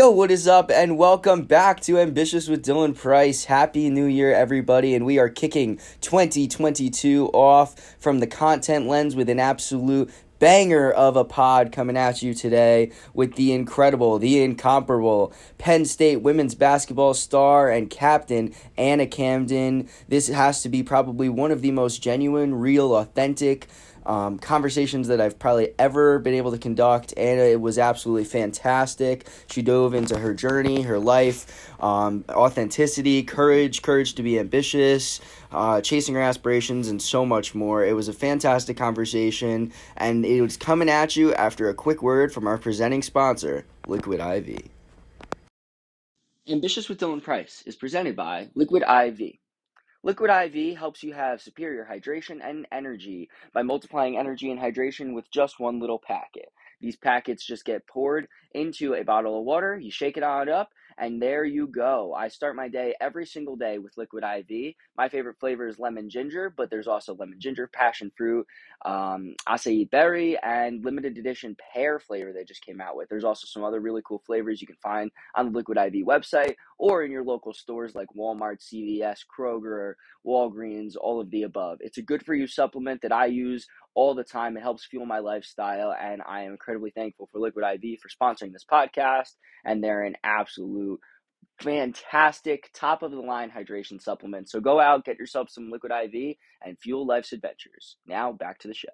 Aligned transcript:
Yo, 0.00 0.08
what 0.08 0.30
is 0.30 0.48
up, 0.48 0.70
and 0.70 0.96
welcome 0.96 1.42
back 1.42 1.78
to 1.78 1.98
Ambitious 1.98 2.48
with 2.48 2.64
Dylan 2.64 2.96
Price. 2.96 3.44
Happy 3.44 3.90
New 3.90 4.06
Year, 4.06 4.32
everybody, 4.32 4.94
and 4.94 5.04
we 5.04 5.18
are 5.18 5.28
kicking 5.28 5.78
2022 6.00 7.28
off 7.34 7.78
from 7.98 8.18
the 8.18 8.26
content 8.26 8.86
lens 8.86 9.14
with 9.14 9.28
an 9.28 9.38
absolute 9.38 10.10
banger 10.38 10.90
of 10.90 11.16
a 11.16 11.24
pod 11.24 11.70
coming 11.70 11.98
at 11.98 12.22
you 12.22 12.32
today 12.32 12.90
with 13.12 13.34
the 13.34 13.52
incredible, 13.52 14.18
the 14.18 14.42
incomparable 14.42 15.34
Penn 15.58 15.84
State 15.84 16.22
women's 16.22 16.54
basketball 16.54 17.12
star 17.12 17.68
and 17.68 17.90
captain 17.90 18.54
Anna 18.78 19.06
Camden. 19.06 19.86
This 20.08 20.28
has 20.28 20.62
to 20.62 20.70
be 20.70 20.82
probably 20.82 21.28
one 21.28 21.50
of 21.50 21.60
the 21.60 21.72
most 21.72 22.02
genuine, 22.02 22.54
real, 22.54 22.96
authentic 22.96 23.68
um, 24.10 24.40
conversations 24.40 25.06
that 25.06 25.20
I've 25.20 25.38
probably 25.38 25.72
ever 25.78 26.18
been 26.18 26.34
able 26.34 26.50
to 26.50 26.58
conduct, 26.58 27.14
and 27.16 27.38
it 27.38 27.60
was 27.60 27.78
absolutely 27.78 28.24
fantastic. 28.24 29.28
She 29.48 29.62
dove 29.62 29.94
into 29.94 30.18
her 30.18 30.34
journey, 30.34 30.82
her 30.82 30.98
life, 30.98 31.70
um, 31.80 32.24
authenticity, 32.28 33.22
courage, 33.22 33.82
courage 33.82 34.16
to 34.16 34.24
be 34.24 34.36
ambitious, 34.40 35.20
uh, 35.52 35.80
chasing 35.80 36.16
her 36.16 36.20
aspirations, 36.20 36.88
and 36.88 37.00
so 37.00 37.24
much 37.24 37.54
more. 37.54 37.84
It 37.84 37.94
was 37.94 38.08
a 38.08 38.12
fantastic 38.12 38.76
conversation, 38.76 39.72
and 39.96 40.26
it 40.26 40.42
was 40.42 40.56
coming 40.56 40.90
at 40.90 41.14
you 41.14 41.32
after 41.34 41.68
a 41.68 41.74
quick 41.74 42.02
word 42.02 42.32
from 42.32 42.48
our 42.48 42.58
presenting 42.58 43.02
sponsor, 43.02 43.64
Liquid 43.86 44.18
IV. 44.18 44.62
Ambitious 46.48 46.88
with 46.88 46.98
Dylan 46.98 47.22
Price 47.22 47.62
is 47.64 47.76
presented 47.76 48.16
by 48.16 48.48
Liquid 48.56 48.82
IV. 48.82 49.38
Liquid 50.02 50.30
IV 50.30 50.78
helps 50.78 51.02
you 51.02 51.12
have 51.12 51.42
superior 51.42 51.86
hydration 51.90 52.40
and 52.42 52.66
energy 52.72 53.28
by 53.52 53.62
multiplying 53.62 54.16
energy 54.16 54.50
and 54.50 54.58
hydration 54.58 55.12
with 55.12 55.30
just 55.30 55.60
one 55.60 55.78
little 55.78 55.98
packet. 55.98 56.50
These 56.80 56.96
packets 56.96 57.44
just 57.44 57.66
get 57.66 57.86
poured 57.86 58.26
into 58.54 58.94
a 58.94 59.04
bottle 59.04 59.38
of 59.38 59.44
water, 59.44 59.78
you 59.78 59.90
shake 59.90 60.16
it 60.16 60.22
on 60.22 60.48
up, 60.48 60.70
and 60.96 61.20
there 61.20 61.44
you 61.44 61.66
go. 61.66 62.14
I 62.14 62.28
start 62.28 62.56
my 62.56 62.68
day 62.68 62.94
every 63.00 63.26
single 63.26 63.56
day 63.56 63.78
with 63.78 63.96
Liquid 63.98 64.24
IV. 64.24 64.74
My 64.96 65.08
favorite 65.08 65.38
flavor 65.38 65.68
is 65.68 65.78
lemon 65.78 66.08
ginger, 66.08 66.52
but 66.54 66.70
there's 66.70 66.86
also 66.88 67.14
lemon 67.14 67.38
ginger, 67.38 67.66
passion 67.66 68.10
fruit, 68.16 68.46
um, 68.84 69.34
acai 69.46 69.90
berry, 69.90 70.38
and 70.42 70.84
limited 70.84 71.18
edition 71.18 71.56
pear 71.72 72.00
flavor 72.00 72.32
they 72.32 72.44
just 72.44 72.64
came 72.64 72.80
out 72.80 72.96
with. 72.96 73.08
There's 73.08 73.24
also 73.24 73.46
some 73.46 73.64
other 73.64 73.80
really 73.80 74.02
cool 74.06 74.22
flavors 74.26 74.60
you 74.60 74.66
can 74.66 74.76
find 74.76 75.10
on 75.34 75.46
the 75.46 75.58
Liquid 75.58 75.78
IV 75.78 76.06
website 76.06 76.54
or 76.80 77.04
in 77.04 77.12
your 77.12 77.22
local 77.22 77.52
stores 77.52 77.94
like 77.94 78.08
Walmart, 78.16 78.56
CVS, 78.58 79.18
Kroger, 79.38 79.92
Walgreens, 80.26 80.94
all 80.98 81.20
of 81.20 81.30
the 81.30 81.42
above. 81.42 81.76
It's 81.80 81.98
a 81.98 82.02
good 82.02 82.24
for 82.24 82.34
you 82.34 82.46
supplement 82.46 83.02
that 83.02 83.12
I 83.12 83.26
use 83.26 83.66
all 83.94 84.14
the 84.14 84.24
time. 84.24 84.56
It 84.56 84.62
helps 84.62 84.86
fuel 84.86 85.04
my 85.04 85.18
lifestyle, 85.18 85.92
and 85.92 86.22
I 86.26 86.44
am 86.44 86.52
incredibly 86.52 86.90
thankful 86.90 87.28
for 87.30 87.38
Liquid 87.38 87.66
IV 87.66 87.98
for 88.00 88.08
sponsoring 88.08 88.54
this 88.54 88.64
podcast. 88.64 89.34
And 89.62 89.84
they're 89.84 90.04
an 90.04 90.16
absolute 90.24 91.00
fantastic 91.60 92.70
top 92.72 93.02
of 93.02 93.10
the 93.10 93.20
line 93.20 93.50
hydration 93.50 94.00
supplement. 94.00 94.48
So 94.48 94.58
go 94.58 94.80
out, 94.80 95.04
get 95.04 95.18
yourself 95.18 95.50
some 95.50 95.70
Liquid 95.70 95.92
IV, 95.92 96.36
and 96.64 96.78
fuel 96.78 97.06
life's 97.06 97.34
adventures. 97.34 97.98
Now 98.06 98.32
back 98.32 98.58
to 98.60 98.68
the 98.68 98.74
show. 98.74 98.88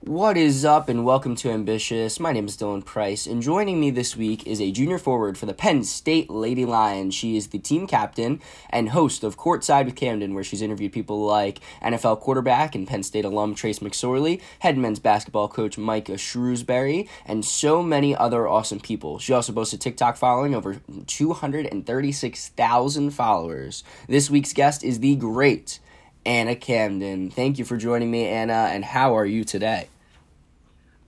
What 0.00 0.36
is 0.36 0.64
up, 0.64 0.88
and 0.90 1.06
welcome 1.06 1.34
to 1.36 1.50
Ambitious. 1.50 2.20
My 2.20 2.30
name 2.30 2.44
is 2.46 2.54
Dylan 2.56 2.84
Price, 2.84 3.26
and 3.26 3.42
joining 3.42 3.80
me 3.80 3.90
this 3.90 4.14
week 4.14 4.46
is 4.46 4.60
a 4.60 4.70
junior 4.70 4.98
forward 4.98 5.38
for 5.38 5.46
the 5.46 5.54
Penn 5.54 5.84
State 5.84 6.28
Lady 6.28 6.66
Lions. 6.66 7.14
She 7.14 7.34
is 7.36 7.46
the 7.48 7.58
team 7.58 7.86
captain 7.86 8.42
and 8.68 8.90
host 8.90 9.24
of 9.24 9.38
Courtside 9.38 9.86
with 9.86 9.96
Camden, 9.96 10.34
where 10.34 10.44
she's 10.44 10.60
interviewed 10.60 10.92
people 10.92 11.24
like 11.24 11.60
NFL 11.82 12.20
quarterback 12.20 12.74
and 12.74 12.86
Penn 12.86 13.02
State 13.02 13.24
alum 13.24 13.54
Trace 13.54 13.78
McSorley, 13.78 14.42
head 14.58 14.76
men's 14.76 14.98
basketball 14.98 15.48
coach 15.48 15.78
Micah 15.78 16.12
Shrewsberry, 16.12 17.08
and 17.24 17.42
so 17.42 17.82
many 17.82 18.14
other 18.14 18.46
awesome 18.46 18.80
people. 18.80 19.18
She 19.18 19.32
also 19.32 19.54
boasts 19.54 19.72
a 19.72 19.78
TikTok 19.78 20.18
following 20.18 20.54
over 20.54 20.76
236,000 21.06 23.10
followers. 23.10 23.82
This 24.08 24.30
week's 24.30 24.52
guest 24.52 24.84
is 24.84 25.00
the 25.00 25.16
great 25.16 25.80
Anna 26.26 26.56
Camden. 26.56 27.30
Thank 27.30 27.58
you 27.58 27.64
for 27.64 27.76
joining 27.76 28.10
me, 28.10 28.26
Anna, 28.26 28.68
and 28.72 28.84
how 28.84 29.16
are 29.16 29.24
you 29.24 29.44
today? 29.44 29.88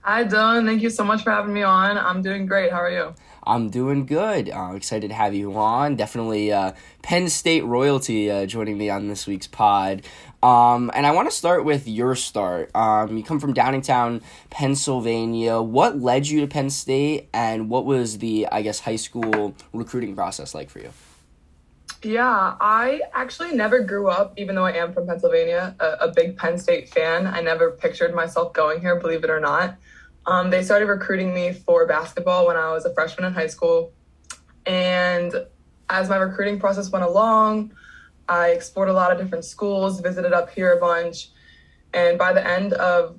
Hi, 0.01 0.23
Dylan. 0.23 0.65
Thank 0.65 0.81
you 0.81 0.89
so 0.89 1.03
much 1.03 1.23
for 1.23 1.29
having 1.29 1.53
me 1.53 1.61
on. 1.61 1.97
I'm 1.97 2.21
doing 2.21 2.45
great. 2.45 2.71
How 2.71 2.79
are 2.79 2.89
you? 2.89 3.13
I'm 3.43 3.69
doing 3.69 4.05
good. 4.05 4.49
I'm 4.49 4.75
excited 4.75 5.09
to 5.09 5.13
have 5.13 5.35
you 5.35 5.55
on. 5.55 5.97
Definitely 5.97 6.51
uh, 6.53 6.71
Penn 7.01 7.29
State 7.29 7.65
royalty 7.65 8.31
uh, 8.31 8.45
joining 8.45 8.77
me 8.77 8.89
on 8.89 9.07
this 9.07 9.27
week's 9.27 9.47
pod. 9.47 10.03
Um, 10.41 10.89
and 10.93 11.05
I 11.05 11.11
want 11.11 11.29
to 11.29 11.35
start 11.35 11.65
with 11.65 11.87
your 11.87 12.15
start. 12.15 12.73
Um, 12.73 13.17
you 13.17 13.23
come 13.23 13.41
from 13.41 13.53
Downingtown, 13.53 14.21
Pennsylvania. 14.49 15.61
What 15.61 15.99
led 15.99 16.27
you 16.27 16.41
to 16.41 16.47
Penn 16.47 16.69
State, 16.69 17.27
and 17.33 17.69
what 17.69 17.85
was 17.85 18.19
the, 18.19 18.47
I 18.51 18.61
guess, 18.61 18.79
high 18.79 18.95
school 18.95 19.53
recruiting 19.73 20.15
process 20.15 20.55
like 20.55 20.69
for 20.69 20.79
you? 20.79 20.91
Yeah, 22.01 22.55
I 22.61 23.01
actually 23.13 23.53
never 23.53 23.81
grew 23.81 24.07
up, 24.07 24.33
even 24.37 24.55
though 24.55 24.65
I 24.65 24.71
am 24.71 24.93
from 24.93 25.05
Pennsylvania, 25.05 25.75
a, 25.79 26.07
a 26.07 26.07
big 26.11 26.37
Penn 26.37 26.57
State 26.57 26.89
fan. 26.89 27.27
I 27.27 27.41
never 27.41 27.71
pictured 27.71 28.15
myself 28.15 28.53
going 28.53 28.79
here, 28.79 28.95
believe 28.95 29.23
it 29.25 29.29
or 29.29 29.41
not. 29.41 29.75
Um, 30.25 30.49
they 30.49 30.63
started 30.63 30.85
recruiting 30.85 31.33
me 31.33 31.51
for 31.51 31.85
basketball 31.85 32.47
when 32.47 32.55
I 32.55 32.71
was 32.71 32.85
a 32.85 32.93
freshman 32.93 33.25
in 33.25 33.33
high 33.33 33.47
school. 33.47 33.91
And 34.65 35.33
as 35.89 36.07
my 36.07 36.15
recruiting 36.15 36.59
process 36.59 36.89
went 36.89 37.03
along, 37.03 37.73
I 38.29 38.49
explored 38.51 38.89
a 38.89 38.93
lot 38.93 39.11
of 39.11 39.17
different 39.17 39.43
schools, 39.43 39.99
visited 39.99 40.31
up 40.31 40.51
here 40.51 40.71
a 40.71 40.79
bunch. 40.79 41.29
And 41.93 42.17
by 42.17 42.31
the 42.31 42.47
end 42.47 42.73
of 42.73 43.17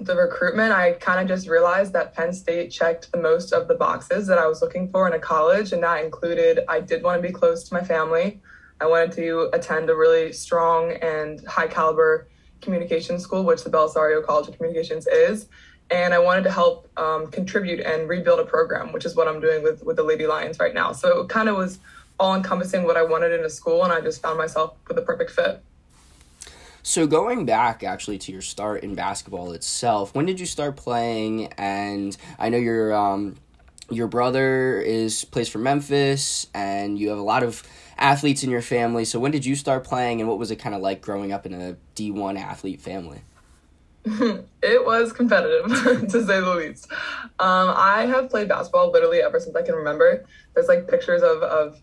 the 0.00 0.16
recruitment, 0.16 0.72
I 0.72 0.92
kind 0.92 1.20
of 1.20 1.28
just 1.28 1.48
realized 1.48 1.92
that 1.92 2.14
Penn 2.14 2.32
State 2.32 2.70
checked 2.70 3.12
the 3.12 3.18
most 3.18 3.52
of 3.52 3.68
the 3.68 3.74
boxes 3.74 4.26
that 4.26 4.38
I 4.38 4.46
was 4.46 4.62
looking 4.62 4.90
for 4.90 5.06
in 5.06 5.12
a 5.12 5.18
college. 5.18 5.72
And 5.72 5.82
that 5.82 6.04
included 6.04 6.60
I 6.68 6.80
did 6.80 7.02
want 7.02 7.20
to 7.20 7.26
be 7.26 7.32
close 7.32 7.64
to 7.64 7.74
my 7.74 7.82
family. 7.82 8.40
I 8.80 8.86
wanted 8.86 9.12
to 9.12 9.50
attend 9.52 9.90
a 9.90 9.94
really 9.94 10.32
strong 10.32 10.92
and 11.02 11.44
high 11.46 11.66
caliber 11.66 12.28
communication 12.60 13.18
school, 13.18 13.44
which 13.44 13.62
the 13.64 13.70
Bellisario 13.70 14.24
College 14.24 14.48
of 14.48 14.56
Communications 14.56 15.06
is. 15.06 15.48
And 15.90 16.14
I 16.14 16.18
wanted 16.18 16.44
to 16.44 16.50
help 16.50 16.88
um, 16.96 17.30
contribute 17.30 17.80
and 17.80 18.08
rebuild 18.08 18.40
a 18.40 18.44
program, 18.44 18.92
which 18.92 19.04
is 19.04 19.16
what 19.16 19.28
I'm 19.28 19.40
doing 19.40 19.62
with, 19.62 19.82
with 19.84 19.96
the 19.96 20.04
Lady 20.04 20.26
Lions 20.26 20.58
right 20.58 20.72
now. 20.72 20.92
So 20.92 21.20
it 21.20 21.28
kind 21.28 21.48
of 21.48 21.56
was 21.56 21.80
all 22.18 22.34
encompassing 22.34 22.84
what 22.84 22.96
I 22.96 23.02
wanted 23.02 23.32
in 23.32 23.44
a 23.44 23.50
school, 23.50 23.82
and 23.82 23.92
I 23.92 24.00
just 24.00 24.22
found 24.22 24.38
myself 24.38 24.76
with 24.86 24.98
a 24.98 25.02
perfect 25.02 25.30
fit. 25.30 25.62
So 26.82 27.06
going 27.06 27.44
back 27.44 27.82
actually 27.82 28.18
to 28.18 28.32
your 28.32 28.42
start 28.42 28.82
in 28.82 28.94
basketball 28.94 29.52
itself, 29.52 30.14
when 30.14 30.26
did 30.26 30.40
you 30.40 30.46
start 30.46 30.76
playing? 30.76 31.52
And 31.58 32.16
I 32.38 32.48
know 32.48 32.58
your 32.58 32.94
um, 32.94 33.36
your 33.90 34.06
brother 34.06 34.80
is 34.80 35.24
plays 35.24 35.48
for 35.48 35.58
Memphis, 35.58 36.46
and 36.54 36.98
you 36.98 37.10
have 37.10 37.18
a 37.18 37.22
lot 37.22 37.42
of 37.42 37.62
athletes 37.98 38.42
in 38.42 38.50
your 38.50 38.62
family. 38.62 39.04
So 39.04 39.18
when 39.18 39.30
did 39.30 39.44
you 39.44 39.54
start 39.54 39.84
playing, 39.84 40.20
and 40.20 40.28
what 40.28 40.38
was 40.38 40.50
it 40.50 40.56
kind 40.56 40.74
of 40.74 40.80
like 40.80 41.02
growing 41.02 41.32
up 41.32 41.46
in 41.46 41.54
a 41.54 41.76
D 41.94 42.10
one 42.10 42.36
athlete 42.36 42.80
family? 42.80 43.22
it 44.04 44.86
was 44.86 45.12
competitive 45.12 45.68
to 46.10 46.24
say 46.24 46.40
the 46.40 46.54
least. 46.54 46.90
Um, 47.38 47.68
I 47.76 48.06
have 48.06 48.30
played 48.30 48.48
basketball 48.48 48.90
literally 48.90 49.20
ever 49.20 49.38
since 49.38 49.54
I 49.54 49.62
can 49.62 49.74
remember. 49.74 50.24
There's 50.54 50.68
like 50.68 50.88
pictures 50.88 51.22
of 51.22 51.42
of 51.42 51.78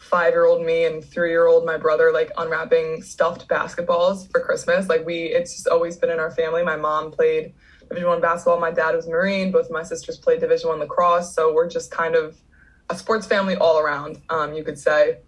five 0.00 0.32
year 0.32 0.46
old 0.46 0.64
me 0.64 0.86
and 0.86 1.04
three 1.04 1.28
year 1.28 1.46
old 1.46 1.64
my 1.66 1.76
brother 1.76 2.10
like 2.10 2.30
unwrapping 2.38 3.02
stuffed 3.02 3.46
basketballs 3.48 4.30
for 4.30 4.40
Christmas. 4.40 4.88
Like 4.88 5.04
we, 5.04 5.24
it's 5.24 5.54
just 5.54 5.68
always 5.68 5.98
been 5.98 6.10
in 6.10 6.18
our 6.18 6.30
family. 6.30 6.64
My 6.64 6.76
mom 6.76 7.10
played 7.10 7.52
Division 7.88 8.08
One 8.08 8.20
basketball. 8.20 8.58
My 8.58 8.70
dad 8.70 8.96
was 8.96 9.06
Marine. 9.06 9.52
Both 9.52 9.66
of 9.66 9.72
my 9.72 9.82
sisters 9.82 10.16
played 10.16 10.40
Division 10.40 10.70
One 10.70 10.78
lacrosse. 10.78 11.34
So 11.34 11.52
we're 11.52 11.68
just 11.68 11.90
kind 11.90 12.14
of 12.14 12.40
a 12.88 12.96
sports 12.96 13.26
family 13.26 13.56
all 13.56 13.78
around, 13.78 14.22
um, 14.30 14.54
you 14.54 14.64
could 14.64 14.78
say. 14.78 15.18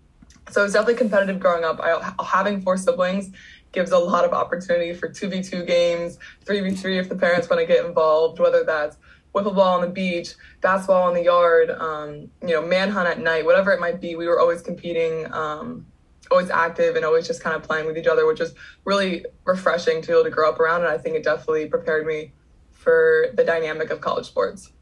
So 0.50 0.64
it's 0.64 0.72
definitely 0.72 0.94
competitive 0.94 1.38
growing 1.38 1.64
up. 1.64 1.78
I, 1.78 2.24
having 2.24 2.62
four 2.62 2.78
siblings 2.78 3.30
gives 3.72 3.90
a 3.90 3.98
lot 3.98 4.24
of 4.24 4.32
opportunity 4.32 4.94
for 4.94 5.08
2v2 5.08 5.66
games, 5.66 6.18
3v3 6.46 6.98
if 6.98 7.08
the 7.08 7.14
parents 7.14 7.48
want 7.48 7.60
to 7.60 7.66
get 7.66 7.84
involved, 7.84 8.38
whether 8.38 8.64
that's 8.64 8.96
wiffle 9.34 9.54
ball 9.54 9.74
on 9.74 9.80
the 9.80 9.88
beach, 9.88 10.34
basketball 10.60 11.08
in 11.08 11.14
the 11.14 11.24
yard, 11.24 11.70
um, 11.70 12.30
you 12.42 12.48
know, 12.48 12.62
manhunt 12.62 13.08
at 13.08 13.20
night, 13.20 13.44
whatever 13.44 13.72
it 13.72 13.80
might 13.80 14.00
be. 14.00 14.14
We 14.16 14.28
were 14.28 14.38
always 14.38 14.62
competing, 14.62 15.32
um, 15.32 15.86
always 16.30 16.50
active, 16.50 16.96
and 16.96 17.04
always 17.04 17.26
just 17.26 17.42
kind 17.42 17.56
of 17.56 17.62
playing 17.62 17.86
with 17.86 17.96
each 17.96 18.06
other, 18.06 18.26
which 18.26 18.40
was 18.40 18.54
really 18.84 19.24
refreshing 19.44 20.02
to 20.02 20.06
be 20.08 20.12
able 20.12 20.24
to 20.24 20.30
grow 20.30 20.50
up 20.50 20.60
around. 20.60 20.82
And 20.82 20.90
I 20.90 20.98
think 20.98 21.16
it 21.16 21.24
definitely 21.24 21.66
prepared 21.66 22.06
me 22.06 22.32
for 22.70 23.26
the 23.34 23.44
dynamic 23.44 23.90
of 23.90 24.00
college 24.00 24.26
sports. 24.26 24.72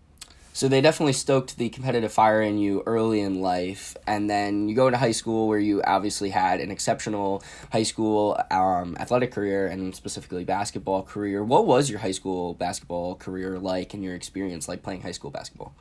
So 0.52 0.66
they 0.66 0.80
definitely 0.80 1.12
stoked 1.12 1.56
the 1.58 1.68
competitive 1.68 2.12
fire 2.12 2.42
in 2.42 2.58
you 2.58 2.82
early 2.84 3.20
in 3.20 3.40
life, 3.40 3.96
and 4.06 4.28
then 4.28 4.68
you 4.68 4.74
go 4.74 4.88
into 4.88 4.98
high 4.98 5.12
school 5.12 5.46
where 5.46 5.60
you 5.60 5.80
obviously 5.84 6.30
had 6.30 6.60
an 6.60 6.70
exceptional 6.70 7.42
high 7.72 7.84
school 7.84 8.38
um, 8.50 8.96
athletic 8.98 9.30
career 9.30 9.68
and 9.68 9.94
specifically 9.94 10.44
basketball 10.44 11.02
career. 11.04 11.44
What 11.44 11.66
was 11.66 11.88
your 11.88 12.00
high 12.00 12.10
school 12.10 12.54
basketball 12.54 13.14
career 13.14 13.58
like, 13.58 13.94
and 13.94 14.02
your 14.02 14.14
experience 14.14 14.68
like 14.68 14.82
playing 14.82 15.02
high 15.02 15.12
school 15.12 15.30
basketball? 15.30 15.72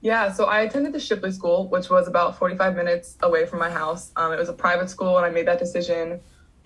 Yeah, 0.00 0.32
so 0.32 0.44
I 0.46 0.62
attended 0.62 0.92
the 0.92 1.00
Shipley 1.00 1.32
School, 1.32 1.68
which 1.68 1.90
was 1.90 2.08
about 2.08 2.38
45 2.38 2.74
minutes 2.74 3.18
away 3.22 3.44
from 3.44 3.58
my 3.58 3.68
house. 3.68 4.12
Um, 4.16 4.32
it 4.32 4.38
was 4.38 4.48
a 4.48 4.54
private 4.54 4.88
school, 4.88 5.16
and 5.18 5.26
I 5.26 5.30
made 5.30 5.46
that 5.46 5.58
decision 5.58 6.20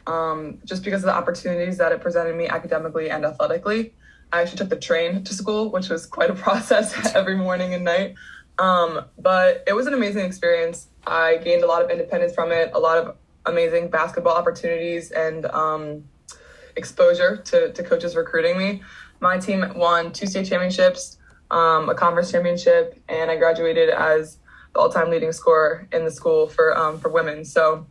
um, 0.06 0.58
just 0.64 0.84
because 0.84 1.02
of 1.02 1.06
the 1.06 1.14
opportunities 1.14 1.78
that 1.78 1.90
it 1.92 2.00
presented 2.00 2.36
me 2.36 2.46
academically 2.46 3.10
and 3.10 3.24
athletically. 3.24 3.94
I 4.34 4.42
actually 4.42 4.58
took 4.58 4.68
the 4.68 4.76
train 4.76 5.22
to 5.22 5.32
school, 5.32 5.70
which 5.70 5.88
was 5.88 6.06
quite 6.06 6.28
a 6.28 6.34
process 6.46 7.14
every 7.14 7.36
morning 7.36 7.72
and 7.72 7.84
night. 7.84 8.16
Um, 8.58 9.04
but 9.18 9.62
it 9.66 9.74
was 9.74 9.86
an 9.86 9.94
amazing 9.94 10.24
experience. 10.24 10.88
I 11.06 11.36
gained 11.36 11.62
a 11.62 11.66
lot 11.66 11.82
of 11.82 11.90
independence 11.90 12.34
from 12.34 12.50
it, 12.50 12.70
a 12.74 12.78
lot 12.78 12.98
of 12.98 13.16
amazing 13.46 13.88
basketball 13.88 14.34
opportunities, 14.34 15.10
and 15.12 15.46
um, 15.46 16.04
exposure 16.76 17.36
to, 17.36 17.72
to 17.72 17.82
coaches 17.82 18.16
recruiting 18.16 18.58
me. 18.58 18.82
My 19.20 19.38
team 19.38 19.64
won 19.76 20.12
two 20.12 20.26
state 20.26 20.46
championships, 20.46 21.18
um, 21.50 21.88
a 21.88 21.94
conference 21.94 22.32
championship, 22.32 23.00
and 23.08 23.30
I 23.30 23.36
graduated 23.36 23.90
as 23.90 24.38
the 24.72 24.80
all-time 24.80 25.10
leading 25.10 25.30
scorer 25.32 25.86
in 25.92 26.04
the 26.04 26.10
school 26.10 26.48
for 26.48 26.76
um, 26.76 26.98
for 26.98 27.08
women. 27.08 27.44
So 27.44 27.86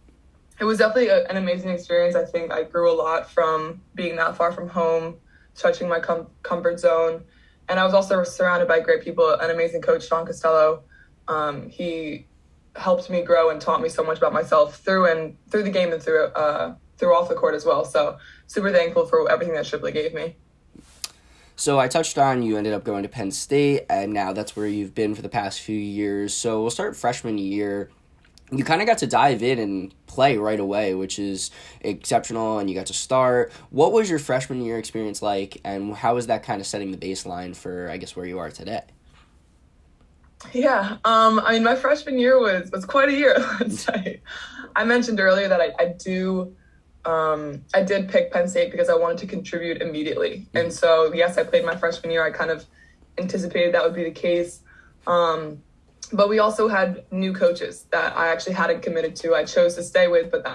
it 0.60 0.66
was 0.66 0.78
definitely 0.80 1.08
a, 1.08 1.26
an 1.28 1.38
amazing 1.38 1.72
experience. 1.72 2.16
I 2.16 2.26
think 2.26 2.52
I 2.52 2.64
grew 2.64 2.92
a 2.92 2.96
lot 2.96 3.32
from 3.32 3.82
being 3.96 4.18
that 4.18 4.36
far 4.36 4.52
from 4.52 4.68
home, 4.70 5.16
stretching 5.54 5.88
my 5.88 6.00
com- 6.00 6.28
comfort 6.44 6.80
zone, 6.80 7.24
and 7.70 7.80
I 7.80 7.86
was 7.86 7.94
also 7.94 8.24
surrounded 8.24 8.68
by 8.68 8.80
great 8.80 9.04
people. 9.04 9.30
An 9.30 9.50
amazing 9.50 9.82
coach, 9.82 10.08
Sean 10.08 10.26
Costello. 10.26 10.84
Um, 11.28 11.70
he 11.70 12.28
helped 12.76 13.10
me 13.10 13.22
grow 13.22 13.50
and 13.50 13.62
taught 13.62 13.82
me 13.82 13.90
so 13.90 14.04
much 14.04 14.18
about 14.18 14.34
myself 14.34 14.78
through 14.78 15.06
and 15.12 15.38
through 15.50 15.64
the 15.64 15.70
game 15.70 15.94
and 15.94 16.02
through 16.02 16.26
uh, 16.26 16.76
through 16.98 17.16
off 17.16 17.30
the 17.30 17.36
court 17.36 17.56
as 17.56 17.66
well. 17.66 17.86
So 17.86 18.18
super 18.48 18.72
thankful 18.72 19.06
for 19.06 19.30
everything 19.30 19.56
that 19.56 19.66
Shipley 19.66 19.92
gave 19.92 20.14
me. 20.14 20.36
So 21.56 21.80
I 21.80 21.88
touched 21.88 22.18
on 22.18 22.42
you 22.42 22.58
ended 22.58 22.74
up 22.74 22.84
going 22.84 23.04
to 23.04 23.10
Penn 23.10 23.32
State, 23.32 23.86
and 23.90 24.12
now 24.12 24.34
that's 24.34 24.56
where 24.56 24.66
you've 24.66 24.96
been 24.96 25.14
for 25.14 25.22
the 25.22 25.30
past 25.30 25.62
few 25.62 25.78
years. 25.78 26.34
So 26.34 26.62
we'll 26.62 26.72
start 26.72 26.96
freshman 26.96 27.38
year. 27.38 27.90
You 28.58 28.64
kind 28.64 28.82
of 28.82 28.88
got 28.88 29.00
to 29.00 29.08
dive 29.08 29.42
in 29.44 29.60
and 29.60 29.94
play 30.08 30.38
right 30.38 30.60
away, 30.60 30.94
which 30.94 31.20
is 31.20 31.52
exceptional, 31.82 32.60
and 32.60 32.70
you 32.70 32.76
got 32.76 32.88
to 32.88 32.94
start. 32.94 33.52
What 33.70 33.92
was 33.92 34.10
your 34.10 34.20
freshman 34.20 34.62
year 34.62 34.78
experience 34.78 35.22
like, 35.22 35.60
and 35.64 35.94
how 35.96 36.16
was 36.16 36.28
that 36.28 36.44
kind 36.44 36.62
of 36.62 36.68
setting 36.68 36.92
the 36.92 36.98
baseline 36.98 37.56
for, 37.56 37.90
I 37.90 37.98
guess, 37.98 38.16
where 38.16 38.26
you 38.26 38.40
are 38.40 38.52
today? 38.52 38.82
Yeah, 40.52 40.98
um, 41.06 41.40
I 41.40 41.54
mean, 41.54 41.64
my 41.64 41.76
freshman 41.76 42.20
year 42.20 42.40
was 42.40 42.70
was 42.72 42.86
quite 42.86 43.10
a 43.10 43.14
year. 43.14 43.36
Let's 43.60 43.82
say. 43.82 44.22
I 44.76 44.84
mentioned 44.84 45.20
earlier 45.20 45.48
that 45.48 45.62
I, 45.62 45.72
I 45.80 45.86
do 45.98 46.56
um, 47.06 47.64
I 47.74 47.84
did 47.84 48.10
pick 48.10 48.32
Penn 48.32 48.48
State 48.48 48.72
because 48.72 48.90
I 48.90 48.96
wanted 48.96 49.18
to 49.20 49.28
contribute 49.28 49.82
immediately. 49.82 50.48
And 50.54 50.72
so, 50.72 51.14
yes, 51.14 51.38
I 51.38 51.44
played 51.44 51.66
my 51.66 51.76
freshman 51.76 52.12
year. 52.12 52.26
I 52.26 52.32
kind 52.32 52.50
of 52.50 52.66
anticipated 53.18 53.74
that 53.74 53.84
would 53.84 53.94
be 53.94 54.06
the 54.06 54.12
case. 54.12 54.62
Um, 55.06 55.62
but 56.12 56.30
we 56.30 56.40
also 56.40 56.68
had 56.68 57.06
new 57.12 57.34
coaches 57.34 57.86
that 57.92 58.16
I 58.18 58.28
actually 58.28 58.54
hadn't 58.54 58.82
committed 58.82 59.16
to. 59.18 59.36
I 59.36 59.46
chose 59.46 59.76
to 59.76 59.84
stay 59.84 60.08
with, 60.08 60.32
but 60.32 60.46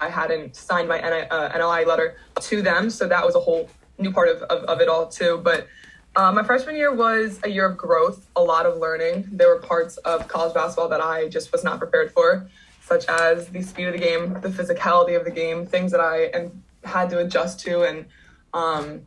I 0.00 0.08
hadn't 0.08 0.56
signed 0.56 0.88
my 0.88 1.00
uh, 1.00 1.52
NLI 1.52 1.86
letter 1.86 2.16
to 2.40 2.62
them. 2.62 2.90
So 2.90 3.08
that 3.08 3.24
was 3.24 3.34
a 3.34 3.40
whole 3.40 3.68
new 3.98 4.12
part 4.12 4.28
of, 4.28 4.42
of, 4.42 4.64
of 4.64 4.80
it 4.80 4.88
all, 4.88 5.06
too. 5.06 5.40
But 5.42 5.66
uh, 6.14 6.32
my 6.32 6.42
freshman 6.42 6.76
year 6.76 6.94
was 6.94 7.40
a 7.44 7.48
year 7.48 7.66
of 7.66 7.76
growth, 7.76 8.26
a 8.36 8.42
lot 8.42 8.66
of 8.66 8.78
learning. 8.78 9.28
There 9.32 9.48
were 9.48 9.60
parts 9.60 9.96
of 9.98 10.28
college 10.28 10.54
basketball 10.54 10.88
that 10.88 11.00
I 11.00 11.28
just 11.28 11.52
was 11.52 11.64
not 11.64 11.78
prepared 11.78 12.12
for 12.12 12.48
such 12.86 13.04
as 13.06 13.48
the 13.48 13.62
speed 13.62 13.88
of 13.88 13.94
the 13.94 13.98
game, 13.98 14.34
the 14.34 14.48
physicality 14.48 15.16
of 15.16 15.24
the 15.24 15.30
game, 15.30 15.66
things 15.66 15.90
that 15.90 16.00
I 16.00 16.50
had 16.84 17.10
to 17.10 17.18
adjust 17.18 17.58
to 17.60 17.82
and 17.82 18.06
um, 18.54 19.02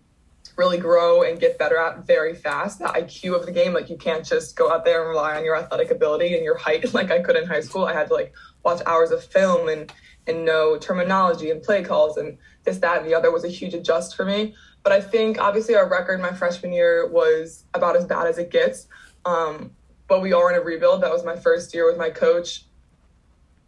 really 0.59 0.77
grow 0.77 1.23
and 1.23 1.39
get 1.39 1.57
better 1.57 1.77
at 1.77 2.05
very 2.05 2.35
fast. 2.35 2.79
The 2.79 2.85
IQ 2.85 3.33
of 3.33 3.45
the 3.45 3.51
game, 3.51 3.73
like 3.73 3.89
you 3.89 3.95
can't 3.95 4.25
just 4.25 4.57
go 4.57 4.69
out 4.69 4.83
there 4.83 4.99
and 4.99 5.09
rely 5.09 5.37
on 5.37 5.45
your 5.45 5.55
athletic 5.55 5.89
ability 5.89 6.35
and 6.35 6.43
your 6.43 6.57
height 6.57 6.93
like 6.93 7.09
I 7.09 7.21
could 7.21 7.37
in 7.37 7.47
high 7.47 7.61
school. 7.61 7.85
I 7.85 7.93
had 7.93 8.09
to 8.09 8.13
like 8.13 8.33
watch 8.63 8.81
hours 8.85 9.11
of 9.11 9.23
film 9.23 9.69
and 9.69 9.91
and 10.27 10.45
know 10.45 10.77
terminology 10.77 11.49
and 11.49 11.63
play 11.63 11.81
calls 11.81 12.17
and 12.17 12.37
this, 12.65 12.77
that, 12.79 12.97
and 12.97 13.07
the 13.09 13.15
other 13.15 13.31
was 13.31 13.45
a 13.45 13.47
huge 13.47 13.73
adjust 13.73 14.15
for 14.15 14.25
me. 14.25 14.53
But 14.83 14.91
I 14.91 15.01
think 15.01 15.39
obviously 15.39 15.75
our 15.75 15.89
record 15.89 16.19
my 16.21 16.33
freshman 16.33 16.73
year 16.73 17.07
was 17.07 17.63
about 17.73 17.95
as 17.95 18.05
bad 18.05 18.27
as 18.27 18.37
it 18.37 18.51
gets. 18.51 18.87
Um, 19.25 19.71
but 20.07 20.21
we 20.21 20.33
are 20.33 20.51
in 20.51 20.59
a 20.59 20.61
rebuild. 20.61 21.01
That 21.01 21.11
was 21.11 21.23
my 21.23 21.37
first 21.37 21.73
year 21.73 21.87
with 21.87 21.97
my 21.97 22.09
coach. 22.09 22.65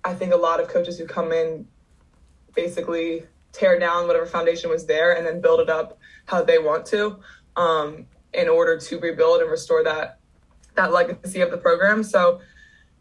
I 0.04 0.14
think 0.14 0.34
a 0.34 0.38
lot 0.38 0.60
of 0.60 0.68
coaches 0.68 1.00
who 1.00 1.08
come 1.08 1.32
in 1.32 1.68
basically 2.54 3.24
tear 3.52 3.80
down 3.80 4.08
whatever 4.08 4.26
foundation 4.26 4.70
was 4.70 4.86
there 4.86 5.16
and 5.16 5.26
then 5.26 5.42
build 5.42 5.60
it 5.60 5.70
up 5.70 5.98
how 6.26 6.42
they 6.42 6.58
want 6.58 6.86
to 6.88 7.18
um, 7.56 8.06
in 8.34 8.48
order 8.48 8.78
to 8.78 9.00
rebuild 9.00 9.42
and 9.42 9.52
restore 9.52 9.84
that 9.84 10.18
that 10.76 10.94
legacy 10.94 11.42
of 11.42 11.52
the 11.52 11.58
program. 11.58 12.02
So 12.02 12.40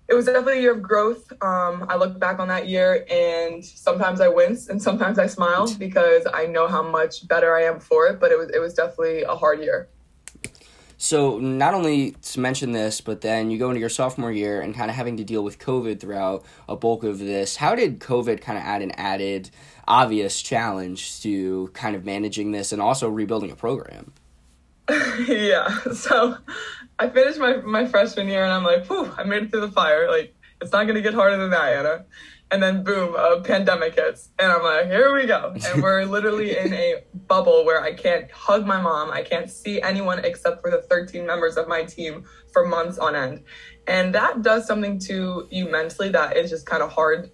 it 0.09 0.15
was 0.15 0.27
definitely 0.27 0.59
a 0.59 0.63
year 0.63 0.73
of 0.73 0.83
growth. 0.83 1.33
Um, 1.41 1.87
I 1.89 1.95
look 1.95 2.19
back 2.19 2.41
on 2.41 2.49
that 2.49 2.67
year 2.67 3.07
and 3.09 3.65
sometimes 3.65 4.21
I 4.21 4.27
wince 4.27 4.69
and 4.69 4.83
sometimes 4.83 5.21
I 5.21 5.29
smile 5.29 5.73
because 5.79 6.27
I 6.33 6.47
know 6.47 6.67
how 6.67 6.83
much 6.83 7.29
better 7.29 7.55
I 7.55 7.63
am 7.63 7.79
for 7.79 8.09
it. 8.09 8.19
But 8.19 8.33
it 8.33 8.39
was 8.39 8.51
it 8.51 8.59
was 8.59 8.75
definitely 8.75 9.23
a 9.23 9.37
hard 9.37 9.61
year. 9.61 9.89
So 11.03 11.39
not 11.39 11.73
only 11.73 12.11
to 12.11 12.41
mention 12.41 12.73
this, 12.73 13.01
but 13.01 13.23
then 13.23 13.51
you 13.51 13.57
go 13.57 13.71
into 13.71 13.81
your 13.81 13.89
sophomore 13.89 14.31
year 14.31 14.61
and 14.61 14.75
kind 14.75 14.91
of 14.91 14.97
having 14.97 15.17
to 15.17 15.25
deal 15.25 15.43
with 15.43 15.59
COVID 15.59 15.99
throughout 15.99 16.45
a 16.69 16.77
bulk 16.77 17.05
of 17.05 17.19
this. 17.19 17.57
How 17.57 17.75
did 17.75 18.01
COVID 18.01 18.43
kind 18.43 18.59
of 18.59 18.65
add 18.65 18.83
an 18.83 18.91
added 18.99 19.49
obvious 19.91 20.41
challenge 20.41 21.21
to 21.23 21.69
kind 21.75 21.97
of 21.97 22.05
managing 22.05 22.53
this 22.53 22.73
and 22.73 22.81
also 22.81 23.09
rebuilding 23.09 23.51
a 23.51 23.57
program? 23.57 24.13
yeah. 25.27 25.69
So 25.93 26.37
I 26.99 27.09
finished 27.09 27.39
my, 27.39 27.57
my 27.57 27.87
freshman 27.87 28.29
year 28.29 28.45
and 28.45 28.53
I'm 28.53 28.65
like, 28.65 28.87
whew, 28.87 29.13
I 29.19 29.25
made 29.25 29.43
it 29.43 29.51
through 29.51 29.63
the 29.63 29.73
fire. 29.73 30.09
Like, 30.09 30.35
it's 30.61 30.73
not 30.73 30.85
going 30.85 30.95
to 30.97 31.03
get 31.03 31.15
harder 31.15 31.37
than 31.37 31.51
that, 31.51 31.73
Anna 31.73 32.05
and 32.51 32.63
then 32.63 32.83
boom, 32.83 33.15
a 33.15 33.41
pandemic 33.43 33.95
hits, 33.95 34.31
and 34.39 34.51
I'm 34.51 34.63
like, 34.63 34.87
here 34.87 35.15
we 35.15 35.27
go, 35.27 35.55
and 35.55 35.83
we're 35.83 36.05
literally 36.05 36.57
in 36.57 36.73
a 36.73 37.03
bubble 37.29 37.65
where 37.65 37.81
I 37.81 37.93
can't 37.93 38.31
hug 38.31 38.67
my 38.67 38.81
mom, 38.81 39.11
I 39.11 39.23
can't 39.23 39.49
see 39.51 39.81
anyone 39.81 40.25
except 40.25 40.61
for 40.61 40.71
the 40.71 40.83
13 40.83 41.25
members 41.27 41.57
of 41.57 41.69
my 41.69 41.85
team 41.85 42.25
for 42.53 42.67
months 42.67 42.99
on 42.99 43.15
end, 43.15 43.45
and 43.87 44.15
that 44.15 44.43
does 44.43 44.67
something 44.67 44.99
to 45.01 45.47
you 45.51 45.71
mentally 45.71 46.09
that 46.11 46.37
is 46.37 46.51
just 46.51 46.67
kind 46.67 46.83
of 46.83 46.91
hard 46.91 47.31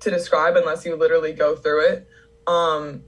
to 0.00 0.10
describe 0.10 0.56
unless 0.56 0.84
you 0.84 0.96
literally 0.96 1.32
go 1.32 1.56
through 1.56 1.86
it. 1.86 2.06
Um, 2.46 3.04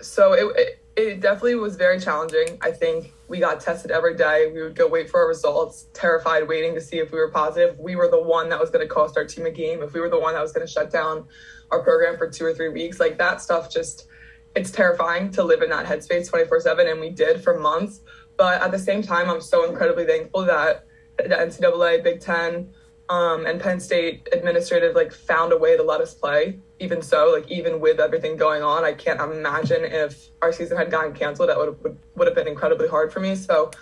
so 0.00 0.32
it, 0.32 0.56
it 0.56 0.80
it 0.96 1.20
definitely 1.20 1.54
was 1.54 1.76
very 1.76 2.00
challenging. 2.00 2.58
I 2.60 2.72
think 2.72 3.12
we 3.28 3.38
got 3.38 3.60
tested 3.60 3.90
every 3.90 4.16
day. 4.16 4.50
We 4.52 4.62
would 4.62 4.74
go 4.74 4.88
wait 4.88 5.08
for 5.08 5.20
our 5.20 5.28
results, 5.28 5.86
terrified, 5.92 6.48
waiting 6.48 6.74
to 6.74 6.80
see 6.80 6.98
if 6.98 7.12
we 7.12 7.18
were 7.18 7.30
positive. 7.30 7.78
We 7.78 7.96
were 7.96 8.08
the 8.08 8.22
one 8.22 8.48
that 8.50 8.58
was 8.58 8.70
going 8.70 8.86
to 8.86 8.92
cost 8.92 9.16
our 9.16 9.24
team 9.24 9.46
a 9.46 9.50
game. 9.50 9.82
If 9.82 9.92
we 9.92 10.00
were 10.00 10.08
the 10.08 10.18
one 10.18 10.34
that 10.34 10.42
was 10.42 10.52
going 10.52 10.66
to 10.66 10.72
shut 10.72 10.90
down 10.90 11.26
our 11.70 11.82
program 11.82 12.18
for 12.18 12.28
two 12.28 12.44
or 12.44 12.52
three 12.52 12.70
weeks, 12.70 12.98
like 12.98 13.18
that 13.18 13.40
stuff 13.40 13.72
just, 13.72 14.08
it's 14.56 14.70
terrifying 14.70 15.30
to 15.32 15.44
live 15.44 15.62
in 15.62 15.70
that 15.70 15.86
headspace 15.86 16.28
24 16.28 16.60
7. 16.60 16.88
And 16.88 17.00
we 17.00 17.10
did 17.10 17.42
for 17.42 17.58
months. 17.58 18.00
But 18.36 18.60
at 18.60 18.72
the 18.72 18.78
same 18.78 19.02
time, 19.02 19.30
I'm 19.30 19.40
so 19.40 19.68
incredibly 19.68 20.06
thankful 20.06 20.44
that 20.46 20.86
the 21.16 21.24
NCAA, 21.24 22.02
Big 22.02 22.20
Ten, 22.20 22.72
um, 23.10 23.44
and 23.44 23.60
Penn 23.60 23.80
State 23.80 24.28
administrative 24.32 24.94
like 24.94 25.12
found 25.12 25.52
a 25.52 25.58
way 25.58 25.76
to 25.76 25.82
let 25.82 26.00
us 26.00 26.14
play. 26.14 26.60
Even 26.78 27.02
so, 27.02 27.32
like 27.34 27.50
even 27.50 27.80
with 27.80 27.98
everything 27.98 28.36
going 28.36 28.62
on, 28.62 28.84
I 28.84 28.92
can't 28.92 29.20
imagine 29.20 29.84
if 29.84 30.28
our 30.40 30.52
season 30.52 30.76
had 30.76 30.92
gotten 30.92 31.12
canceled. 31.12 31.48
That 31.48 31.58
would 31.58 31.82
would, 31.82 31.98
would 32.14 32.28
have 32.28 32.36
been 32.36 32.46
incredibly 32.46 32.86
hard 32.86 33.12
for 33.12 33.18
me. 33.18 33.34
So, 33.34 33.72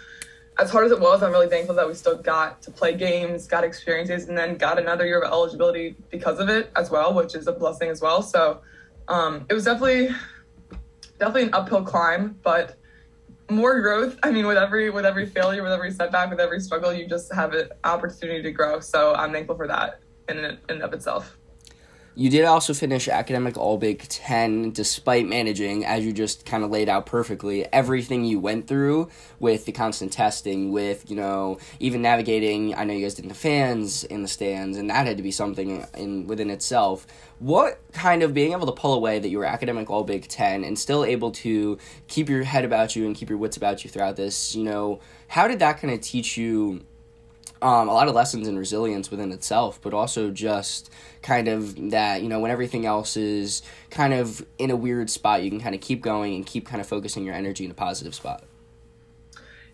as 0.58 0.70
hard 0.70 0.86
as 0.86 0.92
it 0.92 0.98
was, 0.98 1.22
I'm 1.22 1.30
really 1.30 1.48
thankful 1.48 1.74
that 1.74 1.86
we 1.86 1.92
still 1.92 2.16
got 2.16 2.62
to 2.62 2.70
play 2.70 2.96
games, 2.96 3.46
got 3.46 3.64
experiences, 3.64 4.28
and 4.28 4.36
then 4.36 4.56
got 4.56 4.78
another 4.78 5.06
year 5.06 5.20
of 5.20 5.30
eligibility 5.30 5.94
because 6.10 6.40
of 6.40 6.48
it 6.48 6.72
as 6.74 6.90
well, 6.90 7.12
which 7.12 7.34
is 7.34 7.46
a 7.46 7.52
blessing 7.52 7.90
as 7.90 8.00
well. 8.00 8.22
So, 8.22 8.62
um, 9.08 9.44
it 9.50 9.54
was 9.54 9.66
definitely 9.66 10.08
definitely 11.18 11.42
an 11.42 11.54
uphill 11.54 11.82
climb, 11.82 12.38
but 12.42 12.78
more 13.50 13.80
growth. 13.80 14.18
I 14.22 14.30
mean, 14.30 14.46
with 14.46 14.58
every 14.58 14.90
with 14.90 15.06
every 15.06 15.26
failure, 15.26 15.62
with 15.62 15.72
every 15.72 15.90
setback, 15.90 16.30
with 16.30 16.40
every 16.40 16.60
struggle, 16.60 16.92
you 16.92 17.08
just 17.08 17.32
have 17.32 17.54
an 17.54 17.68
opportunity 17.84 18.42
to 18.42 18.52
grow. 18.52 18.80
So 18.80 19.14
I'm 19.14 19.32
thankful 19.32 19.56
for 19.56 19.66
that 19.68 20.00
in 20.28 20.38
in 20.38 20.58
and 20.68 20.82
of 20.82 20.92
itself. 20.92 21.37
You 22.18 22.30
did 22.30 22.46
also 22.46 22.74
finish 22.74 23.06
academic 23.06 23.56
All 23.56 23.78
Big 23.78 24.00
Ten 24.08 24.72
despite 24.72 25.24
managing, 25.24 25.84
as 25.84 26.04
you 26.04 26.12
just 26.12 26.44
kind 26.44 26.64
of 26.64 26.70
laid 26.72 26.88
out 26.88 27.06
perfectly, 27.06 27.72
everything 27.72 28.24
you 28.24 28.40
went 28.40 28.66
through 28.66 29.08
with 29.38 29.66
the 29.66 29.70
constant 29.70 30.12
testing, 30.12 30.72
with, 30.72 31.08
you 31.08 31.14
know, 31.14 31.58
even 31.78 32.02
navigating. 32.02 32.74
I 32.74 32.82
know 32.82 32.92
you 32.92 33.02
guys 33.02 33.14
didn't 33.14 33.30
have 33.30 33.38
fans 33.38 34.02
in 34.02 34.22
the 34.22 34.28
stands, 34.28 34.76
and 34.76 34.90
that 34.90 35.06
had 35.06 35.18
to 35.18 35.22
be 35.22 35.30
something 35.30 35.86
in 35.96 36.26
within 36.26 36.50
itself. 36.50 37.06
What 37.38 37.78
kind 37.92 38.24
of 38.24 38.34
being 38.34 38.50
able 38.50 38.66
to 38.66 38.72
pull 38.72 38.94
away 38.94 39.20
that 39.20 39.28
you 39.28 39.38
were 39.38 39.44
academic 39.44 39.88
All 39.88 40.02
Big 40.02 40.26
Ten 40.26 40.64
and 40.64 40.76
still 40.76 41.04
able 41.04 41.30
to 41.30 41.78
keep 42.08 42.28
your 42.28 42.42
head 42.42 42.64
about 42.64 42.96
you 42.96 43.06
and 43.06 43.14
keep 43.14 43.28
your 43.28 43.38
wits 43.38 43.56
about 43.56 43.84
you 43.84 43.90
throughout 43.90 44.16
this, 44.16 44.56
you 44.56 44.64
know, 44.64 44.98
how 45.28 45.46
did 45.46 45.60
that 45.60 45.80
kind 45.80 45.94
of 45.94 46.00
teach 46.00 46.36
you? 46.36 46.84
Um, 47.62 47.88
a 47.88 47.92
lot 47.92 48.08
of 48.08 48.14
lessons 48.14 48.46
in 48.48 48.58
resilience 48.58 49.10
within 49.10 49.32
itself, 49.32 49.80
but 49.82 49.94
also 49.94 50.30
just 50.30 50.90
kind 51.22 51.48
of 51.48 51.90
that, 51.90 52.22
you 52.22 52.28
know, 52.28 52.40
when 52.40 52.50
everything 52.50 52.86
else 52.86 53.16
is 53.16 53.62
kind 53.90 54.12
of 54.14 54.44
in 54.58 54.70
a 54.70 54.76
weird 54.76 55.10
spot, 55.10 55.42
you 55.42 55.50
can 55.50 55.60
kind 55.60 55.74
of 55.74 55.80
keep 55.80 56.00
going 56.00 56.34
and 56.34 56.46
keep 56.46 56.66
kind 56.66 56.80
of 56.80 56.86
focusing 56.86 57.24
your 57.24 57.34
energy 57.34 57.64
in 57.64 57.70
a 57.70 57.74
positive 57.74 58.14
spot. 58.14 58.44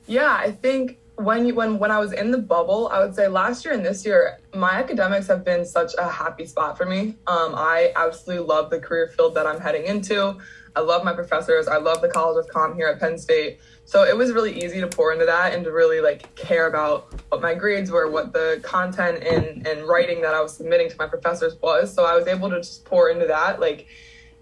Yeah, 0.07 0.33
I 0.33 0.51
think 0.51 0.99
when 1.17 1.47
you 1.47 1.55
when 1.55 1.79
when 1.79 1.91
I 1.91 1.99
was 1.99 2.13
in 2.13 2.31
the 2.31 2.39
bubble, 2.39 2.89
I 2.89 2.99
would 3.01 3.15
say 3.15 3.29
last 3.29 3.65
year 3.65 3.75
and 3.75 3.85
this 3.85 4.05
year, 4.05 4.39
my 4.55 4.73
academics 4.73 5.27
have 5.29 5.45
been 5.45 5.65
such 5.65 5.93
a 5.99 6.09
happy 6.09 6.45
spot 6.47 6.77
for 6.77 6.87
me. 6.87 7.17
Um, 7.27 7.55
I 7.55 7.93
absolutely 7.97 8.45
love 8.45 8.71
the 8.71 8.81
career 8.81 9.09
field 9.09 9.35
that 9.35 9.47
I'm 9.47 9.61
heading 9.61 9.85
into. 9.85 10.39
I 10.77 10.81
love 10.81 11.05
my 11.05 11.13
professors. 11.13 11.69
I 11.69 11.77
love 11.77 12.03
the 12.03 12.09
College 12.09 12.45
of 12.45 12.51
Com 12.51 12.75
here 12.75 12.89
at 12.89 12.99
Penn 12.99 13.17
State. 13.17 13.61
So 13.85 14.03
it 14.03 14.17
was 14.17 14.33
really 14.33 14.65
easy 14.65 14.81
to 14.81 14.87
pour 14.87 15.13
into 15.13 15.27
that 15.27 15.55
and 15.55 15.65
to 15.65 15.71
really 15.71 16.01
like 16.01 16.35
care 16.35 16.67
about 16.67 17.13
what 17.31 17.41
my 17.41 17.55
grades 17.55 17.91
were, 17.91 18.11
what 18.11 18.33
the 18.33 18.61
content 18.63 19.23
and 19.23 19.67
and 19.67 19.87
writing 19.87 20.21
that 20.23 20.35
I 20.35 20.41
was 20.41 20.57
submitting 20.57 20.89
to 20.91 20.97
my 20.99 21.07
professors 21.07 21.57
was. 21.63 21.93
So 21.93 22.05
I 22.05 22.17
was 22.17 22.27
able 22.27 22.51
to 22.51 22.57
just 22.57 22.85
pour 22.85 23.11
into 23.11 23.27
that, 23.27 23.61
like 23.61 23.87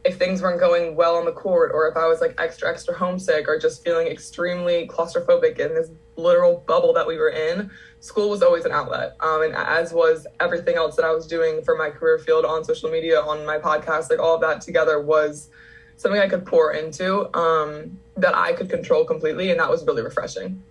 if 0.05 0.19
things 0.19 0.43
weren't 0.43 0.59
going 0.59 0.97
well 0.97 1.17
on 1.17 1.25
the 1.25 1.33
court 1.33 1.71
or 1.73 1.89
if 1.89 1.97
I 1.97 2.09
was 2.09 2.21
like 2.21 2.35
extra, 2.39 2.69
extra 2.69 2.95
homesick 2.95 3.47
or 3.47 3.59
just 3.59 3.85
feeling 3.85 4.09
extremely 4.09 4.89
claustrophobic 4.89 5.59
in 5.59 5.75
this 5.75 5.91
literal 6.17 6.65
bubble 6.67 6.93
that 6.93 7.07
we 7.07 7.17
were 7.17 7.31
in, 7.31 7.71
school 8.01 8.29
was 8.29 8.43
always 8.43 8.65
an 8.65 8.73
outlet. 8.73 9.17
Um, 9.21 9.43
and 9.43 9.55
as 9.55 9.93
was 9.93 10.27
everything 10.41 10.75
else 10.75 10.97
that 10.97 11.05
I 11.05 11.13
was 11.13 11.27
doing 11.27 11.63
for 11.63 11.77
my 11.77 11.91
career 11.91 12.19
field 12.19 12.45
on 12.45 12.65
social 12.65 12.91
media, 12.91 13.21
on 13.21 13.47
my 13.47 13.59
podcast, 13.59 14.11
like 14.11 14.19
all 14.19 14.35
of 14.35 14.41
that 14.41 14.61
together 14.61 15.01
was 15.01 15.51
something 15.97 16.21
I 16.21 16.29
could 16.29 16.45
pour 16.45 16.73
into 16.73 17.35
um, 17.37 17.99
that 18.17 18.35
I 18.35 18.53
could 18.53 18.71
control 18.71 19.05
completely. 19.05 19.51
And 19.51 19.61
that 19.61 19.71
was 19.71 19.85
really 19.87 20.03
refreshing. 20.03 20.63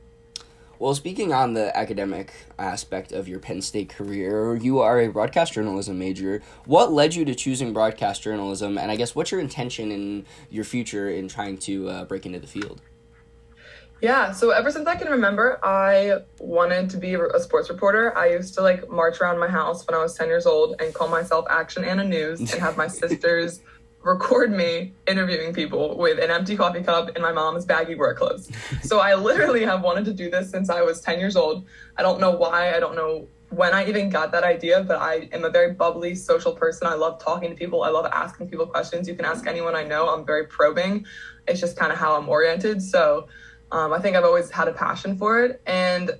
Well, 0.82 0.96
speaking 0.96 1.32
on 1.32 1.54
the 1.54 1.78
academic 1.78 2.34
aspect 2.58 3.12
of 3.12 3.28
your 3.28 3.38
Penn 3.38 3.62
State 3.62 3.90
career, 3.90 4.56
you 4.56 4.80
are 4.80 5.00
a 5.00 5.10
broadcast 5.10 5.54
journalism 5.54 6.00
major. 6.00 6.42
What 6.66 6.92
led 6.92 7.13
you 7.13 7.24
to 7.25 7.36
choosing 7.36 7.72
broadcast 7.72 8.24
journalism, 8.24 8.80
and 8.80 8.90
I 8.90 8.96
guess 8.96 9.13
what's 9.13 9.30
your 9.30 9.42
intention 9.42 9.92
in 9.92 10.25
your 10.50 10.63
future 10.63 11.08
in 11.08 11.28
trying 11.28 11.60
to 11.60 11.88
uh, 11.88 12.06
break 12.06 12.25
into 12.25 12.40
the 12.40 12.48
field? 12.48 12.82
Yeah, 14.01 14.32
so 14.32 14.50
ever 14.50 14.72
since 14.72 14.88
I 14.88 14.96
can 14.96 15.12
remember, 15.12 15.60
I 15.63 16.22
wanted 16.40 16.90
to 16.90 16.98
be 16.98 17.13
a 17.13 17.40
sports 17.40 17.70
reporter. 17.70 18.18
I 18.18 18.32
used 18.32 18.56
to 18.56 18.62
like 18.62 18.90
march 18.90 19.22
around 19.22 19.38
my 19.40 19.48
house 19.48 19.86
when 19.86 19.94
I 19.94 20.01
was 20.01 20.16
10 20.16 20.28
years 20.30 20.48
old 20.48 20.82
and 20.82 20.92
call 20.92 21.08
myself 21.08 21.46
Action 21.48 21.84
Anna 21.84 22.04
News 22.04 22.40
and 22.40 22.50
have 22.50 22.75
my 22.75 22.88
sisters 23.04 23.62
record 24.03 24.51
me 24.51 24.93
interviewing 25.08 25.53
people 25.53 25.98
with 25.98 26.20
an 26.20 26.31
empty 26.31 26.55
coffee 26.55 26.81
cup 26.81 27.10
and 27.15 27.22
my 27.22 27.31
mom's 27.31 27.65
baggy 27.65 27.96
work 27.96 28.17
clothes. 28.17 28.50
so 28.81 29.00
I 29.00 29.15
literally 29.15 29.63
have 29.63 29.81
wanted 29.81 30.05
to 30.05 30.13
do 30.13 30.29
this 30.29 30.50
since 30.50 30.70
I 30.70 30.81
was 30.81 31.01
10 31.01 31.20
years 31.20 31.36
old. 31.36 31.65
I 31.98 32.01
don't 32.01 32.20
know 32.20 32.31
why, 32.31 32.75
I 32.75 32.79
don't 32.79 32.96
know 32.96 33.27
when 33.51 33.74
I 33.74 33.88
even 33.88 34.10
got 34.10 34.31
that 34.31 34.43
idea, 34.43 34.81
but 34.81 34.98
I 34.98 35.29
am 35.34 35.43
a 35.43 35.50
very 35.50 35.74
bubbly 35.74 36.15
social 36.15 36.53
person. 36.53 36.88
I 36.88 36.93
love 36.93 37.20
talking 37.20 37.50
to 37.50 37.55
people. 37.55 37.84
I 37.84 37.89
love 37.89 38.05
asking 38.12 38.50
people 38.50 38.65
questions. 38.65 39.08
You 39.08 39.15
can 39.15 39.25
ask 39.25 39.46
anyone 39.46 39.75
I 39.75 39.84
know. 39.84 40.10
I'm 40.10 40.25
very 40.25 40.48
probing. 40.48 41.05
It's 41.48 41.60
just 41.60 41.75
kind 41.75 41.91
of 41.91 41.98
how 41.98 42.15
I'm 42.15 42.29
oriented. 42.29 42.81
So 42.81 43.27
um, 43.72 43.91
I 43.91 44.00
think 44.00 44.15
I've 44.15 44.24
always 44.24 44.50
had 44.50 44.70
a 44.70 44.74
passion 44.74 45.17
for 45.17 45.43
it. 45.43 45.62
And 45.65 46.12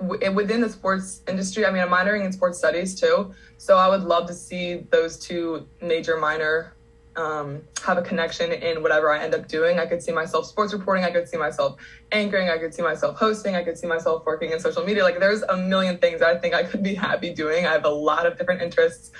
within 0.00 0.60
the 0.60 0.68
sports 0.68 1.22
industry, 1.26 1.64
I 1.64 1.70
mean, 1.70 1.82
I'm 1.82 1.88
minoring 1.88 2.24
in 2.24 2.32
sports 2.32 2.58
studies 2.58 2.98
too. 2.98 3.34
So 3.56 3.78
I 3.78 3.88
would 3.88 4.02
love 4.02 4.26
to 4.26 4.34
see 4.34 4.86
those 4.90 5.18
two 5.18 5.66
major 5.80 6.18
minor 6.18 6.73
um, 7.16 7.62
have 7.84 7.98
a 7.98 8.02
connection 8.02 8.52
in 8.52 8.82
whatever 8.82 9.10
I 9.10 9.22
end 9.22 9.34
up 9.34 9.46
doing. 9.46 9.78
I 9.78 9.86
could 9.86 10.02
see 10.02 10.12
myself 10.12 10.46
sports 10.46 10.72
reporting. 10.72 11.04
I 11.04 11.10
could 11.10 11.28
see 11.28 11.36
myself 11.36 11.76
anchoring. 12.12 12.48
I 12.48 12.58
could 12.58 12.74
see 12.74 12.82
myself 12.82 13.16
hosting. 13.16 13.54
I 13.54 13.62
could 13.62 13.78
see 13.78 13.86
myself 13.86 14.24
working 14.26 14.50
in 14.50 14.60
social 14.60 14.84
media. 14.84 15.02
Like 15.02 15.20
there's 15.20 15.42
a 15.42 15.56
million 15.56 15.98
things 15.98 16.22
I 16.22 16.36
think 16.36 16.54
I 16.54 16.64
could 16.64 16.82
be 16.82 16.94
happy 16.94 17.32
doing. 17.32 17.66
I 17.66 17.72
have 17.72 17.84
a 17.84 17.90
lot 17.90 18.26
of 18.26 18.36
different 18.36 18.62
interests. 18.62 19.12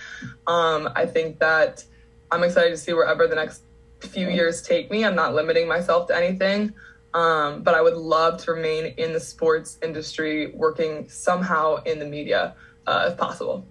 Um, 0.47 0.89
I 0.97 1.07
think 1.07 1.39
that 1.39 1.85
I'm 2.31 2.43
excited 2.43 2.71
to 2.71 2.77
see 2.77 2.93
wherever 2.93 3.27
the 3.27 3.37
next 3.37 3.63
few 4.01 4.29
years 4.29 4.63
take 4.63 4.91
me. 4.91 5.05
I'm 5.05 5.15
not 5.15 5.35
limiting 5.35 5.69
myself 5.69 6.09
to 6.09 6.17
anything. 6.17 6.75
Um, 7.15 7.63
but 7.63 7.77
I 7.77 7.81
would 7.81 7.97
love 7.97 8.43
to 8.43 8.53
remain 8.53 8.87
in 8.97 9.13
the 9.13 9.21
sports 9.21 9.79
industry, 9.83 10.49
working 10.49 11.09
somehow 11.09 11.77
in 11.85 12.01
the 12.01 12.05
media 12.05 12.57
uh, 12.89 13.09
if 13.13 13.17
possible. 13.17 13.65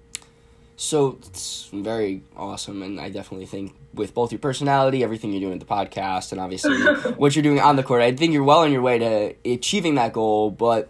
So 0.78 1.18
it's 1.22 1.70
very 1.74 2.24
awesome, 2.38 2.82
and 2.82 3.00
I 3.00 3.10
definitely 3.10 3.46
think 3.46 3.76
with 3.94 4.14
both 4.14 4.32
your 4.32 4.40
personality, 4.40 5.04
everything 5.04 5.32
you're 5.32 5.42
doing 5.42 5.54
at 5.54 5.60
the 5.60 5.66
podcast, 5.66 6.32
and 6.32 6.42
obviously 6.42 6.78
what 7.18 7.36
you're 7.36 7.44
doing 7.44 7.60
on 7.60 7.76
the 7.76 7.84
court, 7.84 8.02
I 8.02 8.12
think 8.16 8.34
you're 8.34 8.44
well 8.44 8.60
on 8.60 8.72
your 8.72 8.82
way 8.82 9.00
to 9.00 9.36
achieving 9.46 9.96
that 9.96 10.14
goal. 10.14 10.50
But 10.52 10.90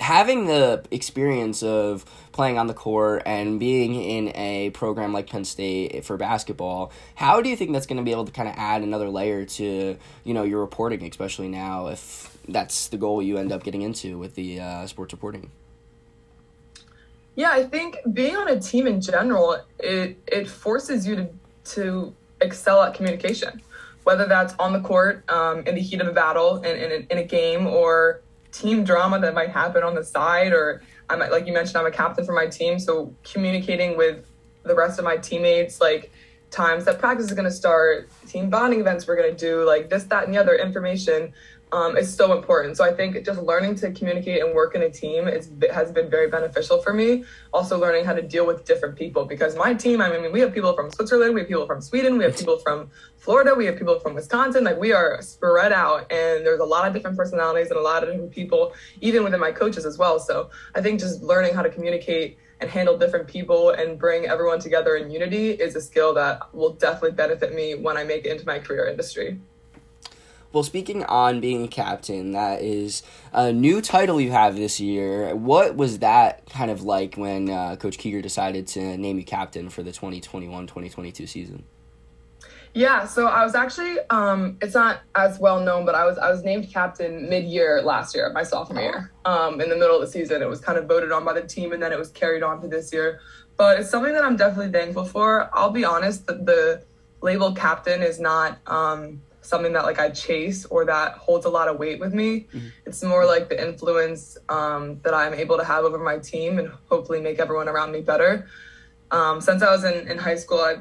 having 0.00 0.46
the 0.46 0.84
experience 0.90 1.62
of 1.62 2.04
playing 2.32 2.58
on 2.58 2.66
the 2.66 2.74
court 2.74 3.22
and 3.24 3.58
being 3.58 3.94
in 3.94 4.36
a 4.36 4.70
program 4.70 5.12
like 5.12 5.28
Penn 5.28 5.44
State 5.44 6.04
for 6.04 6.16
basketball, 6.16 6.92
how 7.14 7.40
do 7.40 7.48
you 7.48 7.56
think 7.56 7.72
that's 7.72 7.86
going 7.86 7.98
to 7.98 8.02
be 8.02 8.10
able 8.10 8.24
to 8.24 8.32
kind 8.32 8.48
of 8.48 8.54
add 8.56 8.82
another 8.82 9.08
layer 9.08 9.44
to 9.44 9.96
you 10.24 10.34
know 10.34 10.42
your 10.42 10.60
reporting, 10.60 11.04
especially 11.04 11.48
now 11.48 11.88
if 11.88 12.36
that's 12.48 12.88
the 12.88 12.96
goal 12.96 13.22
you 13.22 13.38
end 13.38 13.52
up 13.52 13.62
getting 13.62 13.82
into 13.82 14.18
with 14.18 14.34
the 14.34 14.60
uh, 14.60 14.86
sports 14.86 15.12
reporting? 15.12 15.50
Yeah, 17.36 17.50
I 17.50 17.64
think 17.64 17.98
being 18.12 18.34
on 18.34 18.48
a 18.48 18.58
team 18.58 18.86
in 18.86 19.00
general, 19.00 19.58
it 19.78 20.18
it 20.26 20.48
forces 20.48 21.06
you 21.06 21.16
to 21.16 21.28
to 21.70 22.14
excel 22.40 22.82
at 22.82 22.94
communication, 22.94 23.60
whether 24.04 24.26
that's 24.26 24.54
on 24.58 24.72
the 24.72 24.80
court, 24.80 25.28
um, 25.30 25.60
in 25.66 25.74
the 25.74 25.80
heat 25.80 26.00
of 26.00 26.08
a 26.08 26.12
battle, 26.12 26.62
in, 26.62 26.76
in, 26.76 27.06
in 27.10 27.18
a 27.18 27.24
game, 27.24 27.66
or 27.66 28.22
team 28.52 28.84
drama 28.84 29.18
that 29.20 29.34
might 29.34 29.50
happen 29.50 29.82
on 29.82 29.94
the 29.94 30.04
side, 30.04 30.52
or 30.52 30.82
I'm 31.10 31.18
like 31.18 31.46
you 31.46 31.52
mentioned, 31.52 31.76
I'm 31.76 31.86
a 31.86 31.90
captain 31.90 32.24
for 32.24 32.32
my 32.32 32.46
team, 32.46 32.78
so 32.78 33.14
communicating 33.24 33.96
with 33.96 34.24
the 34.62 34.74
rest 34.74 34.98
of 34.98 35.04
my 35.04 35.16
teammates, 35.16 35.80
like 35.80 36.10
times 36.50 36.84
that 36.84 36.98
practice 36.98 37.26
is 37.26 37.32
going 37.32 37.44
to 37.44 37.50
start, 37.50 38.08
team 38.26 38.50
bonding 38.50 38.80
events 38.80 39.06
we're 39.06 39.16
going 39.16 39.30
to 39.30 39.36
do, 39.36 39.64
like 39.64 39.90
this, 39.90 40.04
that, 40.04 40.24
and 40.24 40.34
the 40.34 40.38
other 40.38 40.54
information 40.56 41.32
um, 41.72 41.96
is 41.96 42.14
so 42.14 42.36
important. 42.36 42.76
So 42.76 42.84
I 42.84 42.92
think 42.92 43.24
just 43.24 43.40
learning 43.40 43.74
to 43.76 43.90
communicate 43.90 44.42
and 44.42 44.54
work 44.54 44.74
in 44.74 44.82
a 44.82 44.90
team 44.90 45.26
is, 45.26 45.50
has 45.72 45.90
been 45.90 46.08
very 46.08 46.28
beneficial 46.28 46.80
for 46.80 46.92
me. 46.92 47.24
Also 47.52 47.78
learning 47.78 48.04
how 48.04 48.12
to 48.12 48.22
deal 48.22 48.46
with 48.46 48.64
different 48.64 48.96
people 48.96 49.24
because 49.24 49.56
my 49.56 49.74
team, 49.74 50.00
I 50.00 50.08
mean, 50.08 50.32
we 50.32 50.40
have 50.40 50.54
people 50.54 50.74
from 50.74 50.90
Switzerland, 50.90 51.34
we 51.34 51.40
have 51.40 51.48
people 51.48 51.66
from 51.66 51.80
Sweden, 51.80 52.18
we 52.18 52.24
have 52.24 52.36
people 52.36 52.58
from 52.58 52.90
Florida, 53.16 53.54
we 53.54 53.66
have 53.66 53.76
people 53.76 53.98
from 53.98 54.14
Wisconsin. 54.14 54.64
Like 54.64 54.78
we 54.78 54.92
are 54.92 55.20
spread 55.22 55.72
out 55.72 56.10
and 56.12 56.46
there's 56.46 56.60
a 56.60 56.64
lot 56.64 56.86
of 56.86 56.94
different 56.94 57.16
personalities 57.16 57.70
and 57.70 57.78
a 57.78 57.82
lot 57.82 58.04
of 58.04 58.10
different 58.10 58.30
people, 58.30 58.72
even 59.00 59.24
within 59.24 59.40
my 59.40 59.50
coaches 59.50 59.84
as 59.84 59.98
well. 59.98 60.20
So 60.20 60.50
I 60.74 60.80
think 60.80 61.00
just 61.00 61.22
learning 61.22 61.54
how 61.54 61.62
to 61.62 61.70
communicate 61.70 62.38
and 62.60 62.70
handle 62.70 62.96
different 62.96 63.26
people 63.26 63.70
and 63.70 63.98
bring 63.98 64.26
everyone 64.26 64.60
together 64.60 64.96
in 64.96 65.10
unity 65.10 65.50
is 65.50 65.76
a 65.76 65.80
skill 65.80 66.14
that 66.14 66.54
will 66.54 66.72
definitely 66.72 67.10
benefit 67.10 67.54
me 67.54 67.74
when 67.74 67.96
I 67.96 68.04
make 68.04 68.24
it 68.24 68.30
into 68.30 68.46
my 68.46 68.58
career 68.60 68.86
industry. 68.86 69.38
Well, 70.56 70.62
speaking 70.62 71.04
on 71.04 71.40
being 71.40 71.64
a 71.64 71.68
captain, 71.68 72.32
that 72.32 72.62
is 72.62 73.02
a 73.30 73.52
new 73.52 73.82
title 73.82 74.18
you 74.18 74.30
have 74.30 74.56
this 74.56 74.80
year. 74.80 75.36
What 75.36 75.76
was 75.76 75.98
that 75.98 76.48
kind 76.48 76.70
of 76.70 76.80
like 76.82 77.16
when 77.16 77.50
uh, 77.50 77.76
Coach 77.76 77.98
Kieger 77.98 78.22
decided 78.22 78.66
to 78.68 78.96
name 78.96 79.18
you 79.18 79.24
captain 79.26 79.68
for 79.68 79.82
the 79.82 79.92
2021 79.92 80.66
2022 80.66 81.26
season? 81.26 81.64
Yeah, 82.72 83.04
so 83.04 83.26
I 83.26 83.44
was 83.44 83.54
actually 83.54 83.98
um, 84.08 84.56
it's 84.62 84.72
not 84.72 85.00
as 85.14 85.38
well 85.38 85.60
known, 85.60 85.84
but 85.84 85.94
I 85.94 86.06
was 86.06 86.16
I 86.16 86.30
was 86.30 86.42
named 86.42 86.72
captain 86.72 87.28
mid 87.28 87.44
year 87.44 87.82
last 87.82 88.14
year, 88.14 88.32
my 88.32 88.42
sophomore 88.42 88.82
year. 88.82 89.12
Um, 89.26 89.60
in 89.60 89.68
the 89.68 89.76
middle 89.76 89.96
of 89.96 90.00
the 90.00 90.10
season, 90.10 90.40
it 90.40 90.48
was 90.48 90.62
kind 90.62 90.78
of 90.78 90.86
voted 90.86 91.12
on 91.12 91.22
by 91.22 91.34
the 91.34 91.46
team, 91.46 91.72
and 91.72 91.82
then 91.82 91.92
it 91.92 91.98
was 91.98 92.08
carried 92.12 92.42
on 92.42 92.62
to 92.62 92.66
this 92.66 92.94
year. 92.94 93.20
But 93.58 93.80
it's 93.80 93.90
something 93.90 94.14
that 94.14 94.24
I'm 94.24 94.36
definitely 94.36 94.72
thankful 94.72 95.04
for. 95.04 95.50
I'll 95.52 95.68
be 95.68 95.84
honest, 95.84 96.26
the, 96.26 96.32
the 96.32 96.82
label 97.20 97.52
captain 97.52 98.00
is 98.00 98.18
not 98.18 98.56
um, 98.66 99.20
something 99.46 99.72
that 99.72 99.84
like 99.84 99.98
I 99.98 100.10
chase 100.10 100.64
or 100.66 100.84
that 100.84 101.12
holds 101.12 101.46
a 101.46 101.48
lot 101.48 101.68
of 101.68 101.78
weight 101.78 102.00
with 102.00 102.12
me. 102.12 102.46
Mm-hmm. 102.52 102.68
It's 102.86 103.02
more 103.02 103.24
like 103.24 103.48
the 103.48 103.62
influence 103.62 104.38
um, 104.48 105.00
that 105.02 105.14
I'm 105.14 105.34
able 105.34 105.56
to 105.56 105.64
have 105.64 105.84
over 105.84 105.98
my 105.98 106.18
team 106.18 106.58
and 106.58 106.70
hopefully 106.88 107.20
make 107.20 107.38
everyone 107.38 107.68
around 107.68 107.92
me 107.92 108.00
better. 108.00 108.48
Um, 109.10 109.40
since 109.40 109.62
I 109.62 109.70
was 109.70 109.84
in, 109.84 110.08
in 110.08 110.18
high 110.18 110.36
school, 110.36 110.60
I, 110.60 110.76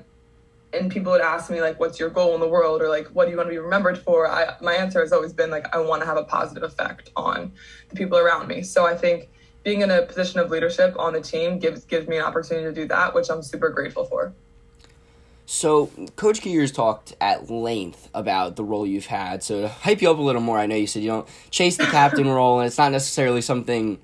and 0.74 0.92
people 0.92 1.12
would 1.12 1.22
ask 1.22 1.50
me 1.50 1.62
like, 1.62 1.80
"What's 1.80 2.00
your 2.00 2.10
goal 2.10 2.34
in 2.34 2.42
the 2.42 2.48
world?" 2.48 2.82
or 2.82 2.90
like, 2.90 3.08
"What 3.08 3.26
do 3.26 3.32
you 3.32 3.38
want 3.38 3.48
to 3.48 3.52
be 3.52 3.60
remembered 3.60 3.98
for?" 3.98 4.28
I, 4.30 4.56
my 4.62 4.74
answer 4.74 5.00
has 5.00 5.14
always 5.14 5.32
been 5.32 5.50
like, 5.50 5.74
"I 5.74 5.80
want 5.80 6.02
to 6.02 6.06
have 6.06 6.18
a 6.18 6.24
positive 6.24 6.64
effect 6.64 7.12
on 7.16 7.54
the 7.90 7.96
people 7.96 8.18
around 8.18 8.48
me." 8.48 8.64
So 8.64 8.86
I 8.86 8.96
think 8.96 9.30
being 9.64 9.82
in 9.82 9.92
a 9.92 10.04
position 10.04 10.40
of 10.40 10.50
leadership 10.50 10.96
on 10.98 11.14
the 11.14 11.22
team 11.22 11.60
gives 11.60 11.86
gives 11.86 12.08
me 12.08 12.18
an 12.18 12.24
opportunity 12.24 12.66
to 12.66 12.74
do 12.74 12.88
that, 12.88 13.14
which 13.14 13.30
I'm 13.30 13.44
super 13.44 13.70
grateful 13.70 14.06
for. 14.06 14.34
So, 15.46 15.92
Coach 16.16 16.42
Kieger's 16.42 16.72
talked 16.72 17.16
at 17.22 17.52
length 17.52 18.10
about 18.14 18.56
the 18.56 18.64
role 18.64 18.88
you've 18.88 19.06
had. 19.06 19.44
So, 19.44 19.62
to 19.62 19.68
hype 19.68 20.02
you 20.02 20.10
up 20.10 20.18
a 20.18 20.22
little 20.22 20.42
more, 20.42 20.58
I 20.58 20.66
know 20.66 20.76
you 20.76 20.88
said 20.88 21.04
you 21.04 21.10
don't 21.10 21.28
chase 21.52 21.78
the 21.78 21.86
captain 21.86 22.28
role, 22.30 22.60
and 22.60 22.68
it's 22.68 22.78
not 22.78 22.92
necessarily 22.92 23.42
something 23.42 24.00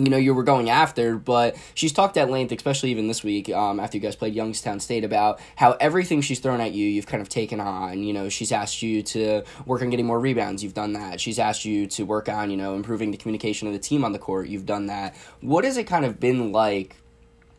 you 0.00 0.08
know 0.08 0.16
you 0.16 0.32
were 0.34 0.42
going 0.42 0.70
after 0.70 1.16
but 1.16 1.56
she's 1.74 1.92
talked 1.92 2.16
at 2.16 2.30
length 2.30 2.52
especially 2.52 2.90
even 2.90 3.08
this 3.08 3.22
week 3.22 3.50
um, 3.50 3.78
after 3.78 3.96
you 3.96 4.00
guys 4.00 4.16
played 4.16 4.34
youngstown 4.34 4.80
state 4.80 5.04
about 5.04 5.40
how 5.56 5.72
everything 5.80 6.20
she's 6.20 6.40
thrown 6.40 6.60
at 6.60 6.72
you 6.72 6.86
you've 6.86 7.06
kind 7.06 7.20
of 7.20 7.28
taken 7.28 7.60
on. 7.60 8.02
You 8.02 8.12
know 8.12 8.28
she's 8.28 8.52
asked 8.52 8.82
you 8.82 9.02
to 9.02 9.42
work 9.66 9.82
on 9.82 9.90
getting 9.90 10.06
more 10.06 10.18
rebounds. 10.18 10.62
You've 10.62 10.74
done 10.74 10.94
that. 10.94 11.20
She's 11.20 11.38
asked 11.38 11.64
you 11.64 11.86
to 11.88 12.04
work 12.04 12.28
on 12.28 12.50
you 12.50 12.56
know 12.56 12.74
improving 12.74 13.10
the 13.10 13.16
communication 13.16 13.68
of 13.68 13.74
the 13.74 13.78
team 13.78 14.04
on 14.04 14.12
the 14.12 14.18
court. 14.18 14.48
You've 14.48 14.66
done 14.66 14.86
that. 14.86 15.14
What 15.40 15.64
has 15.64 15.76
it 15.76 15.84
kind 15.84 16.04
of 16.04 16.18
been 16.18 16.52
like 16.52 16.96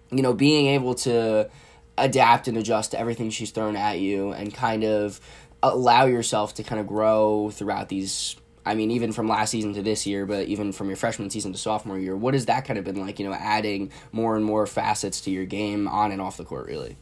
you 0.10 0.22
know 0.22 0.34
being 0.34 0.68
able 0.68 0.96
to 0.96 1.50
adapt 1.98 2.48
and 2.48 2.58
adjust 2.58 2.92
to 2.92 3.00
everything 3.00 3.30
she's 3.30 3.52
thrown 3.52 3.76
at 3.76 4.00
you 4.00 4.32
and 4.32 4.54
kind 4.54 4.84
of 4.84 5.20
allow 5.64 6.06
yourself 6.06 6.56
to 6.56 6.64
kind 6.64 6.80
of 6.82 6.88
grow 6.88 7.52
throughout 7.52 7.90
these 7.90 8.36
I 8.64 8.76
mean, 8.76 8.92
even 8.92 9.12
from 9.12 9.28
last 9.28 9.50
season 9.50 9.74
to 9.74 9.82
this 9.82 10.06
year, 10.06 10.26
but 10.28 10.48
even 10.48 10.72
from 10.72 10.88
your 10.88 10.96
freshman 10.96 11.32
season 11.32 11.52
to 11.52 11.58
sophomore 11.58 11.98
year, 11.98 12.16
what 12.16 12.36
has 12.36 12.46
that 12.46 12.66
kind 12.66 12.78
of 12.78 12.86
been 12.86 13.00
like? 13.02 13.18
You 13.18 13.28
know, 13.28 13.34
adding 13.34 13.92
more 14.12 14.36
and 14.36 14.46
more 14.46 14.68
facets 14.68 15.22
to 15.22 15.32
your 15.32 15.46
game 15.46 15.88
on 15.88 16.12
and 16.12 16.22
off 16.22 16.38
the 16.38 16.46
court, 16.46 16.68
really. 16.68 16.96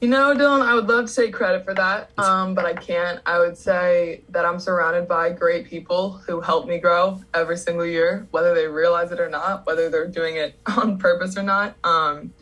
You 0.00 0.08
know, 0.08 0.34
Dylan, 0.34 0.60
I 0.60 0.74
would 0.74 0.86
love 0.86 1.06
to 1.06 1.14
take 1.14 1.32
credit 1.32 1.64
for 1.64 1.72
that, 1.74 2.10
um, 2.18 2.54
but 2.54 2.66
I 2.66 2.74
can't. 2.74 3.18
I 3.24 3.38
would 3.38 3.56
say 3.56 4.22
that 4.28 4.44
I'm 4.44 4.60
surrounded 4.60 5.08
by 5.08 5.30
great 5.30 5.66
people 5.66 6.12
who 6.12 6.40
help 6.40 6.68
me 6.68 6.78
grow 6.78 7.20
every 7.32 7.56
single 7.56 7.86
year, 7.86 8.28
whether 8.30 8.54
they 8.54 8.68
realize 8.68 9.10
it 9.10 9.18
or 9.18 9.30
not, 9.30 9.66
whether 9.66 9.88
they're 9.88 10.06
doing 10.06 10.36
it 10.36 10.54
on 10.66 10.98
purpose 10.98 11.36
or 11.36 11.42
not. 11.42 11.76
Um, 11.82 12.32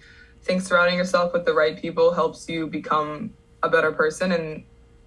think 0.44 0.62
surrounding 0.62 0.96
yourself 0.96 1.32
with 1.32 1.44
the 1.44 1.54
right 1.54 1.76
people 1.76 2.12
helps 2.12 2.48
you 2.48 2.66
become 2.66 3.32
a 3.62 3.68
better 3.68 3.92
person 3.92 4.30
and 4.32 4.64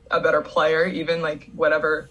a 0.10 0.20
better 0.20 0.42
player, 0.42 0.86
even 0.86 1.22
like 1.22 1.50
whatever 1.54 2.10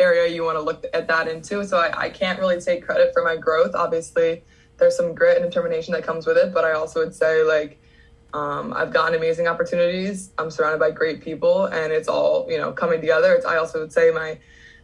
area 0.00 0.26
you 0.26 0.42
want 0.42 0.56
to 0.56 0.60
look 0.60 0.84
at 0.92 1.06
that 1.06 1.28
into. 1.28 1.64
So 1.64 1.78
I, 1.78 2.06
I 2.06 2.10
can't 2.10 2.38
really 2.40 2.60
take 2.60 2.84
credit 2.84 3.12
for 3.12 3.22
my 3.22 3.36
growth. 3.36 3.74
Obviously, 3.74 4.42
there's 4.78 4.96
some 4.96 5.14
grit 5.14 5.40
and 5.40 5.48
determination 5.48 5.94
that 5.94 6.02
comes 6.02 6.26
with 6.26 6.36
it, 6.36 6.52
but 6.52 6.64
I 6.64 6.72
also 6.72 7.00
would 7.00 7.14
say 7.14 7.42
like 7.44 7.80
um, 8.32 8.72
I've 8.72 8.92
gotten 8.92 9.14
amazing 9.14 9.46
opportunities. 9.46 10.32
I'm 10.38 10.50
surrounded 10.50 10.80
by 10.80 10.90
great 10.90 11.20
people, 11.20 11.66
and 11.66 11.92
it's 11.92 12.08
all 12.08 12.46
you 12.50 12.58
know 12.58 12.72
coming 12.72 13.00
together. 13.00 13.32
It's 13.34 13.46
I 13.46 13.56
also 13.56 13.78
would 13.80 13.92
say 13.92 14.10
my 14.10 14.38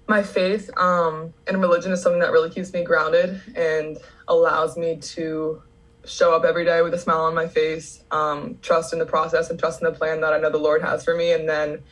my 0.07 0.23
faith 0.23 0.71
um, 0.77 1.35
and 1.49 1.61
religion 1.61 1.91
is 1.91 2.01
something 2.01 2.21
that 2.21 2.31
really 2.31 2.51
keeps 2.51 2.73
me 2.73 2.85
grounded 2.85 3.41
and 3.57 3.99
allows 4.29 4.77
me 4.77 4.97
to 4.97 5.63
show 6.05 6.35
up 6.35 6.45
every 6.45 6.65
day 6.65 6.83
with 6.83 6.95
a 6.95 6.99
smile 6.99 7.23
on 7.23 7.35
my 7.35 7.49
face, 7.49 8.05
um, 8.11 8.59
trust 8.63 8.93
in 8.93 8.99
the 8.99 9.07
process 9.07 9.51
and 9.51 9.59
trust 9.59 9.83
in 9.83 9.91
the 9.91 9.97
plan 9.97 10.21
that 10.21 10.33
I 10.33 10.39
know 10.39 10.51
the 10.51 10.59
Lord 10.59 10.83
has 10.83 11.05
for 11.05 11.15
me, 11.15 11.33
and 11.33 11.49
then 11.49 11.83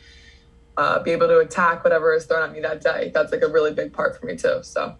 uh, 0.76 1.02
be 1.02 1.10
able 1.10 1.28
to 1.28 1.38
attack 1.38 1.84
whatever 1.84 2.14
is 2.14 2.24
thrown 2.26 2.42
at 2.42 2.52
me 2.52 2.60
that 2.60 2.80
day. 2.80 3.10
That's 3.12 3.32
like 3.32 3.42
a 3.42 3.48
really 3.48 3.72
big 3.72 3.92
part 3.92 4.18
for 4.18 4.26
me 4.26 4.36
too. 4.36 4.60
So. 4.62 4.96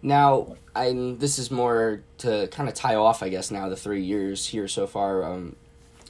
Now, 0.00 0.56
this 0.74 1.38
is 1.38 1.50
more 1.50 2.02
to 2.18 2.48
kind 2.48 2.68
of 2.68 2.74
tie 2.74 2.94
off, 2.94 3.22
I 3.22 3.28
guess. 3.28 3.50
Now 3.50 3.68
the 3.68 3.76
three 3.76 4.02
years 4.02 4.46
here 4.46 4.68
so 4.68 4.86
far, 4.86 5.24
um, 5.24 5.56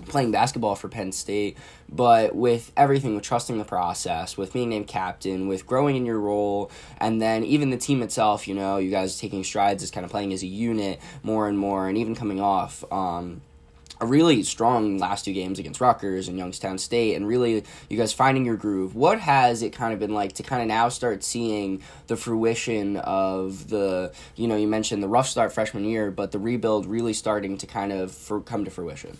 playing 0.06 0.30
basketball 0.30 0.74
for 0.74 0.88
Penn 0.88 1.12
State, 1.12 1.56
but 1.88 2.34
with 2.34 2.72
everything, 2.76 3.14
with 3.14 3.24
trusting 3.24 3.58
the 3.58 3.64
process, 3.64 4.36
with 4.36 4.52
being 4.52 4.68
named 4.68 4.86
captain, 4.86 5.48
with 5.48 5.66
growing 5.66 5.96
in 5.96 6.06
your 6.06 6.20
role, 6.20 6.70
and 6.98 7.20
then 7.20 7.44
even 7.44 7.70
the 7.70 7.76
team 7.76 8.02
itself, 8.02 8.46
you 8.48 8.54
know, 8.54 8.78
you 8.78 8.90
guys 8.90 9.18
taking 9.18 9.44
strides 9.44 9.82
as 9.82 9.90
kind 9.90 10.04
of 10.04 10.10
playing 10.10 10.32
as 10.32 10.42
a 10.42 10.46
unit 10.46 11.00
more 11.22 11.48
and 11.48 11.58
more, 11.58 11.88
and 11.88 11.98
even 11.98 12.14
coming 12.14 12.40
off. 12.40 12.84
Um, 12.92 13.42
a 14.00 14.06
really 14.06 14.42
strong 14.42 14.98
last 14.98 15.24
two 15.24 15.32
games 15.32 15.58
against 15.58 15.80
Rutgers 15.80 16.28
and 16.28 16.38
Youngstown 16.38 16.78
State, 16.78 17.16
and 17.16 17.26
really 17.26 17.64
you 17.88 17.98
guys 17.98 18.12
finding 18.12 18.44
your 18.44 18.56
groove. 18.56 18.94
What 18.94 19.18
has 19.20 19.62
it 19.62 19.72
kind 19.72 19.92
of 19.92 19.98
been 19.98 20.14
like 20.14 20.34
to 20.34 20.42
kind 20.42 20.62
of 20.62 20.68
now 20.68 20.88
start 20.88 21.24
seeing 21.24 21.82
the 22.06 22.16
fruition 22.16 22.96
of 22.98 23.68
the, 23.68 24.12
you 24.36 24.46
know, 24.46 24.56
you 24.56 24.68
mentioned 24.68 25.02
the 25.02 25.08
rough 25.08 25.28
start 25.28 25.52
freshman 25.52 25.84
year, 25.84 26.10
but 26.10 26.30
the 26.32 26.38
rebuild 26.38 26.86
really 26.86 27.12
starting 27.12 27.58
to 27.58 27.66
kind 27.66 27.92
of 27.92 28.12
for, 28.12 28.40
come 28.40 28.64
to 28.64 28.70
fruition? 28.70 29.18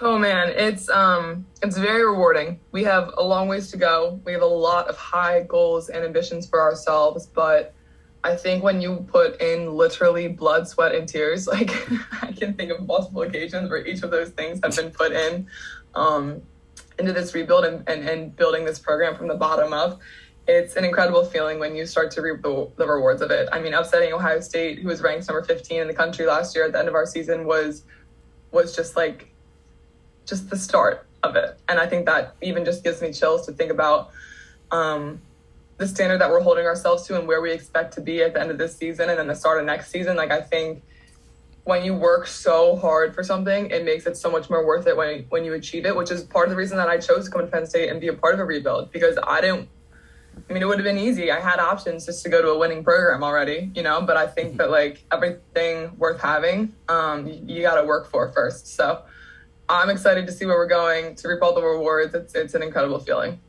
Oh 0.00 0.18
man, 0.18 0.50
it's 0.50 0.88
um 0.88 1.46
it's 1.62 1.76
very 1.76 2.04
rewarding. 2.04 2.58
We 2.72 2.84
have 2.84 3.12
a 3.16 3.22
long 3.22 3.48
ways 3.48 3.70
to 3.70 3.76
go. 3.76 4.20
We 4.24 4.32
have 4.32 4.42
a 4.42 4.46
lot 4.46 4.88
of 4.88 4.96
high 4.96 5.42
goals 5.42 5.88
and 5.88 6.04
ambitions 6.04 6.48
for 6.48 6.60
ourselves, 6.60 7.26
but 7.26 7.74
I 8.24 8.34
think 8.34 8.64
when 8.64 8.80
you 8.80 9.06
put 9.10 9.40
in 9.40 9.72
literally 9.72 10.28
blood, 10.28 10.66
sweat, 10.66 10.94
and 10.94 11.08
tears, 11.08 11.46
like 11.54 11.70
I 12.22 12.32
can 12.32 12.54
think 12.54 12.70
of 12.70 12.86
multiple 12.86 13.22
occasions 13.22 13.70
where 13.70 13.86
each 13.86 14.02
of 14.02 14.10
those 14.10 14.30
things 14.30 14.60
have 14.62 14.74
been 14.74 14.90
put 14.90 15.12
in 15.12 15.46
um, 15.94 16.42
into 16.98 17.12
this 17.12 17.34
rebuild 17.34 17.64
and, 17.64 17.88
and, 17.88 18.08
and 18.08 18.34
building 18.34 18.64
this 18.64 18.78
program 18.78 19.16
from 19.16 19.28
the 19.28 19.36
bottom 19.36 19.72
up. 19.72 20.00
It's 20.48 20.76
an 20.76 20.84
incredible 20.84 21.24
feeling 21.24 21.58
when 21.58 21.76
you 21.76 21.86
start 21.86 22.10
to 22.12 22.22
reap 22.22 22.42
the, 22.42 22.70
the 22.76 22.86
rewards 22.86 23.20
of 23.20 23.30
it. 23.30 23.48
I 23.52 23.60
mean, 23.60 23.74
upsetting 23.74 24.12
Ohio 24.12 24.40
State, 24.40 24.78
who 24.78 24.88
was 24.88 25.02
ranked 25.02 25.28
number 25.28 25.42
15 25.42 25.82
in 25.82 25.86
the 25.88 25.94
country 25.94 26.26
last 26.26 26.56
year 26.56 26.64
at 26.64 26.72
the 26.72 26.78
end 26.78 26.88
of 26.88 26.94
our 26.94 27.06
season, 27.06 27.46
was 27.46 27.84
was 28.50 28.74
just 28.74 28.96
like 28.96 29.30
just 30.28 30.50
the 30.50 30.56
start 30.56 31.06
of 31.22 31.36
it. 31.36 31.58
And 31.68 31.78
I 31.78 31.86
think 31.86 32.06
that 32.06 32.34
even 32.42 32.64
just 32.64 32.84
gives 32.84 33.00
me 33.00 33.12
chills 33.12 33.46
to 33.46 33.52
think 33.52 33.70
about 33.70 34.10
um, 34.70 35.20
the 35.78 35.88
standard 35.88 36.20
that 36.20 36.30
we're 36.30 36.42
holding 36.42 36.66
ourselves 36.66 37.06
to 37.06 37.18
and 37.18 37.26
where 37.26 37.40
we 37.40 37.52
expect 37.52 37.94
to 37.94 38.00
be 38.00 38.22
at 38.22 38.34
the 38.34 38.40
end 38.40 38.50
of 38.50 38.58
this 38.58 38.76
season 38.76 39.08
and 39.08 39.18
then 39.18 39.26
the 39.26 39.34
start 39.34 39.58
of 39.58 39.66
next 39.66 39.90
season. 39.90 40.16
Like 40.16 40.30
I 40.30 40.40
think 40.40 40.82
when 41.64 41.84
you 41.84 41.94
work 41.94 42.26
so 42.26 42.76
hard 42.76 43.14
for 43.14 43.22
something, 43.22 43.70
it 43.70 43.84
makes 43.84 44.06
it 44.06 44.16
so 44.16 44.30
much 44.30 44.48
more 44.48 44.64
worth 44.64 44.86
it 44.86 44.96
when 44.96 45.24
when 45.28 45.44
you 45.44 45.54
achieve 45.54 45.86
it, 45.86 45.94
which 45.94 46.10
is 46.10 46.22
part 46.22 46.46
of 46.46 46.50
the 46.50 46.56
reason 46.56 46.76
that 46.76 46.88
I 46.88 46.98
chose 46.98 47.26
to 47.26 47.30
come 47.30 47.40
to 47.40 47.46
Penn 47.46 47.66
State 47.66 47.90
and 47.90 48.00
be 48.00 48.08
a 48.08 48.14
part 48.14 48.34
of 48.34 48.40
a 48.40 48.44
rebuild 48.44 48.92
because 48.92 49.18
I 49.22 49.40
didn't 49.40 49.68
I 50.48 50.52
mean, 50.52 50.62
it 50.62 50.66
would 50.66 50.78
have 50.78 50.84
been 50.84 50.98
easy. 50.98 51.30
I 51.30 51.40
had 51.40 51.58
options 51.58 52.06
just 52.06 52.22
to 52.22 52.30
go 52.30 52.40
to 52.40 52.48
a 52.50 52.58
winning 52.58 52.84
program 52.84 53.22
already, 53.22 53.70
you 53.74 53.82
know, 53.82 54.00
but 54.00 54.16
I 54.16 54.26
think 54.26 54.56
that 54.58 54.70
like 54.70 55.04
everything 55.10 55.96
worth 55.98 56.20
having, 56.20 56.74
um, 56.88 57.26
you, 57.26 57.42
you 57.46 57.62
got 57.62 57.80
to 57.80 57.86
work 57.86 58.10
for 58.10 58.30
first. 58.32 58.68
So 58.68 59.02
I'm 59.68 59.90
excited 59.90 60.26
to 60.26 60.32
see 60.32 60.46
where 60.46 60.56
we're 60.56 60.66
going 60.66 61.14
to 61.16 61.28
reap 61.28 61.42
all 61.42 61.54
the 61.54 61.62
rewards. 61.62 62.14
It's, 62.14 62.34
it's 62.34 62.54
an 62.54 62.62
incredible 62.62 62.98
feeling. 62.98 63.40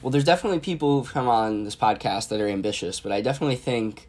Well, 0.00 0.10
there's 0.10 0.24
definitely 0.24 0.60
people 0.60 0.98
who've 0.98 1.12
come 1.12 1.28
on 1.28 1.64
this 1.64 1.76
podcast 1.76 2.28
that 2.28 2.40
are 2.40 2.48
ambitious, 2.48 3.00
but 3.00 3.12
I 3.12 3.20
definitely 3.20 3.56
think 3.56 4.08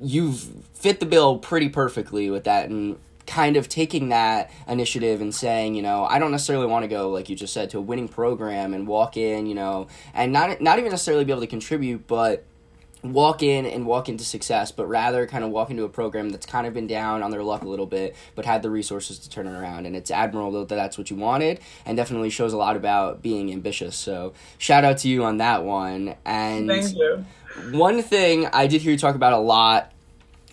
you've 0.00 0.48
fit 0.74 1.00
the 1.00 1.06
bill 1.06 1.38
pretty 1.38 1.68
perfectly 1.68 2.30
with 2.30 2.44
that 2.44 2.68
and 2.68 2.98
kind 3.26 3.56
of 3.56 3.68
taking 3.68 4.10
that 4.10 4.50
initiative 4.68 5.20
and 5.20 5.34
saying, 5.34 5.74
you 5.74 5.82
know, 5.82 6.04
I 6.04 6.18
don't 6.18 6.30
necessarily 6.30 6.66
want 6.66 6.84
to 6.84 6.88
go 6.88 7.10
like 7.10 7.28
you 7.28 7.36
just 7.36 7.52
said 7.52 7.70
to 7.70 7.78
a 7.78 7.80
winning 7.80 8.08
program 8.08 8.72
and 8.72 8.86
walk 8.86 9.16
in, 9.16 9.46
you 9.46 9.54
know, 9.54 9.88
and 10.14 10.32
not 10.32 10.60
not 10.60 10.78
even 10.78 10.90
necessarily 10.90 11.24
be 11.24 11.32
able 11.32 11.42
to 11.42 11.46
contribute, 11.46 12.06
but 12.06 12.44
walk 13.12 13.42
in 13.42 13.66
and 13.66 13.86
walk 13.86 14.08
into 14.08 14.24
success, 14.24 14.72
but 14.72 14.86
rather 14.86 15.26
kind 15.26 15.44
of 15.44 15.50
walk 15.50 15.70
into 15.70 15.84
a 15.84 15.88
program 15.88 16.30
that's 16.30 16.46
kind 16.46 16.66
of 16.66 16.74
been 16.74 16.86
down 16.86 17.22
on 17.22 17.30
their 17.30 17.42
luck 17.42 17.62
a 17.62 17.68
little 17.68 17.86
bit, 17.86 18.14
but 18.34 18.44
had 18.44 18.62
the 18.62 18.70
resources 18.70 19.18
to 19.20 19.30
turn 19.30 19.46
it 19.46 19.58
around. 19.58 19.86
And 19.86 19.96
it's 19.96 20.10
admirable 20.10 20.64
that 20.64 20.74
that's 20.74 20.98
what 20.98 21.10
you 21.10 21.16
wanted, 21.16 21.60
and 21.84 21.96
definitely 21.96 22.30
shows 22.30 22.52
a 22.52 22.56
lot 22.56 22.76
about 22.76 23.22
being 23.22 23.52
ambitious. 23.52 23.96
So 23.96 24.32
shout 24.58 24.84
out 24.84 24.98
to 24.98 25.08
you 25.08 25.24
on 25.24 25.38
that 25.38 25.64
one. 25.64 26.14
And 26.24 26.68
thank 26.68 26.96
you. 26.96 27.24
One 27.70 28.02
thing 28.02 28.46
I 28.46 28.66
did 28.66 28.82
hear 28.82 28.92
you 28.92 28.98
talk 28.98 29.14
about 29.14 29.32
a 29.32 29.38
lot 29.38 29.92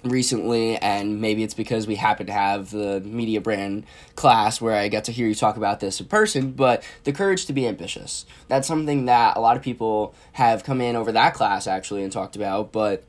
recently, 0.04 0.78
and 0.78 1.22
maybe 1.22 1.44
it's 1.44 1.54
because 1.54 1.88
we 1.88 1.96
happen 1.96 2.28
to 2.28 2.34
have 2.34 2.72
the 2.72 3.02
media 3.02 3.42
brand 3.42 3.86
class 4.16 4.60
where 4.60 4.76
I 4.76 4.88
get 4.88 5.06
to 5.06 5.12
hear 5.12 5.28
you 5.28 5.36
talk 5.36 5.58
about 5.58 5.80
this 5.80 6.00
in 6.00 6.08
person, 6.08 6.52
but 6.52 6.84
the 7.04 7.14
courage 7.14 7.46
to 7.46 7.54
be 7.54 7.68
ambitious. 7.68 8.26
That's 8.48 8.68
something 8.68 9.06
that 9.06 9.38
a 9.38 9.40
lot 9.40 9.58
of 9.58 9.64
people 9.64 10.14
have 10.34 10.64
come 10.64 10.82
in 10.82 10.96
over 10.96 11.12
that 11.12 11.34
class 11.34 11.68
actually 11.68 12.04
and 12.04 12.12
talked 12.12 12.36
about, 12.36 12.72
but 12.72 13.04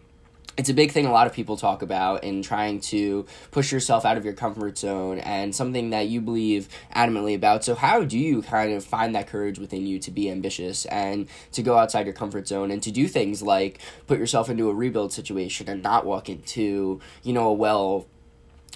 it's 0.57 0.69
a 0.69 0.75
big 0.75 0.93
thing 0.93 1.07
a 1.07 1.13
lot 1.13 1.27
of 1.27 1.33
people 1.33 1.57
talk 1.57 1.83
about 1.83 2.23
in 2.23 2.43
trying 2.43 2.81
to 2.81 3.27
push 3.51 3.73
yourself 3.73 4.05
out 4.05 4.17
of 4.17 4.25
your 4.25 4.35
comfort 4.35 4.79
zone 4.79 5.19
and 5.19 5.55
something 5.55 5.91
that 5.91 6.09
you 6.09 6.21
believe 6.21 6.69
adamantly 6.95 7.35
about. 7.35 7.65
So, 7.65 7.75
how 7.75 8.05
do 8.05 8.19
you 8.19 8.43
kind 8.43 8.73
of 8.73 8.85
find 8.85 9.15
that 9.15 9.27
courage 9.27 9.59
within 9.59 9.87
you 9.87 9.99
to 10.01 10.11
be 10.11 10.31
ambitious 10.31 10.87
and 10.87 11.29
to 11.53 11.63
go 11.63 11.77
outside 11.77 12.07
your 12.07 12.15
comfort 12.15 12.47
zone 12.47 12.71
and 12.71 12.83
to 12.85 12.93
do 12.93 13.09
things 13.09 13.43
like 13.43 13.81
put 14.07 14.19
yourself 14.19 14.49
into 14.49 14.69
a 14.69 14.75
rebuild 14.75 15.13
situation 15.13 15.69
and 15.69 15.83
not 15.83 16.07
walk 16.07 16.29
into, 16.29 17.01
you 17.23 17.33
know, 17.33 17.49
a 17.49 17.53
well 17.53 18.07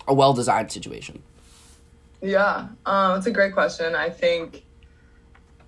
a 0.07 0.15
well 0.15 0.33
designed 0.33 0.73
situation? 0.73 1.23
Yeah, 2.21 2.69
um, 2.87 3.15
that's 3.15 3.27
a 3.27 3.31
great 3.31 3.53
question. 3.53 3.95
I 3.95 4.11
think 4.11 4.65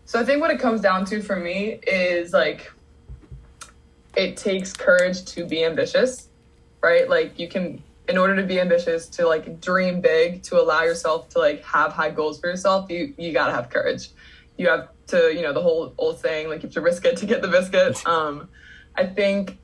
so. 0.06 0.18
I 0.18 0.24
think 0.24 0.40
what 0.40 0.50
it 0.50 0.58
comes 0.58 0.80
down 0.80 1.04
to 1.06 1.22
for 1.22 1.36
me 1.36 1.78
is 1.86 2.32
like 2.32 2.72
it 4.16 4.36
takes 4.36 4.72
courage 4.72 5.24
to 5.26 5.44
be 5.44 5.64
ambitious, 5.64 6.28
right? 6.82 7.08
Like 7.08 7.38
you 7.38 7.48
can 7.48 7.82
in 8.10 8.18
order 8.18 8.34
to 8.34 8.42
be 8.42 8.60
ambitious, 8.60 9.06
to 9.08 9.26
like 9.26 9.60
dream 9.60 10.00
big, 10.00 10.42
to 10.42 10.60
allow 10.60 10.82
yourself 10.82 11.28
to 11.30 11.38
like 11.38 11.64
have 11.64 11.92
high 11.92 12.10
goals 12.10 12.40
for 12.40 12.48
yourself, 12.48 12.90
you 12.90 13.14
you 13.16 13.32
gotta 13.32 13.52
have 13.52 13.70
courage. 13.70 14.10
You 14.56 14.68
have 14.68 14.88
to, 15.08 15.32
you 15.34 15.42
know, 15.42 15.52
the 15.52 15.62
whole 15.62 15.94
old 15.96 16.18
saying, 16.18 16.48
like 16.48 16.62
you 16.62 16.68
have 16.68 16.74
to 16.74 16.80
risk 16.80 17.04
it 17.04 17.16
to 17.18 17.26
get 17.26 17.40
the 17.40 17.48
biscuit. 17.48 18.02
Um, 18.06 18.48
I 18.96 19.06
think 19.06 19.58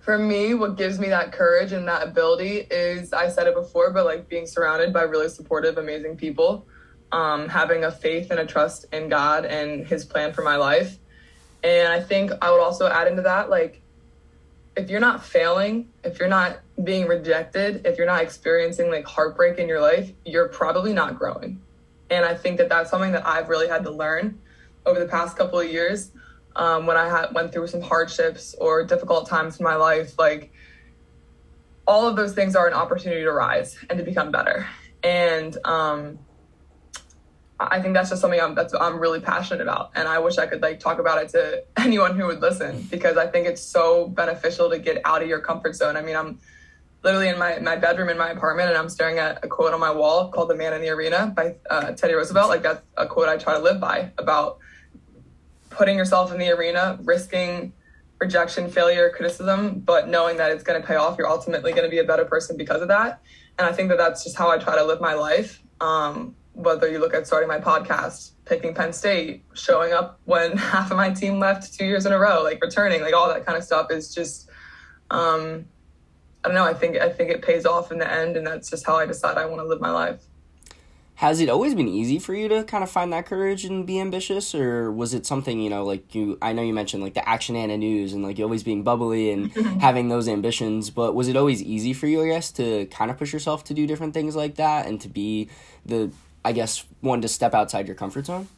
for 0.00 0.16
me, 0.16 0.54
what 0.54 0.76
gives 0.76 0.98
me 0.98 1.08
that 1.10 1.30
courage 1.30 1.72
and 1.72 1.86
that 1.86 2.02
ability 2.02 2.66
is 2.70 3.12
I 3.12 3.28
said 3.28 3.46
it 3.46 3.54
before, 3.54 3.92
but 3.92 4.06
like 4.06 4.28
being 4.28 4.46
surrounded 4.46 4.92
by 4.92 5.02
really 5.02 5.28
supportive, 5.28 5.76
amazing 5.76 6.16
people, 6.16 6.66
um, 7.12 7.48
having 7.48 7.84
a 7.84 7.90
faith 7.90 8.30
and 8.30 8.40
a 8.40 8.46
trust 8.46 8.86
in 8.92 9.10
God 9.10 9.44
and 9.44 9.86
His 9.86 10.06
plan 10.06 10.32
for 10.32 10.42
my 10.42 10.56
life. 10.56 10.98
And 11.62 11.92
I 11.92 12.00
think 12.00 12.32
I 12.40 12.50
would 12.50 12.60
also 12.60 12.86
add 12.86 13.06
into 13.08 13.22
that, 13.22 13.50
like 13.50 13.82
if 14.76 14.88
you're 14.88 15.00
not 15.00 15.24
failing, 15.24 15.88
if 16.04 16.18
you're 16.18 16.28
not 16.28 16.60
being 16.84 17.06
rejected, 17.06 17.84
if 17.86 17.98
you're 17.98 18.06
not 18.06 18.22
experiencing 18.22 18.90
like 18.90 19.04
heartbreak 19.04 19.58
in 19.58 19.68
your 19.68 19.80
life, 19.80 20.12
you're 20.24 20.48
probably 20.48 20.92
not 20.92 21.18
growing. 21.18 21.60
And 22.10 22.24
I 22.24 22.34
think 22.34 22.58
that 22.58 22.68
that's 22.68 22.90
something 22.90 23.12
that 23.12 23.26
I've 23.26 23.48
really 23.48 23.68
had 23.68 23.84
to 23.84 23.90
learn 23.90 24.40
over 24.86 24.98
the 24.98 25.06
past 25.06 25.36
couple 25.36 25.60
of 25.60 25.70
years 25.70 26.12
um, 26.56 26.86
when 26.86 26.96
I 26.96 27.08
had 27.08 27.32
went 27.34 27.52
through 27.52 27.68
some 27.68 27.80
hardships 27.80 28.54
or 28.60 28.84
difficult 28.84 29.28
times 29.28 29.58
in 29.58 29.64
my 29.64 29.76
life. 29.76 30.18
Like 30.18 30.52
all 31.86 32.08
of 32.08 32.16
those 32.16 32.34
things 32.34 32.56
are 32.56 32.66
an 32.66 32.74
opportunity 32.74 33.22
to 33.22 33.32
rise 33.32 33.76
and 33.88 33.98
to 33.98 34.04
become 34.04 34.30
better. 34.30 34.66
And 35.02 35.56
um, 35.64 36.18
I 37.60 37.82
think 37.82 37.94
that's 37.94 38.08
just 38.08 38.22
something 38.22 38.40
I'm 38.40 38.54
that's 38.54 38.72
I'm 38.72 38.98
really 38.98 39.20
passionate 39.20 39.60
about, 39.60 39.90
and 39.94 40.08
I 40.08 40.18
wish 40.18 40.38
I 40.38 40.46
could 40.46 40.62
like 40.62 40.80
talk 40.80 40.98
about 40.98 41.22
it 41.22 41.28
to 41.30 41.64
anyone 41.76 42.18
who 42.18 42.26
would 42.26 42.40
listen 42.40 42.82
because 42.90 43.16
I 43.16 43.26
think 43.26 43.46
it's 43.46 43.62
so 43.62 44.08
beneficial 44.08 44.70
to 44.70 44.78
get 44.78 45.00
out 45.04 45.22
of 45.22 45.28
your 45.28 45.40
comfort 45.40 45.74
zone. 45.74 45.96
I 45.96 46.02
mean, 46.02 46.16
I'm 46.16 46.38
literally 47.02 47.28
in 47.28 47.38
my 47.38 47.58
my 47.58 47.76
bedroom 47.76 48.08
in 48.08 48.16
my 48.16 48.30
apartment, 48.30 48.70
and 48.70 48.78
I'm 48.78 48.88
staring 48.88 49.18
at 49.18 49.44
a 49.44 49.48
quote 49.48 49.74
on 49.74 49.80
my 49.80 49.90
wall 49.90 50.30
called 50.30 50.48
"The 50.48 50.54
Man 50.54 50.72
in 50.72 50.80
the 50.80 50.88
Arena" 50.88 51.32
by 51.36 51.56
uh, 51.68 51.92
Teddy 51.92 52.14
Roosevelt. 52.14 52.48
Like 52.48 52.62
that's 52.62 52.82
a 52.96 53.06
quote 53.06 53.28
I 53.28 53.36
try 53.36 53.54
to 53.54 53.62
live 53.62 53.80
by 53.80 54.12
about 54.16 54.58
putting 55.68 55.96
yourself 55.96 56.32
in 56.32 56.38
the 56.38 56.50
arena, 56.50 56.98
risking 57.02 57.72
rejection, 58.20 58.70
failure, 58.70 59.10
criticism, 59.10 59.80
but 59.80 60.08
knowing 60.08 60.36
that 60.36 60.50
it's 60.50 60.62
going 60.62 60.80
to 60.80 60.86
pay 60.86 60.96
off. 60.96 61.16
You're 61.16 61.28
ultimately 61.28 61.72
going 61.72 61.84
to 61.84 61.88
be 61.88 61.98
a 61.98 62.04
better 62.04 62.24
person 62.24 62.56
because 62.56 62.82
of 62.82 62.88
that. 62.88 63.22
And 63.58 63.66
I 63.66 63.72
think 63.72 63.88
that 63.88 63.98
that's 63.98 64.22
just 64.22 64.36
how 64.36 64.50
I 64.50 64.58
try 64.58 64.76
to 64.76 64.84
live 64.84 65.00
my 65.00 65.14
life. 65.14 65.62
Um, 65.80 66.36
whether 66.62 66.90
you 66.90 66.98
look 66.98 67.14
at 67.14 67.26
starting 67.26 67.48
my 67.48 67.58
podcast, 67.58 68.32
picking 68.44 68.74
Penn 68.74 68.92
State, 68.92 69.44
showing 69.54 69.92
up 69.92 70.20
when 70.24 70.56
half 70.56 70.90
of 70.90 70.96
my 70.96 71.10
team 71.10 71.38
left 71.38 71.74
two 71.74 71.84
years 71.84 72.06
in 72.06 72.12
a 72.12 72.18
row, 72.18 72.42
like 72.42 72.62
returning, 72.62 73.00
like 73.00 73.14
all 73.14 73.28
that 73.28 73.46
kind 73.46 73.56
of 73.56 73.64
stuff 73.64 73.90
is 73.90 74.14
just, 74.14 74.48
um, 75.10 75.66
I 76.44 76.48
don't 76.48 76.54
know. 76.54 76.64
I 76.64 76.74
think 76.74 76.96
I 76.96 77.10
think 77.10 77.30
it 77.30 77.42
pays 77.42 77.66
off 77.66 77.92
in 77.92 77.98
the 77.98 78.10
end, 78.10 78.36
and 78.36 78.46
that's 78.46 78.70
just 78.70 78.86
how 78.86 78.96
I 78.96 79.06
decide 79.06 79.36
I 79.36 79.46
want 79.46 79.60
to 79.60 79.66
live 79.66 79.80
my 79.80 79.90
life. 79.90 80.24
Has 81.16 81.38
it 81.38 81.50
always 81.50 81.74
been 81.74 81.86
easy 81.86 82.18
for 82.18 82.32
you 82.32 82.48
to 82.48 82.64
kind 82.64 82.82
of 82.82 82.90
find 82.90 83.12
that 83.12 83.26
courage 83.26 83.66
and 83.66 83.86
be 83.86 84.00
ambitious, 84.00 84.54
or 84.54 84.90
was 84.90 85.12
it 85.12 85.26
something 85.26 85.60
you 85.60 85.68
know, 85.68 85.84
like 85.84 86.14
you? 86.14 86.38
I 86.40 86.54
know 86.54 86.62
you 86.62 86.72
mentioned 86.72 87.02
like 87.02 87.12
the 87.12 87.28
Action 87.28 87.56
Anna 87.56 87.76
news 87.76 88.14
and 88.14 88.22
like 88.22 88.38
you 88.38 88.44
always 88.44 88.62
being 88.62 88.82
bubbly 88.82 89.30
and 89.30 89.52
having 89.82 90.08
those 90.08 90.28
ambitions, 90.28 90.88
but 90.88 91.14
was 91.14 91.28
it 91.28 91.36
always 91.36 91.62
easy 91.62 91.92
for 91.92 92.06
you, 92.06 92.22
I 92.22 92.28
guess, 92.28 92.50
to 92.52 92.86
kind 92.86 93.10
of 93.10 93.18
push 93.18 93.34
yourself 93.34 93.64
to 93.64 93.74
do 93.74 93.86
different 93.86 94.14
things 94.14 94.34
like 94.34 94.54
that 94.54 94.86
and 94.86 94.98
to 95.02 95.10
be 95.10 95.50
the 95.84 96.10
I 96.44 96.52
guess, 96.52 96.84
one 97.00 97.20
to 97.22 97.28
step 97.28 97.54
outside 97.54 97.86
your 97.86 97.96
comfort 97.96 98.26
zone? 98.26 98.48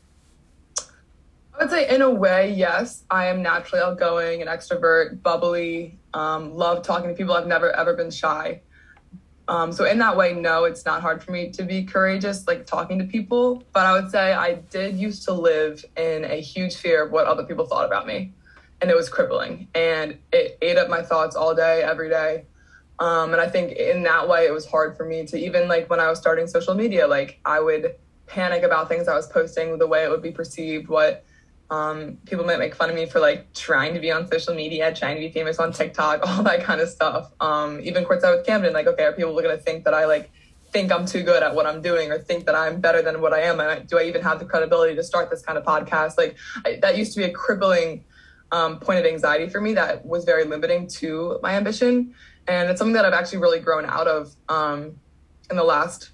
I 0.79 1.64
would 1.64 1.71
say, 1.71 1.95
in 1.95 2.03
a 2.03 2.11
way, 2.11 2.53
yes. 2.53 3.05
I 3.11 3.27
am 3.27 3.42
naturally 3.42 3.83
outgoing, 3.83 4.42
an 4.42 4.49
extrovert, 4.49 5.23
bubbly, 5.23 5.99
um, 6.14 6.55
love 6.55 6.83
talking 6.83 7.09
to 7.09 7.14
people. 7.14 7.35
I've 7.35 7.47
never 7.47 7.71
ever 7.73 7.95
been 7.95 8.11
shy. 8.11 8.62
Um, 9.49 9.73
so 9.73 9.85
in 9.85 9.99
that 9.99 10.16
way, 10.16 10.33
no, 10.33 10.64
it's 10.64 10.85
not 10.85 11.03
hard 11.03 11.23
for 11.23 11.33
me 11.33 11.51
to 11.51 11.64
be 11.64 11.85
courageous, 11.85 12.47
like 12.47 12.64
talking 12.64 12.99
to 13.01 13.05
people. 13.05 13.62
But 13.73 13.87
I 13.87 13.92
would 13.92 14.11
say 14.11 14.33
I 14.33 14.55
did 14.55 14.97
used 14.97 15.25
to 15.25 15.33
live 15.33 15.85
in 15.97 16.25
a 16.25 16.40
huge 16.40 16.77
fear 16.77 17.05
of 17.05 17.12
what 17.12 17.27
other 17.27 17.45
people 17.45 17.66
thought 17.66 17.85
about 17.85 18.07
me, 18.07 18.33
and 18.81 18.90
it 18.90 18.97
was 18.97 19.09
crippling, 19.09 19.68
and 19.75 20.18
it 20.33 20.59
ate 20.62 20.79
up 20.79 20.88
my 20.88 21.03
thoughts 21.03 21.37
all 21.37 21.55
day, 21.55 21.83
every 21.83 22.09
day. 22.09 22.45
Um, 22.98 23.33
and 23.33 23.40
I 23.40 23.48
think 23.48 23.72
in 23.72 24.02
that 24.05 24.28
way, 24.28 24.46
it 24.46 24.52
was 24.52 24.66
hard 24.66 24.96
for 24.96 25.05
me 25.05 25.26
to 25.26 25.37
even 25.38 25.68
like 25.68 25.90
when 25.90 26.00
I 26.00 26.09
was 26.09 26.18
starting 26.18 26.46
social 26.46 26.74
media, 26.74 27.07
like 27.07 27.40
I 27.44 27.61
would 27.61 27.96
panic 28.26 28.62
about 28.62 28.88
things 28.88 29.09
I 29.09 29.14
was 29.14 29.26
posting, 29.26 29.78
the 29.78 29.87
way 29.87 30.05
it 30.05 30.11
would 30.11 30.22
be 30.22 30.31
perceived, 30.31 30.88
what 30.88 31.24
um, 31.70 32.18
people 32.26 32.44
might 32.44 32.59
make 32.59 32.74
fun 32.74 32.90
of 32.90 32.94
me 32.94 33.07
for 33.07 33.18
like 33.18 33.52
trying 33.55 33.94
to 33.94 34.00
be 34.00 34.11
on 34.11 34.31
social 34.31 34.55
media, 34.55 34.94
trying 34.94 35.16
to 35.16 35.20
be 35.20 35.31
famous 35.31 35.59
on 35.59 35.72
TikTok, 35.72 36.20
all 36.26 36.42
that 36.42 36.62
kind 36.62 36.81
of 36.81 36.88
stuff. 36.88 37.33
Um, 37.40 37.81
even 37.83 38.05
courtside 38.05 38.37
with 38.37 38.46
Camden, 38.46 38.72
like, 38.72 38.87
okay, 38.87 39.05
are 39.05 39.12
people 39.12 39.33
going 39.33 39.57
to 39.57 39.62
think 39.62 39.85
that 39.85 39.94
I 39.94 40.05
like 40.07 40.31
think 40.70 40.90
I'm 40.90 41.05
too 41.05 41.22
good 41.22 41.42
at 41.42 41.55
what 41.55 41.66
I'm 41.66 41.83
doing 41.83 42.11
or 42.11 42.18
think 42.18 42.46
that 42.46 42.55
I'm 42.55 42.81
better 42.81 43.02
than 43.02 43.20
what 43.20 43.33
I 43.33 43.40
am? 43.42 43.61
And 43.61 43.87
do 43.87 43.98
I 43.98 44.05
even 44.05 44.22
have 44.22 44.38
the 44.38 44.44
credibility 44.44 44.94
to 44.96 45.02
start 45.02 45.31
this 45.31 45.42
kind 45.42 45.59
of 45.59 45.64
podcast? 45.64 46.16
Like 46.16 46.37
I, 46.64 46.78
that 46.83 46.96
used 46.96 47.12
to 47.14 47.20
be 47.20 47.24
a 47.24 47.33
crippling 47.33 48.05
um, 48.52 48.78
point 48.78 48.98
of 48.98 49.07
anxiety 49.07 49.48
for 49.48 49.61
me 49.61 49.72
that 49.74 50.05
was 50.05 50.24
very 50.24 50.44
limiting 50.44 50.87
to 50.87 51.38
my 51.42 51.55
ambition 51.55 52.14
and 52.46 52.70
it's 52.70 52.78
something 52.78 52.94
that 52.94 53.05
I've 53.05 53.12
actually 53.12 53.38
really 53.38 53.61
grown 53.61 53.85
out 53.87 54.09
of 54.09 54.35
um, 54.48 54.96
in 55.50 55.57
the 55.57 55.64
last 55.64 56.11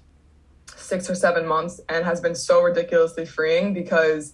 six 0.75 1.09
or 1.09 1.15
seven 1.15 1.47
months, 1.47 1.81
and 1.89 2.05
has 2.05 2.21
been 2.21 2.35
so 2.35 2.61
ridiculously 2.61 3.25
freeing 3.25 3.73
because 3.73 4.33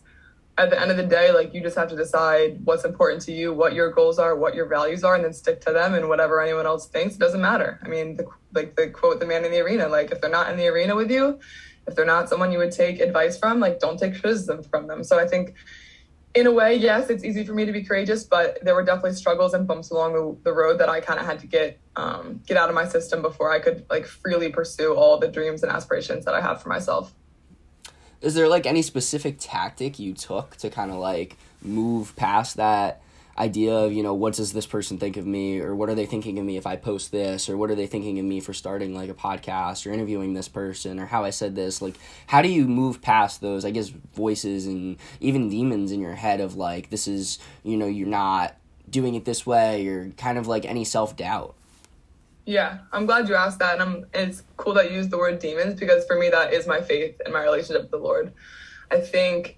at 0.58 0.70
the 0.70 0.80
end 0.80 0.90
of 0.90 0.98
the 0.98 1.04
day, 1.04 1.32
like 1.32 1.54
you 1.54 1.62
just 1.62 1.76
have 1.76 1.90
to 1.90 1.96
decide 1.96 2.60
what's 2.64 2.86
important 2.86 3.22
to 3.24 3.32
you, 3.34 3.54
what 3.54 3.74
your 3.74 3.92
goals 3.92 4.18
are, 4.18 4.36
what 4.36 4.56
your 4.56 4.68
values 4.68 5.04
are, 5.04 5.16
and 5.16 5.24
then 5.24 5.34
stick 5.34 5.60
to 5.62 5.74
them. 5.74 5.94
And 5.94 6.08
whatever 6.08 6.42
anyone 6.42 6.66
else 6.66 6.88
thinks, 6.88 7.18
doesn't 7.18 7.42
matter. 7.42 7.80
I 7.84 7.90
mean, 7.90 8.16
the, 8.16 8.28
like 8.54 8.76
the 8.76 8.90
quote, 8.90 9.20
"The 9.20 9.26
man 9.26 9.44
in 9.44 9.52
the 9.52 9.60
arena." 9.60 9.88
Like 9.88 10.12
if 10.12 10.22
they're 10.22 10.30
not 10.30 10.50
in 10.50 10.58
the 10.58 10.68
arena 10.68 10.96
with 10.96 11.12
you, 11.12 11.40
if 11.88 11.96
they're 11.96 12.06
not 12.06 12.30
someone 12.30 12.52
you 12.52 12.58
would 12.58 12.72
take 12.72 13.00
advice 13.00 13.38
from, 13.38 13.60
like 13.60 13.80
don't 13.80 14.00
take 14.00 14.20
criticism 14.20 14.64
from 14.64 14.88
them. 14.88 15.04
So 15.04 15.20
I 15.20 15.28
think 15.28 15.54
in 16.36 16.48
a 16.48 16.52
way, 16.52 16.76
yes, 16.76 17.10
it's 17.10 17.24
easy 17.24 17.46
for 17.46 17.54
me 17.54 17.66
to 17.66 17.72
be 17.72 17.82
courageous, 17.82 18.26
but 18.26 18.60
there 18.62 18.76
were 18.76 18.84
definitely 18.84 19.14
struggles 19.14 19.54
and 19.54 19.66
bumps 19.66 19.90
along 19.90 20.14
the, 20.14 20.38
the 20.44 20.54
road 20.54 20.78
that 20.80 20.90
I 20.90 21.00
kind 21.00 21.20
of 21.20 21.26
had 21.26 21.40
to 21.40 21.48
get 21.48 21.80
um, 21.96 22.42
get 22.46 22.58
out 22.58 22.68
of 22.68 22.76
my 22.76 22.86
system 22.86 23.22
before 23.22 23.52
I 23.52 23.60
could 23.60 23.86
like 23.90 24.06
freely 24.06 24.50
pursue 24.50 24.94
all 24.94 25.18
the 25.18 25.30
dreams 25.30 25.64
and 25.64 25.72
aspirations 25.72 26.26
that 26.26 26.34
I 26.34 26.42
have 26.42 26.62
for 26.62 26.68
myself. 26.68 27.14
Is 28.22 28.34
there 28.34 28.50
like 28.50 28.66
any 28.66 28.82
specific 28.82 29.38
tactic 29.40 29.98
you 29.98 30.14
took 30.14 30.58
to 30.58 30.70
kind 30.70 30.92
of 30.92 30.98
like 30.98 31.38
move 31.62 32.14
past 32.18 32.58
that 32.58 33.02
idea 33.38 33.74
of 33.74 33.92
you 33.92 34.02
know 34.02 34.14
what 34.14 34.34
does 34.34 34.54
this 34.54 34.66
person 34.66 34.98
think 34.98 35.18
of 35.18 35.26
me 35.26 35.60
or 35.60 35.76
what 35.76 35.90
are 35.90 35.96
they 35.96 36.06
thinking 36.06 36.40
of 36.40 36.46
me 36.46 36.56
if 36.56 36.66
i 36.66 36.76
post 36.78 37.12
this 37.12 37.50
or 37.50 37.58
what 37.58 37.70
are 37.70 37.76
they 37.76 37.86
thinking 37.86 38.18
of 38.18 38.24
me 38.24 38.40
for 38.40 38.54
starting 38.54 38.96
like 38.96 39.10
a 39.10 39.14
podcast 39.14 39.86
or 39.86 39.92
interviewing 39.92 40.34
this 40.34 40.48
person 40.48 41.00
or 41.00 41.06
how 41.06 41.26
i 41.26 41.30
said 41.30 41.54
this 41.54 41.82
like 41.82 41.96
how 42.28 42.42
do 42.42 42.48
you 42.48 42.66
move 42.66 43.02
past 43.02 43.42
those 43.42 43.66
i 43.66 43.72
guess 43.72 43.90
voices 43.90 44.68
and 44.68 44.96
even 45.20 45.50
demons 45.50 45.92
in 45.92 46.00
your 46.00 46.16
head 46.16 46.40
of 46.40 46.56
like 46.56 46.90
this 46.92 47.10
is 47.10 47.38
you 47.64 47.76
know 47.76 47.88
you're 47.88 48.08
not 48.08 48.56
doing 48.90 49.16
it 49.16 49.26
this 49.26 49.46
way 49.46 49.86
or 49.88 50.12
kind 50.12 50.38
of 50.38 50.48
like 50.48 50.64
any 50.64 50.86
self-doubt? 50.86 51.56
Yeah 52.46 52.80
i'm 52.94 53.06
glad 53.06 53.28
you 53.28 53.36
asked 53.36 53.60
that 53.60 53.82
and 53.82 53.84
I'm, 53.84 54.06
it's 54.14 54.44
cool 54.56 54.74
that 54.76 54.92
you 54.92 54.98
used 54.98 55.10
the 55.10 55.18
word 55.18 55.40
demons 55.40 55.78
because 55.78 56.06
for 56.06 56.18
me 56.18 56.30
that 56.30 56.54
is 56.54 56.68
my 56.68 56.80
faith 56.80 57.20
and 57.26 57.34
my 57.34 57.44
relationship 57.44 57.82
with 57.82 57.92
the 57.92 57.98
lord. 57.98 58.32
I 58.92 59.00
think 59.00 59.58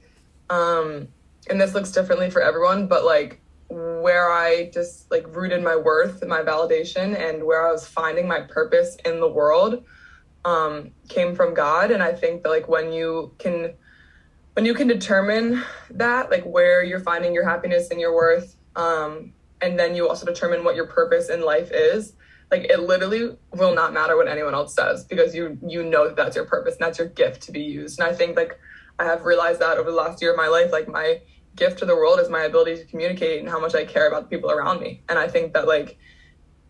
um 0.50 1.10
and 1.50 1.62
this 1.62 1.76
looks 1.76 1.92
differently 1.92 2.32
for 2.32 2.42
everyone 2.42 2.88
but 2.88 3.06
like 3.06 3.42
where 3.70 4.32
I 4.32 4.70
just 4.74 5.10
like 5.12 5.26
rooted 5.36 5.64
my 5.64 5.76
worth, 5.76 6.22
and 6.22 6.30
my 6.30 6.42
validation, 6.42 7.18
and 7.18 7.44
where 7.44 7.68
I 7.68 7.72
was 7.72 7.88
finding 7.88 8.28
my 8.28 8.42
purpose 8.42 8.98
in 9.06 9.20
the 9.20 9.28
world 9.30 9.84
um, 10.46 10.92
came 11.10 11.36
from 11.36 11.54
God. 11.54 11.92
And 11.92 12.02
I 12.02 12.14
think 12.14 12.44
that 12.44 12.50
like 12.50 12.68
when 12.68 12.92
you 12.92 13.34
can 13.38 13.74
when 14.54 14.66
you 14.66 14.74
can 14.74 14.88
determine 14.88 15.64
that, 15.92 16.32
like 16.32 16.44
where 16.44 16.84
you're 16.84 17.00
finding 17.00 17.34
your 17.34 17.44
happiness 17.44 17.92
and 17.92 18.00
your 18.00 18.16
worth, 18.16 18.56
um, 18.76 19.34
and 19.62 19.78
then 19.78 19.96
you 19.96 20.08
also 20.08 20.26
determine 20.26 20.64
what 20.64 20.76
your 20.76 20.88
purpose 20.88 21.30
in 21.30 21.42
life 21.42 21.70
is, 21.72 22.14
like 22.50 22.64
it 22.64 22.80
literally 22.80 23.38
will 23.54 23.76
not 23.76 23.94
matter 23.94 24.16
what 24.16 24.28
anyone 24.28 24.54
else 24.54 24.74
says 24.74 25.04
because 25.04 25.36
you 25.36 25.58
you 25.66 25.84
know 25.84 26.08
that 26.08 26.16
that's 26.16 26.36
your 26.36 26.46
purpose 26.46 26.76
and 26.76 26.86
that's 26.86 26.98
your 26.98 27.08
gift 27.10 27.42
to 27.44 27.52
be 27.52 27.62
used. 27.62 28.00
And 28.00 28.10
I 28.10 28.14
think 28.14 28.36
like 28.36 28.60
I 29.00 29.06
have 29.06 29.26
realized 29.26 29.60
that 29.60 29.78
over 29.78 29.92
the 29.92 29.98
last 29.98 30.22
year 30.22 30.32
of 30.32 30.38
my 30.38 30.48
life, 30.48 30.72
like 30.72 30.88
my 30.88 31.22
gift 31.58 31.80
to 31.80 31.86
the 31.86 31.96
world 31.96 32.20
is 32.20 32.30
my 32.30 32.44
ability 32.44 32.78
to 32.78 32.86
communicate 32.86 33.40
and 33.42 33.50
how 33.50 33.60
much 33.60 33.76
I 33.76 33.84
care 33.84 34.08
about 34.08 34.24
the 34.24 34.30
people 34.30 34.52
around 34.52 34.80
me. 34.80 35.02
And 35.10 35.20
I 35.20 35.28
think 35.28 35.54
that 35.54 35.68
like 35.68 35.98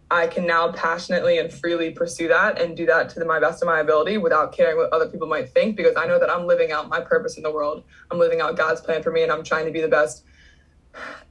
I 0.09 0.27
can 0.27 0.47
now 0.47 0.71
passionately 0.71 1.37
and 1.37 1.51
freely 1.51 1.91
pursue 1.91 2.29
that 2.29 2.59
and 2.61 2.75
do 2.75 2.85
that 2.85 3.09
to 3.09 3.19
the, 3.19 3.25
my 3.25 3.39
best 3.39 3.61
of 3.61 3.67
my 3.67 3.81
ability 3.81 4.17
without 4.17 4.53
caring 4.53 4.77
what 4.77 4.91
other 4.93 5.07
people 5.07 5.27
might 5.27 5.49
think 5.49 5.75
because 5.75 5.95
I 5.97 6.07
know 6.07 6.17
that 6.17 6.29
I'm 6.29 6.47
living 6.47 6.71
out 6.71 6.87
my 6.87 7.01
purpose 7.01 7.35
in 7.37 7.43
the 7.43 7.51
world. 7.51 7.83
I'm 8.09 8.17
living 8.17 8.39
out 8.39 8.55
God's 8.55 8.79
plan 8.79 9.03
for 9.03 9.11
me 9.11 9.23
and 9.23 9.31
I'm 9.31 9.43
trying 9.43 9.65
to 9.65 9.71
be 9.71 9.81
the 9.81 9.89
best 9.89 10.23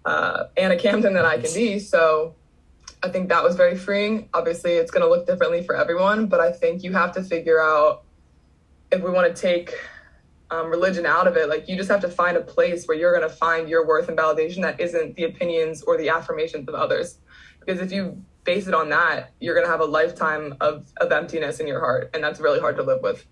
uh, 0.05 0.45
Anna 0.57 0.77
Camden 0.77 1.15
that 1.15 1.25
I 1.25 1.39
can 1.39 1.53
be. 1.55 1.79
So 1.79 2.35
I 3.03 3.09
think 3.09 3.31
that 3.31 3.43
was 3.43 3.57
very 3.57 3.77
freeing. 3.77 4.29
Obviously, 4.35 4.73
it's 4.73 4.91
going 4.91 5.03
to 5.03 5.09
look 5.09 5.27
differently 5.27 5.63
for 5.63 5.75
everyone, 5.75 6.27
but 6.27 6.41
I 6.41 6.53
think 6.53 6.83
you 6.83 6.93
have 6.93 7.13
to 7.13 7.23
figure 7.23 7.61
out 7.63 8.05
if 8.93 9.03
we 9.03 9.11
want 9.11 9.35
to 9.35 9.41
take 9.41 9.75
um, 10.51 10.69
religion 10.69 11.07
out 11.07 11.27
of 11.27 11.37
it. 11.37 11.49
Like 11.49 11.69
you 11.69 11.77
just 11.77 11.91
have 11.91 12.01
to 12.01 12.09
find 12.09 12.37
a 12.37 12.41
place 12.41 12.87
where 12.87 12.97
you're 12.97 13.17
going 13.17 13.29
to 13.29 13.35
find 13.35 13.69
your 13.69 13.87
worth 13.87 14.09
and 14.09 14.17
validation 14.17 14.63
that 14.63 14.81
isn't 14.81 15.17
the 15.17 15.25
opinions 15.25 15.83
or 15.83 15.97
the 15.97 16.09
affirmations 16.09 16.69
of 16.69 16.75
others. 16.75 17.19
Because 17.61 17.81
if 17.81 17.91
you 17.91 18.23
base 18.45 18.69
it 18.69 18.75
on 18.75 18.89
that, 18.91 19.33
you're 19.41 19.55
going 19.55 19.67
to 19.67 19.71
have 19.71 19.81
a 19.81 19.87
lifetime 19.87 20.55
of, 20.61 20.93
of 20.99 21.11
emptiness 21.11 21.59
in 21.59 21.67
your 21.67 21.81
heart. 21.81 22.11
And 22.15 22.23
that's 22.23 22.41
really 22.41 22.61
hard 22.61 22.77
to 22.77 22.83
live 22.83 23.03
with. 23.03 23.27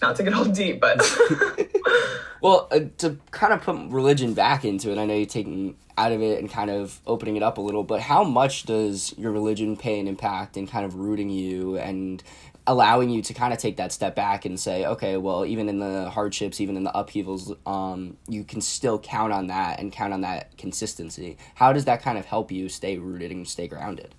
Not 0.00 0.16
to 0.16 0.22
get 0.24 0.32
all 0.32 0.46
deep, 0.46 0.80
but. 0.80 1.00
well, 2.40 2.66
uh, 2.72 2.80
to 2.98 3.18
kind 3.30 3.52
of 3.52 3.60
put 3.60 3.76
religion 3.90 4.34
back 4.34 4.64
into 4.64 4.90
it, 4.90 4.98
I 4.98 5.04
know 5.04 5.14
you're 5.14 5.26
taking 5.26 5.76
out 5.96 6.12
of 6.12 6.22
it 6.22 6.40
and 6.40 6.50
kind 6.50 6.70
of 6.70 7.00
opening 7.06 7.36
it 7.36 7.42
up 7.42 7.58
a 7.58 7.60
little, 7.60 7.84
but 7.84 8.00
how 8.00 8.24
much 8.24 8.64
does 8.64 9.14
your 9.18 9.30
religion 9.30 9.76
pay 9.76 10.00
an 10.00 10.08
impact 10.08 10.56
in 10.56 10.66
kind 10.66 10.84
of 10.84 10.96
rooting 10.96 11.28
you 11.28 11.78
and 11.78 12.22
allowing 12.66 13.10
you 13.10 13.22
to 13.22 13.34
kind 13.34 13.52
of 13.52 13.58
take 13.58 13.76
that 13.76 13.92
step 13.92 14.14
back 14.14 14.44
and 14.44 14.58
say, 14.58 14.86
okay, 14.86 15.16
well, 15.16 15.44
even 15.44 15.68
in 15.68 15.78
the 15.78 16.08
hardships, 16.10 16.60
even 16.60 16.76
in 16.76 16.84
the 16.84 16.96
upheavals, 16.96 17.52
um, 17.66 18.16
you 18.28 18.44
can 18.44 18.60
still 18.60 18.98
count 18.98 19.32
on 19.32 19.48
that 19.48 19.80
and 19.80 19.92
count 19.92 20.12
on 20.12 20.20
that 20.20 20.56
consistency. 20.56 21.36
How 21.54 21.72
does 21.72 21.86
that 21.86 22.02
kind 22.02 22.18
of 22.18 22.24
help 22.24 22.52
you 22.52 22.68
stay 22.68 22.98
rooted 22.98 23.32
and 23.32 23.46
stay 23.46 23.66
grounded? 23.66 24.14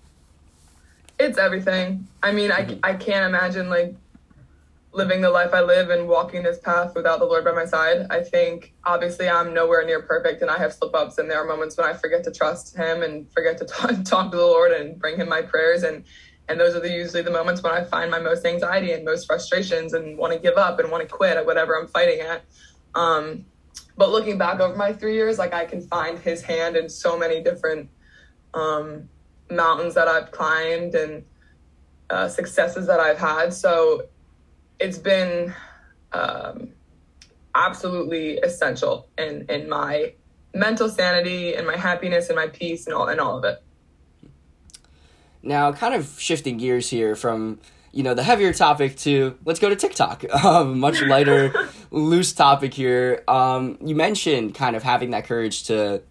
It's 1.18 1.38
everything. 1.38 2.06
I 2.22 2.32
mean, 2.32 2.50
mm-hmm. 2.50 2.80
I, 2.82 2.90
I 2.90 2.94
can't 2.94 3.26
imagine 3.26 3.70
like 3.70 3.94
living 4.94 5.20
the 5.20 5.30
life 5.30 5.52
I 5.52 5.60
live 5.60 5.90
and 5.90 6.06
walking 6.06 6.44
this 6.44 6.58
path 6.58 6.94
without 6.94 7.18
the 7.18 7.24
Lord 7.24 7.44
by 7.44 7.52
my 7.52 7.64
side. 7.64 8.06
I 8.10 8.22
think 8.22 8.74
obviously 8.84 9.28
I'm 9.28 9.52
nowhere 9.52 9.84
near 9.84 10.02
perfect 10.02 10.40
and 10.42 10.50
I 10.50 10.58
have 10.58 10.72
slip 10.72 10.94
ups 10.94 11.18
and 11.18 11.28
there 11.28 11.42
are 11.42 11.46
moments 11.46 11.76
when 11.76 11.86
I 11.86 11.94
forget 11.94 12.22
to 12.24 12.30
trust 12.30 12.76
Him 12.76 13.02
and 13.02 13.30
forget 13.32 13.58
to 13.58 13.64
talk, 13.64 14.04
talk 14.04 14.30
to 14.30 14.36
the 14.36 14.44
Lord 14.44 14.72
and 14.72 14.98
bring 14.98 15.16
Him 15.16 15.28
my 15.28 15.42
prayers. 15.42 15.82
And 15.82 16.04
And 16.48 16.60
those 16.60 16.74
are 16.74 16.80
the, 16.80 16.90
usually 16.90 17.22
the 17.22 17.30
moments 17.30 17.62
when 17.62 17.72
I 17.72 17.84
find 17.84 18.10
my 18.10 18.20
most 18.20 18.44
anxiety 18.44 18.92
and 18.92 19.04
most 19.04 19.26
frustrations 19.26 19.94
and 19.94 20.18
want 20.18 20.32
to 20.32 20.38
give 20.38 20.56
up 20.56 20.78
and 20.78 20.90
want 20.90 21.08
to 21.08 21.08
quit 21.08 21.36
at 21.36 21.46
whatever 21.46 21.78
I'm 21.78 21.86
fighting 21.86 22.20
at. 22.20 22.44
Um, 22.94 23.46
but 23.96 24.10
looking 24.10 24.36
back 24.38 24.60
over 24.60 24.76
my 24.76 24.92
three 24.92 25.14
years, 25.14 25.38
like 25.38 25.54
I 25.54 25.64
can 25.64 25.80
find 25.82 26.18
his 26.18 26.42
hand 26.42 26.76
in 26.76 26.88
so 26.88 27.18
many 27.18 27.42
different 27.42 27.88
um, 28.52 29.08
mountains 29.50 29.94
that 29.94 30.08
I've 30.08 30.30
climbed 30.32 30.94
and 30.94 31.24
uh, 32.10 32.28
successes 32.28 32.86
that 32.86 33.00
I've 33.00 33.18
had. 33.18 33.52
So 33.52 34.08
it's 34.78 34.98
been 34.98 35.54
um, 36.12 36.68
absolutely 37.54 38.38
essential 38.38 39.08
in 39.18 39.46
in 39.48 39.68
my 39.68 40.12
mental 40.54 40.88
sanity 40.88 41.54
and 41.54 41.66
my 41.66 41.76
happiness 41.76 42.28
and 42.28 42.36
my 42.36 42.48
peace 42.48 42.86
and 42.86 42.94
all 42.94 43.08
and 43.08 43.20
all 43.20 43.38
of 43.38 43.44
it. 43.44 43.62
Now, 45.44 45.72
kind 45.72 45.94
of 45.94 46.18
shifting 46.18 46.56
gears 46.56 46.88
here 46.88 47.14
from 47.14 47.60
you 47.92 48.02
know 48.02 48.14
the 48.14 48.22
heavier 48.22 48.52
topic 48.52 48.96
to 48.98 49.38
let's 49.44 49.60
go 49.60 49.68
to 49.68 49.76
TikTok. 49.76 50.24
Um, 50.44 50.78
much 50.78 51.00
lighter, 51.00 51.52
loose 51.90 52.32
topic 52.32 52.74
here. 52.74 53.22
Um, 53.28 53.78
you 53.84 53.94
mentioned 53.94 54.54
kind 54.54 54.76
of 54.76 54.82
having 54.82 55.10
that 55.10 55.24
courage 55.24 55.64
to 55.64 56.02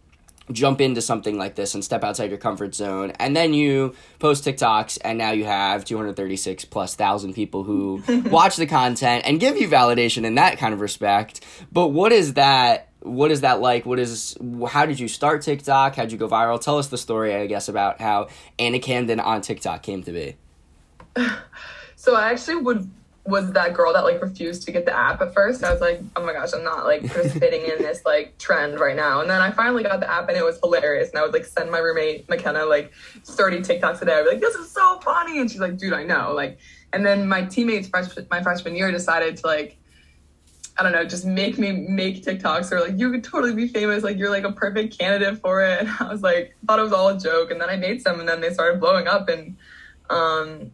jump 0.52 0.82
into 0.82 1.02
something 1.02 1.38
like 1.38 1.56
this 1.56 1.74
and 1.74 1.84
step 1.84 2.04
outside 2.04 2.30
your 2.30 2.38
comfort 2.38 2.76
zone 2.76 3.12
and 3.12 3.36
then 3.36 3.54
you 3.54 3.96
post 4.19 4.43
TikToks 4.43 4.98
and 5.04 5.17
now 5.17 5.32
you 5.32 5.46
have 5.46 5.86
236 5.86 6.65
plus 6.65 6.96
thousand 6.96 7.34
people 7.34 7.63
who 7.63 8.04
watch 8.26 8.58
the 8.58 8.65
content 8.65 9.24
and 9.26 9.39
give 9.39 9.56
you 9.56 9.69
validation 9.69 10.26
in 10.26 10.36
that 10.36 10.58
kind 10.58 10.74
of 10.74 10.82
respect 10.82 11.39
but 11.72 11.89
what 11.89 12.12
is 12.12 12.34
that 12.34 12.89
what 13.04 13.32
is 13.32 13.42
that 13.42 13.60
like 13.62 13.86
what 13.86 14.00
is 14.00 14.38
how 14.70 14.86
did 14.86 15.00
you 15.00 15.08
start 15.08 15.42
TikTok 15.42 15.96
How'd 15.96 16.12
you 16.12 16.18
go 16.18 16.28
viral 16.28 16.60
tell 16.60 16.78
us 16.78 16.88
the 16.88 16.98
story 16.98 17.36
I 17.36 17.48
guess 17.48 17.68
about 17.68 18.00
how 18.02 18.28
Anna 18.58 18.80
Camden 18.80 19.20
on 19.20 19.42
TikTok 19.42 19.84
came 19.84 20.04
to 20.04 20.12
be 20.12 20.36
so 21.96 22.16
I 22.16 22.32
actually 22.32 22.56
would 22.56 22.89
was 23.26 23.54
that 23.54 23.74
girl 23.74 23.94
that 23.94 24.04
like 24.04 24.22
refused 24.22 24.63
to 24.63 24.72
get 24.72 24.86
the 24.86 24.96
app 24.96 25.22
at 25.22 25.34
first. 25.34 25.63
I 25.63 25.72
was 25.72 25.80
like, 25.80 26.02
oh 26.16 26.26
my 26.26 26.34
gosh, 26.34 26.50
I'm 26.54 26.63
not 26.63 26.86
like 26.86 27.06
participating 27.08 27.62
in 27.62 27.78
this 27.78 28.04
like 28.06 28.38
trend 28.38 28.80
right 28.80 28.96
now. 28.96 29.22
And 29.22 29.30
then 29.30 29.42
I 29.42 29.52
finally 29.52 29.82
got 29.82 30.02
the 30.02 30.12
app 30.12 30.28
and 30.28 30.38
it 30.38 30.44
was 30.44 30.60
hilarious. 30.60 31.10
And 31.10 31.20
I 31.20 31.22
would 31.22 31.32
like 31.32 31.46
send 31.46 31.72
my 31.72 31.78
roommate 31.78 32.28
McKenna 32.28 32.66
like 32.66 32.92
30 33.24 33.60
TikToks 33.60 34.02
a 34.02 34.06
day. 34.06 34.13
I'd 34.16 34.24
be 34.24 34.32
like, 34.32 34.42
this 34.42 34.56
is 34.56 34.70
so 34.70 35.00
funny. 35.00 35.39
And 35.39 35.50
she's 35.50 35.62
like, 35.62 35.78
dude, 35.78 35.94
I 35.94 36.04
know. 36.04 36.34
Like, 36.34 36.60
and 36.92 37.06
then 37.06 37.28
my 37.28 37.44
teammates 37.46 37.88
freshman, 37.88 38.28
my 38.30 38.44
freshman 38.44 38.76
year 38.76 38.92
decided 38.92 39.38
to 39.38 39.48
like, 39.48 39.78
I 40.78 40.84
don't 40.84 40.92
know, 40.92 41.06
just 41.06 41.26
make 41.26 41.60
me 41.60 41.72
make 41.72 42.24
TikToks 42.24 42.72
or 42.72 42.80
like 42.80 42.98
you 42.98 43.12
could 43.12 43.24
totally 43.24 43.54
be 43.54 43.68
famous. 43.68 44.04
Like 44.04 44.18
you're 44.18 44.32
like 44.32 44.44
a 44.44 44.52
perfect 44.52 44.98
candidate 44.98 45.40
for 45.40 45.62
it. 45.62 45.80
And 45.88 45.90
I 46.00 46.12
was 46.12 46.22
like, 46.22 46.56
thought 46.68 46.80
it 46.80 46.84
was 46.84 46.94
all 46.94 47.10
a 47.10 47.20
joke. 47.20 47.52
And 47.52 47.62
then 47.62 47.70
I 47.70 47.76
made 47.76 48.02
some 48.02 48.20
and 48.20 48.28
then 48.28 48.42
they 48.42 48.52
started 48.54 48.80
blowing 48.80 49.08
up 49.08 49.30
and 49.30 49.56
um 50.10 50.72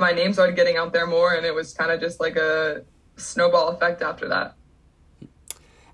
my 0.00 0.12
name 0.12 0.32
started 0.32 0.56
getting 0.56 0.76
out 0.76 0.92
there 0.92 1.06
more 1.06 1.34
and 1.34 1.44
it 1.44 1.54
was 1.54 1.74
kind 1.74 1.90
of 1.90 2.00
just 2.00 2.18
like 2.18 2.36
a 2.36 2.82
snowball 3.16 3.68
effect 3.68 4.02
after 4.02 4.26
that 4.28 4.54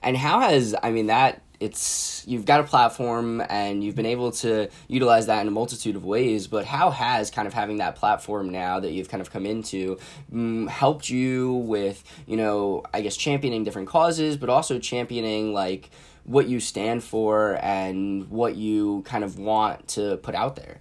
and 0.03 0.17
how 0.17 0.41
has 0.41 0.75
i 0.83 0.91
mean 0.91 1.09
that 1.09 1.43
it's 1.61 2.25
you've 2.27 2.45
got 2.45 2.61
a 2.61 2.65
platform 2.65 3.43
and 3.49 3.83
you've 3.83 3.95
been 3.95 4.07
able 4.07 4.31
to 4.31 4.69
utilize 4.89 5.27
that 5.27 5.41
in 5.41 5.49
a 5.49 5.51
multitude 5.51 5.97
of 5.97 6.05
ways 6.05 6.47
but 6.47 6.65
how 6.65 6.91
has 6.91 7.31
kind 7.31 7.49
of 7.49 7.55
having 7.55 7.79
that 7.79 7.97
platform 7.97 8.51
now 8.51 8.81
that 8.81 8.93
you've 8.93 9.09
kind 9.09 9.21
of 9.21 9.31
come 9.31 9.47
into 9.47 9.99
um, 10.33 10.67
helped 10.67 11.09
you 11.09 11.53
with 11.55 12.03
you 12.27 12.37
know 12.37 12.83
i 12.93 13.01
guess 13.01 13.17
championing 13.17 13.65
different 13.65 13.89
causes 13.89 14.37
but 14.37 14.49
also 14.49 14.79
championing 14.79 15.53
like 15.53 15.91
what 16.25 16.49
you 16.49 16.59
stand 16.59 17.03
for 17.03 17.59
and 17.63 18.29
what 18.29 18.57
you 18.57 19.03
kind 19.07 19.25
of 19.25 19.39
want 19.39 19.87
to 19.89 20.17
put 20.19 20.35
out 20.35 20.57
there 20.57 20.81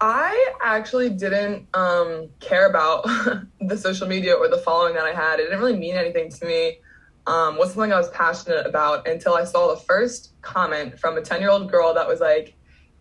I 0.00 0.52
actually 0.62 1.08
didn't 1.08 1.66
um, 1.72 2.28
care 2.38 2.68
about 2.68 3.04
the 3.60 3.76
social 3.78 4.06
media 4.06 4.34
or 4.34 4.48
the 4.48 4.58
following 4.58 4.92
that 4.94 5.04
I 5.04 5.12
had. 5.14 5.40
It 5.40 5.44
didn't 5.44 5.60
really 5.60 5.78
mean 5.78 5.96
anything 5.96 6.30
to 6.30 6.44
me. 6.44 6.78
Um, 7.26 7.56
was 7.56 7.72
something 7.72 7.92
I 7.92 7.98
was 7.98 8.10
passionate 8.10 8.66
about 8.66 9.08
until 9.08 9.34
I 9.34 9.44
saw 9.44 9.74
the 9.74 9.80
first 9.80 10.32
comment 10.42 10.98
from 10.98 11.16
a 11.16 11.22
10 11.22 11.40
year 11.40 11.50
old 11.50 11.70
girl 11.70 11.94
that 11.94 12.06
was 12.06 12.20
like, 12.20 12.54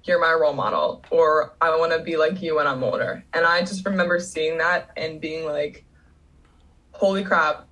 You're 0.03 0.19
my 0.19 0.33
role 0.33 0.53
model, 0.53 1.03
or 1.09 1.55
I 1.61 1.75
want 1.75 1.91
to 1.91 1.99
be 1.99 2.15
like 2.15 2.41
you 2.41 2.55
when 2.55 2.67
I'm 2.67 2.83
older. 2.83 3.23
And 3.33 3.45
I 3.45 3.61
just 3.61 3.85
remember 3.85 4.19
seeing 4.19 4.57
that 4.59 4.91
and 4.95 5.19
being 5.19 5.45
like, 5.45 5.85
Holy 6.91 7.23
crap, 7.23 7.67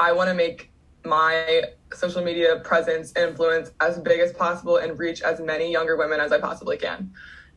I 0.00 0.12
want 0.12 0.28
to 0.28 0.34
make 0.34 0.70
my 1.04 1.62
social 1.92 2.24
media 2.24 2.60
presence 2.64 3.12
influence 3.14 3.70
as 3.80 3.98
big 3.98 4.20
as 4.20 4.32
possible 4.32 4.78
and 4.78 4.98
reach 4.98 5.20
as 5.20 5.40
many 5.40 5.70
younger 5.70 5.96
women 5.96 6.18
as 6.18 6.32
I 6.32 6.40
possibly 6.40 6.78
can 6.78 7.12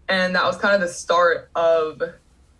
and 0.10 0.36
that 0.36 0.44
was 0.46 0.58
kind 0.58 0.74
of 0.74 0.82
the 0.82 0.88
start 0.88 1.50
of 1.56 2.02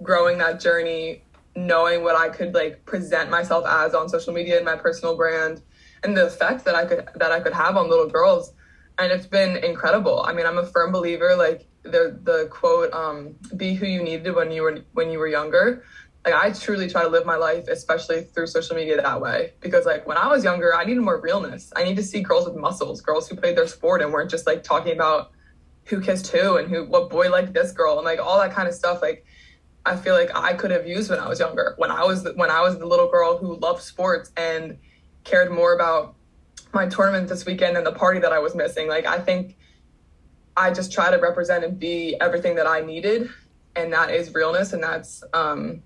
growing 0.02 0.38
that 0.40 0.60
journey 0.60 1.24
knowing 1.58 2.04
what 2.04 2.16
i 2.16 2.30
could 2.30 2.54
like 2.54 2.86
present 2.86 3.32
myself 3.32 3.66
as 3.68 3.96
on 3.96 4.08
social 4.08 4.32
media 4.32 4.58
and 4.58 4.66
my 4.66 4.76
personal 4.76 5.18
brand 5.18 5.64
and 6.04 6.16
the 6.16 6.28
effect 6.28 6.64
that 6.66 6.76
i 6.76 6.86
could 6.86 7.08
that 7.16 7.32
i 7.32 7.40
could 7.40 7.54
have 7.54 7.76
on 7.76 7.90
little 7.90 8.08
girls. 8.08 8.54
And 9.00 9.12
it's 9.12 9.28
been 9.28 9.58
incredible. 9.58 10.24
I 10.24 10.34
mean 10.34 10.46
i'm 10.46 10.58
a 10.58 10.66
firm 10.66 10.92
believer 10.92 11.36
like 11.36 11.68
the 11.84 12.20
the 12.22 12.48
quote 12.52 12.94
um, 12.94 13.36
be 13.56 13.74
who 13.74 13.86
you 13.86 14.04
needed 14.04 14.36
when 14.36 14.52
you 14.52 14.62
were 14.62 14.84
when 14.94 15.10
you 15.10 15.20
were 15.20 15.28
younger. 15.28 15.84
Like 16.26 16.36
i 16.36 16.52
truly 16.52 16.90
try 16.90 17.04
to 17.04 17.10
live 17.10 17.26
my 17.26 17.38
life 17.38 17.68
especially 17.68 18.22
through 18.22 18.48
social 18.48 18.76
media 18.76 19.02
that 19.02 19.22
way 19.22 19.54
because 19.62 19.86
like 19.86 20.06
when 20.06 20.18
i 20.18 20.28
was 20.28 20.44
younger 20.44 20.76
i 20.76 20.84
needed 20.84 21.02
more 21.02 21.20
realness. 21.20 21.72
I 21.76 21.84
need 21.84 21.96
to 21.96 22.04
see 22.04 22.22
girls 22.22 22.46
with 22.46 22.56
muscles 22.56 23.02
girls 23.02 23.28
who 23.28 23.36
played 23.36 23.58
their 23.58 23.68
sport 23.68 24.02
and 24.02 24.12
weren't 24.14 24.30
just 24.30 24.46
like 24.46 24.64
talking 24.64 24.94
about 24.94 25.32
who 25.86 26.02
kissed 26.02 26.28
who 26.28 26.58
and 26.58 26.70
who 26.70 26.86
what 26.86 27.10
boy 27.10 27.30
liked 27.30 27.54
this 27.54 27.72
girl 27.72 27.98
and 27.98 28.06
like 28.06 28.20
all 28.20 28.40
that 28.40 28.52
kind 28.52 28.68
of 28.68 28.74
stuff. 28.74 29.02
Like 29.02 29.26
I 29.88 29.96
feel 29.96 30.14
like 30.14 30.36
I 30.36 30.54
could 30.54 30.72
have 30.72 30.86
used 30.86 31.10
when 31.10 31.20
I 31.20 31.28
was 31.28 31.40
younger 31.40 31.74
when 31.78 31.92
I 31.92 32.04
was 32.04 32.28
when 32.36 32.52
I 32.52 32.62
was 32.62 32.78
the 32.78 32.86
little 32.86 33.10
girl 33.10 33.38
who 33.38 33.56
loved 33.56 33.82
sports 33.82 34.32
and 34.36 34.78
cared 35.24 35.50
more 35.50 35.74
about 35.74 36.16
my 36.74 36.88
tournament 36.88 37.30
this 37.30 37.46
weekend 37.46 37.78
and 37.78 37.86
the 37.86 37.94
party 37.94 38.20
that 38.20 38.34
I 38.34 38.40
was 38.40 38.54
missing. 38.54 38.90
Like 38.90 39.06
I 39.06 39.20
think 39.20 39.56
I 40.58 40.72
just 40.72 40.92
try 40.92 41.10
to 41.10 41.18
represent 41.18 41.64
and 41.64 41.80
be 41.80 42.18
everything 42.20 42.56
that 42.56 42.68
I 42.68 42.82
needed 42.82 43.30
and 43.78 43.94
that 43.94 44.12
is 44.12 44.34
realness 44.34 44.74
and 44.74 44.84
that's 44.84 45.24
um 45.34 45.82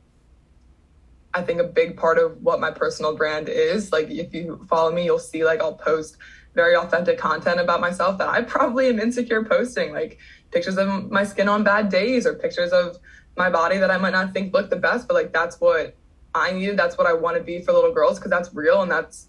I 1.34 1.44
think 1.44 1.62
a 1.62 1.64
big 1.64 1.96
part 1.96 2.18
of 2.18 2.42
what 2.42 2.60
my 2.60 2.72
personal 2.72 3.16
brand 3.16 3.50
is. 3.50 3.92
Like 3.92 4.10
if 4.10 4.34
you 4.34 4.66
follow 4.68 4.92
me 4.92 5.06
you'll 5.06 5.20
see 5.20 5.46
like 5.46 5.62
I'll 5.62 5.76
post 5.76 6.18
very 6.56 6.76
authentic 6.76 7.18
content 7.18 7.60
about 7.60 7.80
myself 7.80 8.18
that 8.18 8.28
I 8.28 8.42
probably 8.42 8.90
am 8.90 9.00
insecure 9.00 9.44
posting, 9.46 9.94
like 9.94 10.18
pictures 10.52 10.78
of 10.78 11.12
my 11.12 11.24
skin 11.24 11.48
on 11.48 11.64
bad 11.64 11.90
days 11.90 12.26
or 12.26 12.34
pictures 12.34 12.72
of 12.72 12.98
my 13.38 13.50
body 13.50 13.78
that 13.78 13.92
I 13.92 13.98
might 13.98 14.14
not 14.14 14.34
think 14.34 14.54
looked 14.54 14.70
the 14.70 14.76
best, 14.76 15.08
but 15.08 15.14
like 15.14 15.34
that's 15.34 15.60
what 15.60 15.96
I 16.34 16.52
needed. 16.52 16.78
That's 16.78 16.98
what 16.98 17.08
I 17.08 17.14
want 17.14 17.38
to 17.38 17.44
be 17.44 17.62
for 17.62 17.74
little 17.74 17.94
girls 17.94 18.18
because 18.18 18.32
that's 18.32 18.54
real 18.54 18.82
and 18.82 18.92
that's 18.92 19.28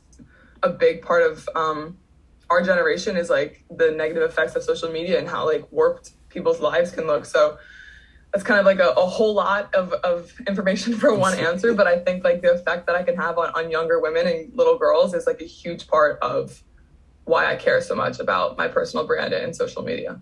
a 0.62 0.70
big 0.70 1.02
part 1.02 1.22
of 1.22 1.48
um, 1.54 1.96
our 2.50 2.62
generation 2.62 3.16
is 3.16 3.30
like 3.30 3.64
the 3.70 3.90
negative 3.90 4.22
effects 4.22 4.54
of 4.54 4.62
social 4.62 4.90
media 4.90 5.18
and 5.18 5.28
how 5.28 5.44
like 5.44 5.66
warped 5.70 6.12
people's 6.28 6.60
lives 6.60 6.92
can 6.92 7.06
look. 7.06 7.24
So 7.24 7.58
that's 8.32 8.44
kind 8.44 8.60
of 8.60 8.66
like 8.66 8.78
a, 8.78 8.90
a 8.90 9.06
whole 9.06 9.34
lot 9.34 9.74
of, 9.74 9.92
of 9.92 10.32
information 10.46 10.94
for 10.98 11.14
one 11.14 11.36
answer, 11.38 11.74
but 11.74 11.86
I 11.86 11.98
think 11.98 12.24
like 12.24 12.42
the 12.42 12.52
effect 12.52 12.86
that 12.86 12.96
I 12.96 13.02
can 13.02 13.16
have 13.16 13.38
on, 13.38 13.50
on 13.54 13.70
younger 13.70 14.00
women 14.00 14.26
and 14.26 14.56
little 14.56 14.78
girls 14.78 15.14
is 15.14 15.26
like 15.26 15.40
a 15.40 15.46
huge 15.46 15.86
part 15.86 16.18
of 16.22 16.62
why 17.24 17.50
I 17.52 17.56
care 17.56 17.80
so 17.80 17.94
much 17.94 18.18
about 18.18 18.56
my 18.56 18.68
personal 18.68 19.06
brand 19.06 19.32
and 19.32 19.54
social 19.54 19.82
media. 19.82 20.20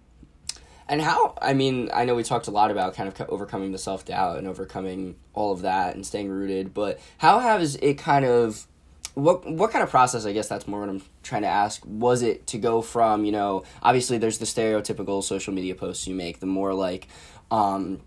And 0.90 1.00
how, 1.00 1.34
I 1.40 1.54
mean, 1.54 1.88
I 1.94 2.04
know 2.04 2.16
we 2.16 2.24
talked 2.24 2.48
a 2.48 2.50
lot 2.50 2.72
about 2.72 2.94
kind 2.96 3.08
of 3.08 3.28
overcoming 3.28 3.70
the 3.70 3.78
self 3.78 4.04
doubt 4.04 4.38
and 4.38 4.48
overcoming 4.48 5.14
all 5.34 5.52
of 5.52 5.62
that 5.62 5.94
and 5.94 6.04
staying 6.04 6.28
rooted, 6.28 6.74
but 6.74 6.98
how 7.18 7.38
has 7.38 7.76
it 7.76 7.94
kind 7.94 8.24
of, 8.24 8.66
what, 9.14 9.48
what 9.48 9.70
kind 9.70 9.84
of 9.84 9.90
process, 9.90 10.26
I 10.26 10.32
guess 10.32 10.48
that's 10.48 10.66
more 10.66 10.80
what 10.80 10.88
I'm 10.88 11.00
trying 11.22 11.42
to 11.42 11.48
ask, 11.48 11.80
was 11.86 12.22
it 12.22 12.48
to 12.48 12.58
go 12.58 12.82
from, 12.82 13.24
you 13.24 13.30
know, 13.30 13.62
obviously 13.80 14.18
there's 14.18 14.38
the 14.38 14.46
stereotypical 14.46 15.22
social 15.22 15.54
media 15.54 15.76
posts 15.76 16.08
you 16.08 16.14
make, 16.16 16.40
the 16.40 16.46
more 16.46 16.74
like, 16.74 17.06
um, 17.52 18.00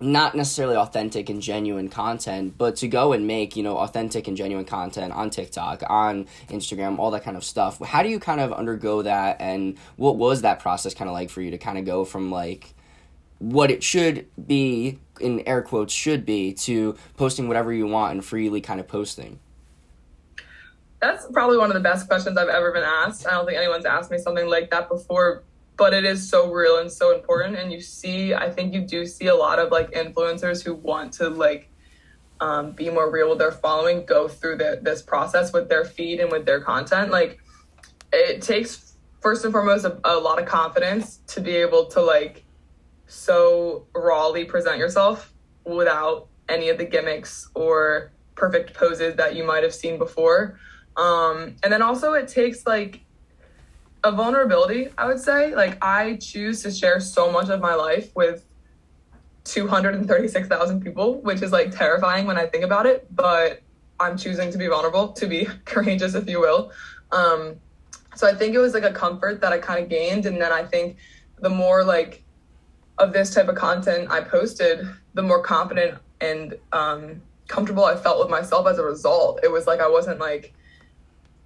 not 0.00 0.34
necessarily 0.34 0.76
authentic 0.76 1.28
and 1.28 1.42
genuine 1.42 1.88
content, 1.88 2.56
but 2.56 2.76
to 2.76 2.88
go 2.88 3.12
and 3.12 3.26
make, 3.26 3.56
you 3.56 3.62
know, 3.62 3.78
authentic 3.78 4.28
and 4.28 4.36
genuine 4.36 4.64
content 4.64 5.12
on 5.12 5.30
TikTok, 5.30 5.82
on 5.88 6.26
Instagram, 6.48 6.98
all 6.98 7.10
that 7.10 7.24
kind 7.24 7.36
of 7.36 7.44
stuff. 7.44 7.80
How 7.80 8.02
do 8.02 8.08
you 8.08 8.20
kind 8.20 8.40
of 8.40 8.52
undergo 8.52 9.02
that 9.02 9.40
and 9.40 9.76
what 9.96 10.16
was 10.16 10.42
that 10.42 10.60
process 10.60 10.94
kind 10.94 11.08
of 11.08 11.14
like 11.14 11.30
for 11.30 11.42
you 11.42 11.50
to 11.50 11.58
kind 11.58 11.78
of 11.78 11.84
go 11.84 12.04
from 12.04 12.30
like 12.30 12.74
what 13.38 13.70
it 13.70 13.82
should 13.82 14.26
be 14.46 14.98
in 15.20 15.40
air 15.46 15.62
quotes 15.62 15.92
should 15.92 16.24
be 16.24 16.52
to 16.52 16.96
posting 17.16 17.48
whatever 17.48 17.72
you 17.72 17.86
want 17.86 18.12
and 18.12 18.24
freely 18.24 18.60
kind 18.60 18.78
of 18.78 18.86
posting? 18.86 19.40
That's 21.00 21.26
probably 21.32 21.58
one 21.58 21.70
of 21.70 21.74
the 21.74 21.80
best 21.80 22.08
questions 22.08 22.36
I've 22.36 22.48
ever 22.48 22.72
been 22.72 22.84
asked. 22.84 23.26
I 23.26 23.32
don't 23.32 23.46
think 23.46 23.58
anyone's 23.58 23.84
asked 23.84 24.10
me 24.10 24.18
something 24.18 24.48
like 24.48 24.70
that 24.70 24.88
before 24.88 25.42
but 25.78 25.94
it 25.94 26.04
is 26.04 26.28
so 26.28 26.52
real 26.52 26.78
and 26.78 26.92
so 26.92 27.14
important 27.16 27.56
and 27.56 27.72
you 27.72 27.80
see 27.80 28.34
i 28.34 28.50
think 28.50 28.74
you 28.74 28.82
do 28.82 29.06
see 29.06 29.28
a 29.28 29.34
lot 29.34 29.58
of 29.58 29.70
like 29.70 29.90
influencers 29.92 30.62
who 30.62 30.74
want 30.74 31.12
to 31.12 31.30
like 31.30 31.70
um, 32.40 32.70
be 32.70 32.88
more 32.88 33.10
real 33.10 33.30
with 33.30 33.38
their 33.38 33.50
following 33.50 34.04
go 34.04 34.28
through 34.28 34.56
the, 34.58 34.78
this 34.82 35.02
process 35.02 35.52
with 35.52 35.68
their 35.68 35.84
feed 35.84 36.20
and 36.20 36.30
with 36.30 36.44
their 36.44 36.60
content 36.60 37.10
like 37.10 37.40
it 38.12 38.42
takes 38.42 38.94
first 39.20 39.44
and 39.44 39.52
foremost 39.52 39.84
a, 39.84 39.98
a 40.04 40.18
lot 40.18 40.40
of 40.40 40.46
confidence 40.46 41.18
to 41.26 41.40
be 41.40 41.56
able 41.56 41.86
to 41.86 42.00
like 42.00 42.44
so 43.06 43.86
rawly 43.94 44.44
present 44.44 44.78
yourself 44.78 45.32
without 45.64 46.28
any 46.48 46.68
of 46.68 46.78
the 46.78 46.84
gimmicks 46.84 47.48
or 47.54 48.12
perfect 48.34 48.74
poses 48.74 49.16
that 49.16 49.34
you 49.34 49.44
might 49.44 49.62
have 49.62 49.74
seen 49.74 49.98
before. 49.98 50.58
Um, 50.96 51.56
and 51.62 51.72
then 51.72 51.82
also, 51.82 52.14
it 52.14 52.28
takes 52.28 52.66
like 52.66 53.00
a 54.08 54.12
vulnerability, 54.12 54.88
I 54.96 55.06
would 55.06 55.20
say. 55.20 55.54
Like, 55.54 55.78
I 55.82 56.16
choose 56.16 56.62
to 56.62 56.70
share 56.70 56.98
so 57.00 57.30
much 57.30 57.48
of 57.50 57.60
my 57.60 57.74
life 57.74 58.14
with 58.16 58.44
236,000 59.44 60.80
people, 60.82 61.20
which 61.20 61.42
is 61.42 61.52
like 61.52 61.70
terrifying 61.70 62.26
when 62.26 62.36
I 62.36 62.46
think 62.46 62.64
about 62.64 62.86
it, 62.86 63.06
but 63.14 63.62
I'm 64.00 64.16
choosing 64.16 64.50
to 64.52 64.58
be 64.58 64.66
vulnerable, 64.66 65.08
to 65.12 65.26
be 65.26 65.46
courageous, 65.64 66.14
if 66.14 66.28
you 66.28 66.40
will. 66.40 66.72
Um, 67.12 67.56
so 68.14 68.26
I 68.26 68.34
think 68.34 68.54
it 68.54 68.58
was 68.58 68.74
like 68.74 68.82
a 68.82 68.92
comfort 68.92 69.40
that 69.40 69.52
I 69.52 69.58
kind 69.58 69.82
of 69.82 69.88
gained. 69.88 70.26
And 70.26 70.40
then 70.40 70.52
I 70.52 70.64
think 70.64 70.96
the 71.40 71.50
more 71.50 71.84
like 71.84 72.24
of 72.98 73.12
this 73.12 73.32
type 73.32 73.48
of 73.48 73.54
content 73.54 74.10
I 74.10 74.20
posted, 74.22 74.86
the 75.14 75.22
more 75.22 75.42
confident 75.42 75.98
and 76.20 76.54
um, 76.72 77.22
comfortable 77.46 77.84
I 77.84 77.96
felt 77.96 78.18
with 78.18 78.28
myself 78.28 78.66
as 78.66 78.78
a 78.78 78.84
result. 78.84 79.40
It 79.42 79.52
was 79.52 79.66
like 79.66 79.80
I 79.80 79.88
wasn't 79.88 80.18
like, 80.18 80.52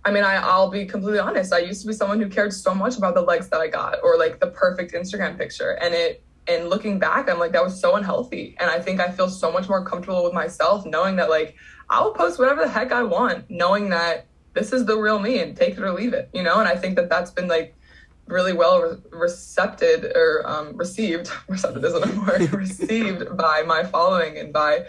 I 0.04 0.10
mean, 0.10 0.24
I, 0.24 0.34
I'll 0.34 0.70
be 0.70 0.84
completely 0.84 1.20
honest. 1.20 1.52
I 1.52 1.58
used 1.58 1.80
to 1.82 1.86
be 1.86 1.92
someone 1.92 2.20
who 2.20 2.28
cared 2.28 2.52
so 2.52 2.74
much 2.74 2.96
about 2.96 3.14
the 3.14 3.22
likes 3.22 3.48
that 3.48 3.60
I 3.60 3.68
got 3.68 4.02
or 4.02 4.16
like 4.18 4.40
the 4.40 4.48
perfect 4.48 4.92
Instagram 4.92 5.38
picture. 5.38 5.72
And 5.80 5.94
it, 5.94 6.24
and 6.48 6.68
looking 6.68 6.98
back, 6.98 7.30
I'm 7.30 7.38
like, 7.38 7.52
that 7.52 7.62
was 7.62 7.80
so 7.80 7.94
unhealthy. 7.94 8.56
And 8.58 8.68
I 8.68 8.80
think 8.80 9.00
I 9.00 9.10
feel 9.10 9.28
so 9.28 9.52
much 9.52 9.68
more 9.68 9.84
comfortable 9.84 10.24
with 10.24 10.32
myself 10.32 10.84
knowing 10.84 11.16
that 11.16 11.30
like 11.30 11.54
I'll 11.88 12.12
post 12.12 12.38
whatever 12.38 12.62
the 12.62 12.68
heck 12.68 12.90
I 12.90 13.04
want, 13.04 13.48
knowing 13.48 13.90
that 13.90 14.26
this 14.54 14.72
is 14.72 14.84
the 14.86 14.96
real 14.96 15.20
me 15.20 15.38
and 15.38 15.56
take 15.56 15.76
it 15.76 15.82
or 15.82 15.92
leave 15.92 16.12
it, 16.14 16.28
you 16.32 16.42
know? 16.42 16.58
And 16.58 16.68
I 16.68 16.76
think 16.76 16.96
that 16.96 17.08
that's 17.08 17.30
been 17.30 17.48
like 17.48 17.76
really 18.26 18.52
well 18.52 18.80
re- 18.80 18.96
recepted 19.12 20.04
or 20.16 20.42
um, 20.46 20.76
received, 20.76 21.30
recepted 21.48 21.84
isn't 21.84 22.04
a 22.04 22.20
word, 22.20 22.52
received 22.52 23.36
by 23.36 23.62
my 23.66 23.84
following 23.84 24.36
and 24.36 24.52
by 24.52 24.86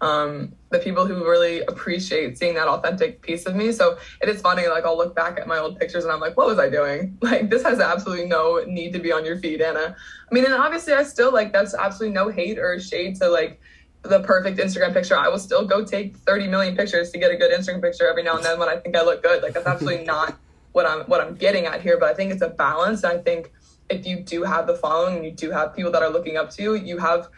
um, 0.00 0.52
the 0.70 0.78
people 0.78 1.06
who 1.06 1.28
really 1.28 1.60
appreciate 1.62 2.38
seeing 2.38 2.54
that 2.54 2.68
authentic 2.68 3.20
piece 3.22 3.44
of 3.46 3.54
me. 3.54 3.72
So 3.72 3.98
it 4.22 4.28
is 4.28 4.40
funny, 4.40 4.66
like 4.66 4.84
I'll 4.84 4.96
look 4.96 5.14
back 5.14 5.38
at 5.38 5.46
my 5.46 5.58
old 5.58 5.78
pictures 5.78 6.04
and 6.04 6.12
I'm 6.12 6.20
like, 6.20 6.36
what 6.36 6.46
was 6.46 6.58
I 6.58 6.68
doing? 6.70 7.18
Like 7.30 7.50
this 7.50 7.62
has 7.62 7.80
absolutely 7.80 8.26
no 8.26 8.64
need 8.66 8.92
to 8.94 8.98
be 8.98 9.12
on 9.12 9.24
your 9.24 9.38
feed, 9.38 9.60
Anna. 9.60 9.94
I 10.30 10.34
mean, 10.34 10.44
and 10.44 10.54
obviously 10.54 10.94
I 10.94 11.02
still 11.02 11.32
like 11.32 11.52
that's 11.52 11.74
absolutely 11.74 12.14
no 12.14 12.28
hate 12.28 12.58
or 12.58 12.80
shade 12.80 13.16
to 13.16 13.28
like 13.28 13.60
the 14.02 14.20
perfect 14.20 14.58
Instagram 14.58 14.92
picture. 14.92 15.16
I 15.16 15.28
will 15.28 15.38
still 15.38 15.66
go 15.66 15.84
take 15.84 16.16
30 16.16 16.48
million 16.48 16.76
pictures 16.76 17.10
to 17.10 17.18
get 17.18 17.30
a 17.30 17.36
good 17.36 17.52
Instagram 17.52 17.82
picture 17.82 18.08
every 18.08 18.22
now 18.22 18.36
and 18.36 18.44
then 18.44 18.58
when 18.58 18.68
I 18.68 18.76
think 18.76 18.96
I 18.96 19.02
look 19.02 19.22
good. 19.22 19.42
Like 19.42 19.52
that's 19.52 19.66
absolutely 19.66 20.04
not 20.14 20.36
what 20.72 20.86
I'm 20.86 21.00
what 21.04 21.20
I'm 21.20 21.34
getting 21.34 21.66
at 21.66 21.82
here, 21.82 21.98
but 21.98 22.08
I 22.08 22.14
think 22.14 22.32
it's 22.32 22.42
a 22.42 22.48
balance. 22.48 23.04
And 23.04 23.18
I 23.18 23.22
think 23.22 23.52
if 23.88 24.06
you 24.06 24.20
do 24.20 24.42
have 24.44 24.66
the 24.66 24.76
following 24.76 25.16
and 25.16 25.24
you 25.24 25.32
do 25.32 25.50
have 25.50 25.74
people 25.74 25.92
that 25.92 26.02
are 26.02 26.10
looking 26.10 26.36
up 26.36 26.50
to 26.50 26.62
you, 26.62 26.74
you 26.74 26.98
have 26.98 27.28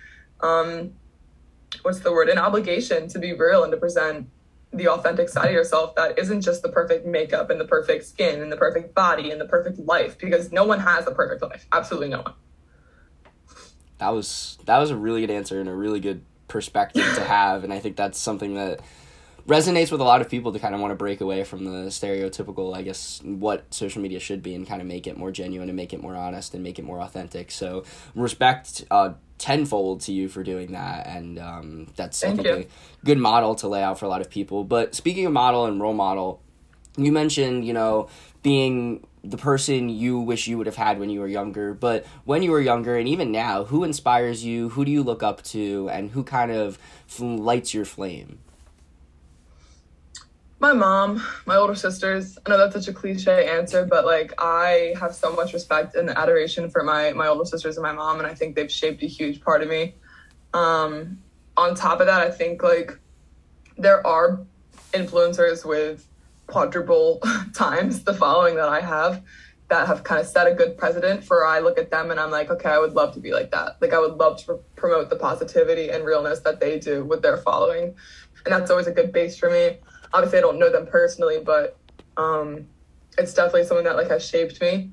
um 0.40 0.92
what's 1.82 2.00
the 2.00 2.12
word, 2.12 2.28
an 2.28 2.38
obligation 2.38 3.08
to 3.08 3.18
be 3.18 3.32
real 3.32 3.62
and 3.64 3.72
to 3.72 3.78
present 3.78 4.28
the 4.72 4.88
authentic 4.88 5.28
side 5.28 5.46
of 5.46 5.52
yourself 5.52 5.94
that 5.96 6.18
isn't 6.18 6.40
just 6.40 6.62
the 6.62 6.68
perfect 6.68 7.06
makeup 7.06 7.50
and 7.50 7.60
the 7.60 7.64
perfect 7.64 8.06
skin 8.06 8.40
and 8.40 8.50
the 8.50 8.56
perfect 8.56 8.94
body 8.94 9.30
and 9.30 9.40
the 9.40 9.44
perfect 9.44 9.78
life 9.80 10.18
because 10.18 10.50
no 10.50 10.64
one 10.64 10.80
has 10.80 11.06
a 11.06 11.10
perfect 11.10 11.42
life. 11.42 11.66
Absolutely 11.72 12.08
no 12.08 12.22
one. 12.22 12.32
That 13.98 14.10
was 14.10 14.58
that 14.64 14.78
was 14.78 14.90
a 14.90 14.96
really 14.96 15.20
good 15.20 15.30
answer 15.30 15.60
and 15.60 15.68
a 15.68 15.74
really 15.74 16.00
good 16.00 16.22
perspective 16.48 17.04
to 17.14 17.24
have 17.24 17.64
and 17.64 17.72
I 17.72 17.78
think 17.80 17.96
that's 17.96 18.18
something 18.18 18.54
that 18.54 18.80
resonates 19.46 19.90
with 19.90 20.00
a 20.00 20.04
lot 20.04 20.20
of 20.20 20.28
people 20.28 20.52
to 20.52 20.58
kind 20.58 20.74
of 20.74 20.80
want 20.80 20.92
to 20.92 20.96
break 20.96 21.20
away 21.20 21.44
from 21.44 21.64
the 21.64 21.88
stereotypical, 21.88 22.76
I 22.76 22.82
guess, 22.82 23.20
what 23.24 23.72
social 23.74 24.00
media 24.00 24.20
should 24.20 24.42
be 24.42 24.54
and 24.54 24.66
kind 24.66 24.80
of 24.80 24.86
make 24.86 25.06
it 25.06 25.16
more 25.16 25.32
genuine 25.32 25.68
and 25.68 25.76
make 25.76 25.92
it 25.92 26.00
more 26.00 26.14
honest 26.14 26.54
and 26.54 26.62
make 26.62 26.78
it 26.78 26.84
more 26.84 27.00
authentic. 27.00 27.50
So 27.50 27.84
respect 28.14 28.84
uh, 28.90 29.14
tenfold 29.42 30.00
to 30.02 30.12
you 30.12 30.28
for 30.28 30.44
doing 30.44 30.70
that, 30.72 31.06
and 31.06 31.38
um, 31.38 31.88
that's 31.96 32.20
Thank 32.20 32.40
I 32.40 32.42
think 32.42 32.58
you. 32.58 32.64
a 33.02 33.04
good 33.04 33.18
model 33.18 33.56
to 33.56 33.68
lay 33.68 33.82
out 33.82 33.98
for 33.98 34.06
a 34.06 34.08
lot 34.08 34.20
of 34.20 34.30
people. 34.30 34.62
But 34.62 34.94
speaking 34.94 35.26
of 35.26 35.32
model 35.32 35.66
and 35.66 35.80
role 35.80 35.92
model, 35.92 36.40
you 36.96 37.10
mentioned 37.12 37.64
you 37.66 37.72
know 37.72 38.08
being 38.42 39.06
the 39.24 39.36
person 39.36 39.88
you 39.88 40.18
wish 40.18 40.46
you 40.46 40.58
would 40.58 40.66
have 40.66 40.76
had 40.76 40.98
when 40.98 41.08
you 41.08 41.20
were 41.20 41.28
younger 41.28 41.74
but 41.74 42.04
when 42.24 42.42
you 42.42 42.50
were 42.50 42.60
younger 42.60 42.96
and 42.96 43.08
even 43.08 43.30
now 43.30 43.64
who 43.64 43.84
inspires 43.84 44.44
you 44.44 44.68
who 44.70 44.84
do 44.84 44.90
you 44.90 45.02
look 45.02 45.22
up 45.22 45.42
to 45.42 45.88
and 45.90 46.10
who 46.10 46.24
kind 46.24 46.50
of 46.50 46.78
lights 47.20 47.72
your 47.72 47.84
flame 47.84 48.40
my 50.62 50.72
mom, 50.72 51.20
my 51.44 51.56
older 51.56 51.74
sisters. 51.74 52.38
I 52.46 52.50
know 52.50 52.56
that's 52.56 52.72
such 52.72 52.86
a 52.86 52.92
cliche 52.92 53.48
answer, 53.48 53.84
but 53.84 54.06
like 54.06 54.32
I 54.38 54.94
have 54.98 55.12
so 55.12 55.34
much 55.34 55.52
respect 55.52 55.96
and 55.96 56.08
adoration 56.08 56.70
for 56.70 56.84
my 56.84 57.12
my 57.14 57.26
older 57.26 57.44
sisters 57.44 57.76
and 57.76 57.82
my 57.82 57.92
mom, 57.92 58.18
and 58.18 58.28
I 58.28 58.34
think 58.34 58.54
they've 58.54 58.70
shaped 58.70 59.02
a 59.02 59.06
huge 59.06 59.42
part 59.42 59.62
of 59.62 59.68
me. 59.68 59.96
Um, 60.54 61.18
on 61.56 61.74
top 61.74 61.98
of 61.98 62.06
that, 62.06 62.20
I 62.20 62.30
think 62.30 62.62
like 62.62 62.96
there 63.76 64.06
are 64.06 64.40
influencers 64.92 65.64
with 65.64 66.06
quadruple 66.46 67.20
times 67.54 68.04
the 68.04 68.14
following 68.14 68.54
that 68.54 68.68
I 68.68 68.80
have 68.80 69.20
that 69.68 69.88
have 69.88 70.04
kind 70.04 70.20
of 70.20 70.28
set 70.28 70.46
a 70.46 70.54
good 70.54 70.78
precedent 70.78 71.24
for 71.24 71.44
I 71.44 71.58
look 71.58 71.76
at 71.76 71.90
them 71.90 72.12
and 72.12 72.20
I'm 72.20 72.30
like, 72.30 72.50
okay, 72.50 72.68
I 72.68 72.78
would 72.78 72.92
love 72.92 73.14
to 73.14 73.20
be 73.20 73.32
like 73.32 73.50
that. 73.50 73.78
Like 73.80 73.94
I 73.94 73.98
would 73.98 74.14
love 74.14 74.38
to 74.44 74.60
promote 74.76 75.10
the 75.10 75.16
positivity 75.16 75.88
and 75.88 76.04
realness 76.04 76.40
that 76.40 76.60
they 76.60 76.78
do 76.78 77.04
with 77.04 77.22
their 77.22 77.38
following. 77.38 77.96
And 78.44 78.54
that's 78.54 78.70
always 78.70 78.86
a 78.86 78.92
good 78.92 79.12
base 79.12 79.36
for 79.36 79.50
me 79.50 79.78
obviously 80.12 80.38
I 80.38 80.42
don't 80.42 80.58
know 80.58 80.70
them 80.70 80.86
personally, 80.86 81.40
but 81.44 81.76
um, 82.16 82.66
it's 83.18 83.34
definitely 83.34 83.64
something 83.64 83.84
that 83.84 83.96
like 83.96 84.08
has 84.08 84.26
shaped 84.26 84.60
me. 84.60 84.90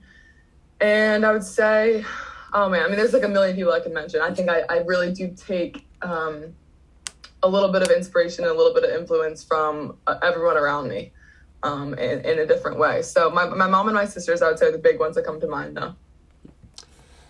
And 0.81 1.25
I 1.25 1.31
would 1.31 1.43
say, 1.43 2.05
oh 2.53 2.69
man, 2.69 2.83
I 2.83 2.87
mean, 2.87 2.97
there's 2.97 3.13
like 3.13 3.23
a 3.23 3.27
million 3.27 3.55
people 3.55 3.73
I 3.73 3.79
can 3.79 3.93
mention. 3.93 4.21
I 4.21 4.33
think 4.33 4.49
I, 4.49 4.61
I 4.69 4.77
really 4.79 5.13
do 5.13 5.33
take 5.35 5.85
um, 6.01 6.55
a 7.43 7.49
little 7.49 7.71
bit 7.71 7.81
of 7.81 7.89
inspiration 7.89 8.43
and 8.45 8.53
a 8.53 8.57
little 8.57 8.73
bit 8.73 8.83
of 8.83 8.91
influence 8.91 9.43
from 9.43 9.97
uh, 10.07 10.19
everyone 10.21 10.57
around 10.57 10.87
me 10.87 11.11
um, 11.63 11.93
in, 11.95 12.21
in 12.21 12.39
a 12.39 12.45
different 12.45 12.77
way. 12.77 13.01
So 13.01 13.29
my, 13.29 13.45
my 13.45 13.67
mom 13.67 13.87
and 13.87 13.95
my 13.95 14.05
sisters, 14.05 14.41
I 14.41 14.49
would 14.49 14.59
say, 14.59 14.67
are 14.67 14.71
the 14.71 14.77
big 14.77 14.99
ones 14.99 15.15
that 15.15 15.25
come 15.25 15.39
to 15.41 15.47
mind 15.47 15.73
now. 15.73 15.95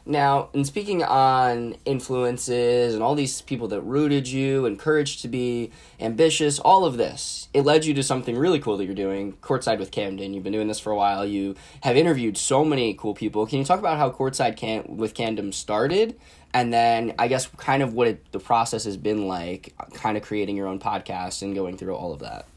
Now, 0.09 0.49
in 0.53 0.65
speaking 0.65 1.03
on 1.03 1.75
influences 1.85 2.95
and 2.95 3.03
all 3.03 3.13
these 3.13 3.43
people 3.43 3.67
that 3.67 3.81
rooted 3.81 4.27
you, 4.27 4.65
encouraged 4.65 5.21
to 5.21 5.27
be 5.27 5.69
ambitious, 5.99 6.57
all 6.57 6.83
of 6.83 6.97
this, 6.97 7.47
it 7.53 7.61
led 7.61 7.85
you 7.85 7.93
to 7.93 8.01
something 8.01 8.35
really 8.35 8.57
cool 8.57 8.75
that 8.77 8.85
you're 8.85 8.95
doing, 8.95 9.33
Courtside 9.33 9.77
with 9.77 9.91
Camden. 9.91 10.33
You've 10.33 10.43
been 10.43 10.51
doing 10.51 10.67
this 10.67 10.79
for 10.79 10.91
a 10.91 10.95
while. 10.95 11.27
You 11.27 11.53
have 11.81 11.95
interviewed 11.95 12.37
so 12.37 12.65
many 12.65 12.95
cool 12.95 13.13
people. 13.13 13.45
Can 13.45 13.59
you 13.59 13.65
talk 13.65 13.77
about 13.77 13.99
how 13.99 14.09
Courtside 14.09 14.57
Cam- 14.57 14.97
with 14.97 15.13
Camden 15.13 15.51
started? 15.51 16.19
And 16.55 16.73
then, 16.73 17.13
I 17.19 17.27
guess, 17.27 17.45
kind 17.57 17.83
of 17.83 17.93
what 17.93 18.07
it, 18.07 18.31
the 18.31 18.39
process 18.39 18.85
has 18.85 18.97
been 18.97 19.27
like, 19.27 19.75
kind 19.93 20.17
of 20.17 20.23
creating 20.23 20.57
your 20.57 20.65
own 20.65 20.79
podcast 20.79 21.43
and 21.43 21.53
going 21.53 21.77
through 21.77 21.93
all 21.93 22.13
of 22.13 22.21
that. 22.21 22.47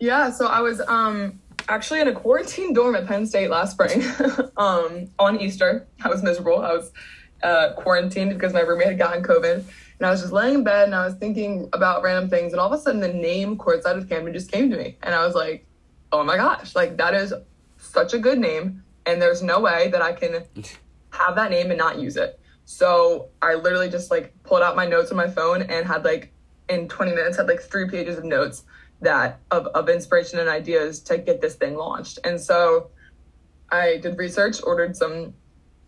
Yeah, 0.00 0.30
so 0.30 0.46
I 0.46 0.62
was 0.62 0.80
um, 0.80 1.41
actually 1.68 2.00
in 2.00 2.08
a 2.08 2.12
quarantine 2.12 2.72
dorm 2.72 2.94
at 2.94 3.06
Penn 3.06 3.26
State 3.26 3.50
last 3.50 3.72
spring 3.72 4.02
um, 4.56 5.08
on 5.18 5.40
Easter. 5.40 5.86
I 6.04 6.08
was 6.08 6.22
miserable. 6.22 6.60
I 6.60 6.72
was 6.72 6.92
uh, 7.42 7.72
quarantined 7.76 8.32
because 8.34 8.52
my 8.52 8.60
roommate 8.60 8.88
had 8.88 8.98
gotten 8.98 9.22
COVID. 9.22 9.64
And 9.98 10.06
I 10.06 10.10
was 10.10 10.20
just 10.20 10.32
laying 10.32 10.56
in 10.56 10.64
bed 10.64 10.86
and 10.86 10.94
I 10.94 11.04
was 11.04 11.14
thinking 11.14 11.68
about 11.72 12.02
random 12.02 12.28
things. 12.28 12.52
And 12.52 12.60
all 12.60 12.72
of 12.72 12.78
a 12.78 12.82
sudden, 12.82 13.00
the 13.00 13.12
name 13.12 13.56
Courtside 13.56 13.96
with 13.96 14.08
Camden 14.08 14.32
just 14.32 14.50
came 14.50 14.70
to 14.70 14.76
me. 14.76 14.96
And 15.02 15.14
I 15.14 15.24
was 15.24 15.34
like, 15.34 15.66
oh 16.10 16.24
my 16.24 16.36
gosh, 16.36 16.74
like 16.74 16.96
that 16.96 17.14
is 17.14 17.32
such 17.78 18.12
a 18.12 18.18
good 18.18 18.38
name. 18.38 18.82
And 19.06 19.20
there's 19.20 19.42
no 19.42 19.60
way 19.60 19.88
that 19.88 20.02
I 20.02 20.12
can 20.12 20.44
have 21.10 21.34
that 21.36 21.50
name 21.50 21.70
and 21.70 21.78
not 21.78 21.98
use 21.98 22.16
it. 22.16 22.38
So 22.64 23.28
I 23.40 23.54
literally 23.54 23.88
just 23.88 24.10
like 24.10 24.34
pulled 24.44 24.62
out 24.62 24.76
my 24.76 24.86
notes 24.86 25.10
on 25.10 25.16
my 25.16 25.28
phone 25.28 25.62
and 25.62 25.86
had 25.86 26.04
like 26.04 26.32
in 26.68 26.88
20 26.88 27.12
minutes 27.12 27.36
had 27.36 27.48
like 27.48 27.60
three 27.60 27.88
pages 27.88 28.18
of 28.18 28.24
notes 28.24 28.64
that 29.02 29.40
of, 29.50 29.66
of 29.68 29.88
inspiration 29.88 30.38
and 30.38 30.48
ideas 30.48 31.00
to 31.00 31.18
get 31.18 31.40
this 31.40 31.54
thing 31.54 31.76
launched. 31.76 32.18
And 32.24 32.40
so 32.40 32.90
I 33.70 33.98
did 33.98 34.16
research, 34.18 34.62
ordered 34.62 34.96
some 34.96 35.34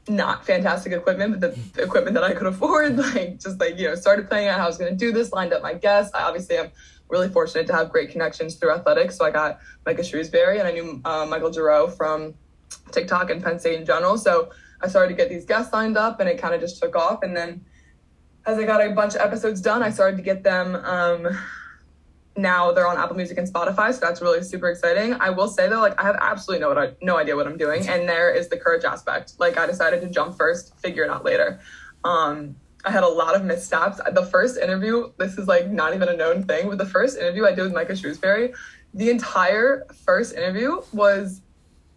not 0.09 0.44
fantastic 0.44 0.92
equipment, 0.92 1.40
but 1.40 1.55
the 1.74 1.83
equipment 1.83 2.14
that 2.14 2.24
I 2.24 2.35
could 2.35 2.46
afford, 2.46 2.96
like 3.14 3.40
just 3.40 3.59
like, 3.61 3.79
you 3.79 3.88
know, 3.88 3.94
started 3.94 4.29
planning 4.29 4.48
out 4.48 4.59
how 4.59 4.64
I 4.64 4.66
was 4.66 4.79
going 4.79 4.90
to 4.90 4.97
do 4.97 5.12
this, 5.12 5.32
lined 5.32 5.53
up 5.53 5.62
my 5.62 5.74
guests. 5.74 6.14
I 6.14 6.22
obviously 6.22 6.57
am 6.57 6.70
really 7.09 7.28
fortunate 7.28 7.66
to 7.68 7.72
have 7.72 7.91
great 7.91 8.11
connections 8.11 8.57
through 8.57 8.72
athletics. 8.72 9.16
So 9.16 9.24
I 9.24 9.30
got 9.30 9.61
Micah 9.86 10.03
Shrewsberry 10.03 10.59
and 10.59 10.68
I 10.68 10.72
knew 10.72 11.01
uh, 11.05 11.26
Michael 11.26 11.53
Giroux 11.53 11.88
from 11.88 12.34
TikTok 12.91 13.30
and 13.30 13.43
Penn 13.43 13.59
State 13.59 13.78
in 13.78 13.86
general. 13.86 14.18
So 14.18 14.51
I 14.82 14.88
started 14.88 15.09
to 15.11 15.14
get 15.14 15.28
these 15.28 15.45
guests 15.45 15.72
lined 15.72 15.97
up 15.97 16.20
and 16.20 16.28
it 16.28 16.38
kind 16.38 16.55
of 16.55 16.61
just 16.61 16.82
took 16.82 16.97
off. 16.97 17.22
And 17.22 17.36
then 17.36 17.64
as 18.47 18.59
I 18.59 18.64
got 18.64 18.84
a 18.84 18.91
bunch 18.91 19.14
of 19.14 19.20
episodes 19.20 19.61
done, 19.61 19.82
I 19.82 19.91
started 19.91 20.16
to 20.16 20.22
get 20.22 20.43
them 20.43 20.76
um, 20.76 21.28
now 22.37 22.72
they're 22.72 22.87
on 22.87 22.97
Apple 22.97 23.16
Music 23.16 23.39
and 23.39 23.47
Spotify, 23.47 23.93
so 23.93 24.01
that's 24.01 24.20
really 24.20 24.43
super 24.43 24.68
exciting. 24.68 25.14
I 25.14 25.30
will 25.30 25.49
say 25.49 25.68
though, 25.68 25.80
like 25.80 25.99
I 26.01 26.05
have 26.05 26.16
absolutely 26.20 26.66
no 26.66 26.95
no 27.03 27.16
idea 27.16 27.37
what 27.37 27.47
I'm 27.47 27.57
doing, 27.57 27.87
and 27.89 28.09
there 28.09 28.30
is 28.30 28.49
the 28.49 28.57
courage 28.57 28.85
aspect. 28.85 29.35
Like 29.39 29.57
I 29.57 29.66
decided 29.66 30.01
to 30.03 30.09
jump 30.09 30.37
first, 30.37 30.78
figure 30.80 31.05
it 31.05 31.11
out 31.11 31.24
later. 31.24 31.61
Um, 32.03 32.57
I 32.85 32.91
had 32.91 33.03
a 33.03 33.09
lot 33.09 33.35
of 33.35 33.45
missteps. 33.45 34.01
The 34.12 34.26
first 34.26 34.59
interview, 34.59 35.12
this 35.16 35.39
is 35.39 35.49
like 35.49 35.70
not 35.70 35.95
even 35.95 36.09
a 36.09 36.16
known 36.16 36.43
thing, 36.43 36.68
but 36.68 36.78
the 36.78 36.87
first 36.87 37.16
interview 37.16 37.47
I 37.47 37.55
did 37.55 37.62
with 37.62 37.72
Micah 37.72 37.93
Shrewsberry, 37.93 38.55
the 38.93 39.11
entire 39.11 39.87
first 40.05 40.35
interview 40.35 40.82
was 40.93 41.41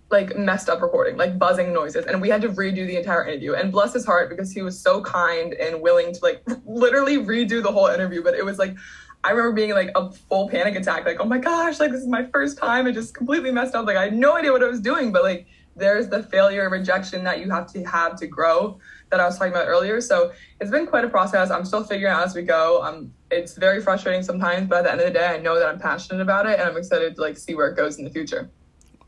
like 0.10 0.38
messed 0.38 0.70
up 0.70 0.82
recording, 0.82 1.18
like 1.18 1.38
buzzing 1.38 1.74
noises, 1.74 2.06
and 2.06 2.22
we 2.22 2.30
had 2.30 2.42
to 2.42 2.50
redo 2.50 2.88
the 2.88 2.96
entire 2.96 3.28
interview. 3.28 3.54
And 3.54 3.72
bless 3.72 3.94
his 3.94 4.06
heart 4.06 4.30
because 4.30 4.52
he 4.52 4.62
was 4.62 4.80
so 4.80 5.02
kind 5.02 5.54
and 5.54 5.82
willing 5.82 6.14
to 6.14 6.20
like 6.22 6.42
literally 6.66 7.18
redo 7.18 7.62
the 7.62 7.72
whole 7.72 7.88
interview. 7.88 8.24
But 8.24 8.36
it 8.36 8.46
was 8.46 8.58
like 8.58 8.78
I 9.24 9.32
remember 9.32 9.54
being 9.54 9.72
like 9.72 9.92
a 9.96 10.12
full 10.12 10.50
panic 10.50 10.76
attack, 10.76 11.06
like, 11.06 11.20
oh 11.20 11.26
my 11.26 11.38
gosh, 11.38 11.80
like 11.80 11.92
this 11.92 12.02
is 12.02 12.08
my 12.08 12.26
first 12.26 12.58
time. 12.58 12.86
I 12.86 12.92
just 12.92 13.14
completely 13.14 13.52
messed 13.52 13.76
up. 13.76 13.86
Like 13.86 13.98
I 13.98 14.06
had 14.06 14.16
no 14.16 14.38
idea 14.38 14.52
what 14.52 14.64
I 14.64 14.68
was 14.68 14.80
doing, 14.80 15.12
but 15.12 15.24
like 15.24 15.48
there's 15.76 16.08
the 16.08 16.24
failure 16.24 16.70
rejection 16.70 17.24
that 17.24 17.40
you 17.40 17.50
have 17.50 17.72
to 17.74 17.84
have 17.84 18.16
to 18.20 18.28
grow 18.28 18.80
that 19.10 19.20
I 19.20 19.26
was 19.26 19.38
talking 19.38 19.54
about 19.54 19.68
earlier. 19.68 20.02
So 20.02 20.32
it's 20.60 20.72
been 20.72 20.88
quite 20.88 21.06
a 21.06 21.10
process. 21.10 21.50
I'm 21.50 21.66
still 21.66 21.84
figuring 21.84 22.14
out 22.14 22.26
as 22.26 22.36
we 22.36 22.42
go. 22.42 22.82
Um, 22.84 23.14
it's 23.32 23.56
very 23.56 23.82
frustrating 23.82 24.24
sometimes, 24.24 24.68
but 24.68 24.80
at 24.80 24.84
the 24.84 24.92
end 24.92 25.02
of 25.02 25.08
the 25.08 25.14
day, 25.14 25.28
I 25.28 25.40
know 25.40 25.58
that 25.58 25.68
I'm 25.68 25.80
passionate 25.80 26.22
about 26.22 26.46
it 26.46 26.60
and 26.60 26.68
I'm 26.68 26.78
excited 26.78 27.16
to 27.16 27.22
like 27.22 27.38
see 27.38 27.56
where 27.56 27.68
it 27.68 27.78
goes 27.78 27.98
in 27.98 28.06
the 28.06 28.10
future. 28.10 28.50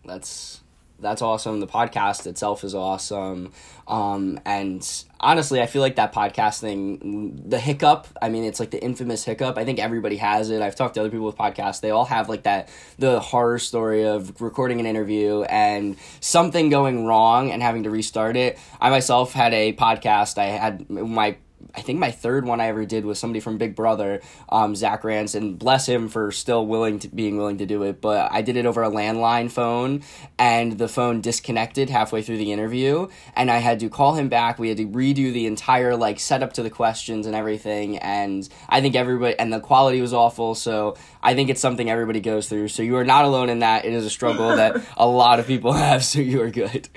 That's 0.05 0.61
that's 1.01 1.21
awesome. 1.21 1.59
The 1.59 1.67
podcast 1.67 2.27
itself 2.27 2.63
is 2.63 2.75
awesome. 2.75 3.51
Um, 3.87 4.39
and 4.45 4.87
honestly, 5.19 5.61
I 5.61 5.65
feel 5.65 5.81
like 5.81 5.95
that 5.95 6.13
podcast 6.13 6.59
thing, 6.59 7.43
the 7.47 7.59
hiccup, 7.59 8.07
I 8.21 8.29
mean, 8.29 8.43
it's 8.43 8.59
like 8.59 8.71
the 8.71 8.81
infamous 8.81 9.23
hiccup. 9.23 9.57
I 9.57 9.65
think 9.65 9.79
everybody 9.79 10.17
has 10.17 10.49
it. 10.49 10.61
I've 10.61 10.75
talked 10.75 10.95
to 10.95 11.01
other 11.01 11.09
people 11.09 11.25
with 11.25 11.37
podcasts. 11.37 11.81
They 11.81 11.91
all 11.91 12.05
have 12.05 12.29
like 12.29 12.43
that, 12.43 12.69
the 12.97 13.19
horror 13.19 13.59
story 13.59 14.05
of 14.05 14.41
recording 14.41 14.79
an 14.79 14.85
interview 14.85 15.43
and 15.43 15.97
something 16.19 16.69
going 16.69 17.05
wrong 17.05 17.51
and 17.51 17.61
having 17.61 17.83
to 17.83 17.89
restart 17.89 18.37
it. 18.37 18.59
I 18.79 18.89
myself 18.89 19.33
had 19.33 19.53
a 19.53 19.73
podcast. 19.73 20.37
I 20.37 20.45
had 20.45 20.89
my 20.89 21.37
I 21.75 21.81
think 21.81 21.99
my 21.99 22.11
third 22.11 22.45
one 22.45 22.59
I 22.59 22.67
ever 22.67 22.85
did 22.85 23.05
was 23.05 23.19
somebody 23.19 23.39
from 23.39 23.57
Big 23.57 23.75
Brother, 23.75 24.21
um, 24.49 24.75
Zach 24.75 25.03
Rance, 25.03 25.35
and 25.35 25.57
bless 25.57 25.87
him 25.87 26.09
for 26.09 26.31
still 26.31 26.65
willing 26.65 26.99
to 26.99 27.07
being 27.07 27.37
willing 27.37 27.59
to 27.59 27.65
do 27.65 27.83
it. 27.83 28.01
But 28.01 28.31
I 28.31 28.41
did 28.41 28.57
it 28.57 28.65
over 28.65 28.83
a 28.83 28.89
landline 28.89 29.51
phone, 29.51 30.01
and 30.37 30.77
the 30.77 30.87
phone 30.87 31.21
disconnected 31.21 31.89
halfway 31.89 32.21
through 32.21 32.37
the 32.37 32.51
interview, 32.51 33.07
and 33.35 33.51
I 33.51 33.57
had 33.57 33.79
to 33.81 33.89
call 33.89 34.15
him 34.15 34.29
back. 34.29 34.57
We 34.57 34.69
had 34.69 34.77
to 34.77 34.87
redo 34.87 35.31
the 35.31 35.45
entire 35.45 35.95
like 35.95 36.19
setup 36.19 36.53
to 36.53 36.63
the 36.63 36.69
questions 36.69 37.27
and 37.27 37.35
everything, 37.35 37.97
and 37.97 38.47
I 38.67 38.81
think 38.81 38.95
everybody 38.95 39.37
and 39.37 39.53
the 39.53 39.59
quality 39.59 40.01
was 40.01 40.13
awful. 40.13 40.55
So 40.55 40.97
I 41.21 41.35
think 41.35 41.49
it's 41.49 41.61
something 41.61 41.89
everybody 41.89 42.19
goes 42.19 42.49
through. 42.49 42.69
So 42.69 42.83
you 42.83 42.95
are 42.97 43.05
not 43.05 43.25
alone 43.25 43.49
in 43.49 43.59
that. 43.59 43.85
It 43.85 43.93
is 43.93 44.05
a 44.05 44.09
struggle 44.09 44.55
that 44.55 44.81
a 44.97 45.07
lot 45.19 45.39
of 45.39 45.47
people 45.47 45.73
have. 45.73 46.03
So 46.03 46.19
you 46.19 46.41
are 46.41 46.49
good. 46.49 46.89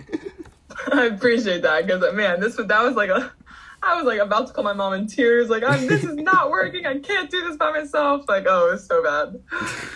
I 0.91 1.07
appreciate 1.07 1.63
that 1.63 1.87
because 1.87 2.03
man, 2.15 2.41
this 2.41 2.57
that 2.57 2.83
was 2.83 2.95
like 2.95 3.11
a 3.11 3.33
I 3.83 3.97
was 3.97 4.05
like 4.05 4.21
about 4.21 4.47
to 4.47 4.53
call 4.53 4.65
my 4.65 4.73
mom 4.73 4.93
in 4.95 5.07
tears, 5.07 5.51
like, 5.51 5.63
this 5.63 6.05
is 6.05 6.15
not 6.15 6.51
working. 6.51 6.87
I 6.87 6.99
can't 6.99 7.31
do 7.31 7.43
this 7.49 7.57
by 7.57 7.73
myself. 7.73 8.25
Like, 8.29 8.47
oh, 8.49 8.73
it's 8.73 8.87
so 8.87 9.03
bad. 9.03 9.43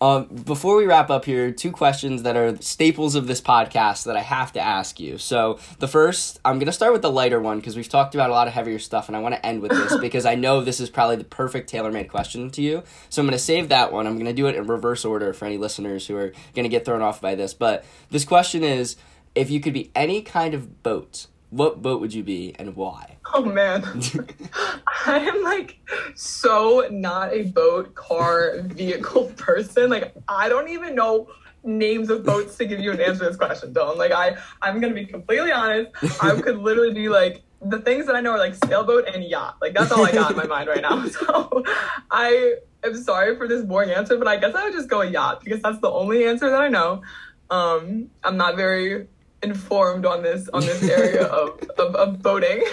Um, 0.00 0.26
before 0.26 0.76
we 0.76 0.86
wrap 0.86 1.08
up 1.08 1.24
here, 1.24 1.50
two 1.52 1.70
questions 1.70 2.24
that 2.24 2.36
are 2.36 2.60
staples 2.60 3.14
of 3.14 3.26
this 3.26 3.40
podcast 3.40 4.04
that 4.04 4.16
I 4.16 4.22
have 4.22 4.52
to 4.52 4.60
ask 4.60 4.98
you. 4.98 5.18
So, 5.18 5.60
the 5.78 5.88
first, 5.88 6.40
I'm 6.44 6.58
going 6.58 6.66
to 6.66 6.72
start 6.72 6.92
with 6.92 7.00
the 7.00 7.10
lighter 7.10 7.40
one 7.40 7.58
because 7.58 7.76
we've 7.76 7.88
talked 7.88 8.14
about 8.14 8.28
a 8.28 8.32
lot 8.32 8.48
of 8.48 8.52
heavier 8.52 8.78
stuff, 8.78 9.08
and 9.08 9.16
I 9.16 9.20
want 9.20 9.36
to 9.36 9.46
end 9.46 9.62
with 9.62 9.70
this 9.70 9.96
because 10.00 10.26
I 10.26 10.34
know 10.34 10.60
this 10.60 10.80
is 10.80 10.90
probably 10.90 11.16
the 11.16 11.24
perfect 11.24 11.70
tailor 11.70 11.92
made 11.92 12.10
question 12.10 12.50
to 12.50 12.60
you. 12.60 12.82
So, 13.08 13.22
I'm 13.22 13.26
going 13.26 13.38
to 13.38 13.42
save 13.42 13.68
that 13.70 13.92
one. 13.92 14.06
I'm 14.06 14.14
going 14.14 14.26
to 14.26 14.34
do 14.34 14.46
it 14.46 14.56
in 14.56 14.66
reverse 14.66 15.04
order 15.04 15.32
for 15.32 15.46
any 15.46 15.56
listeners 15.58 16.06
who 16.06 16.16
are 16.16 16.32
going 16.54 16.64
to 16.64 16.68
get 16.68 16.84
thrown 16.84 17.00
off 17.00 17.20
by 17.20 17.34
this. 17.34 17.54
But 17.54 17.84
this 18.10 18.24
question 18.24 18.64
is 18.64 18.96
if 19.34 19.50
you 19.50 19.60
could 19.60 19.72
be 19.72 19.90
any 19.94 20.22
kind 20.22 20.54
of 20.54 20.82
boat, 20.82 21.28
what 21.50 21.82
boat 21.82 22.00
would 22.00 22.12
you 22.12 22.22
be 22.22 22.54
and 22.58 22.74
why? 22.74 23.16
Oh 23.32 23.44
man. 23.44 23.84
I 25.06 25.18
am 25.18 25.42
like 25.42 25.78
so 26.14 26.88
not 26.90 27.32
a 27.32 27.42
boat, 27.44 27.94
car, 27.94 28.60
vehicle 28.62 29.26
person. 29.36 29.90
Like 29.90 30.14
I 30.28 30.48
don't 30.48 30.68
even 30.68 30.94
know 30.94 31.28
names 31.62 32.10
of 32.10 32.24
boats 32.24 32.56
to 32.58 32.66
give 32.66 32.80
you 32.80 32.92
an 32.92 33.00
answer 33.00 33.20
to 33.20 33.30
this 33.30 33.36
question, 33.36 33.72
Dylan. 33.72 33.96
Like 33.96 34.12
I 34.12 34.36
I'm 34.62 34.80
gonna 34.80 34.94
be 34.94 35.06
completely 35.06 35.52
honest. 35.52 35.90
I 36.22 36.40
could 36.40 36.58
literally 36.58 36.92
be 36.92 37.08
like 37.08 37.42
the 37.64 37.80
things 37.80 38.06
that 38.06 38.14
I 38.14 38.20
know 38.20 38.32
are 38.32 38.38
like 38.38 38.54
sailboat 38.66 39.08
and 39.08 39.24
yacht. 39.24 39.56
Like 39.60 39.74
that's 39.74 39.90
all 39.90 40.04
I 40.04 40.12
got 40.12 40.30
in 40.30 40.36
my 40.36 40.46
mind 40.46 40.68
right 40.68 40.82
now. 40.82 41.04
So 41.08 41.64
I 42.10 42.56
am 42.82 42.96
sorry 42.96 43.36
for 43.36 43.48
this 43.48 43.64
boring 43.64 43.90
answer, 43.90 44.16
but 44.18 44.28
I 44.28 44.36
guess 44.36 44.54
I 44.54 44.64
would 44.64 44.72
just 44.72 44.88
go 44.88 45.00
a 45.00 45.06
yacht 45.06 45.42
because 45.42 45.62
that's 45.62 45.78
the 45.80 45.90
only 45.90 46.24
answer 46.26 46.50
that 46.50 46.60
I 46.60 46.68
know. 46.68 47.02
Um, 47.50 48.10
I'm 48.22 48.36
not 48.36 48.56
very 48.56 49.06
informed 49.44 50.04
on 50.06 50.22
this 50.22 50.48
on 50.48 50.62
this 50.62 50.82
area 50.82 51.24
of, 51.42 51.60
of, 51.78 51.94
of 51.94 52.22
boating. 52.22 52.64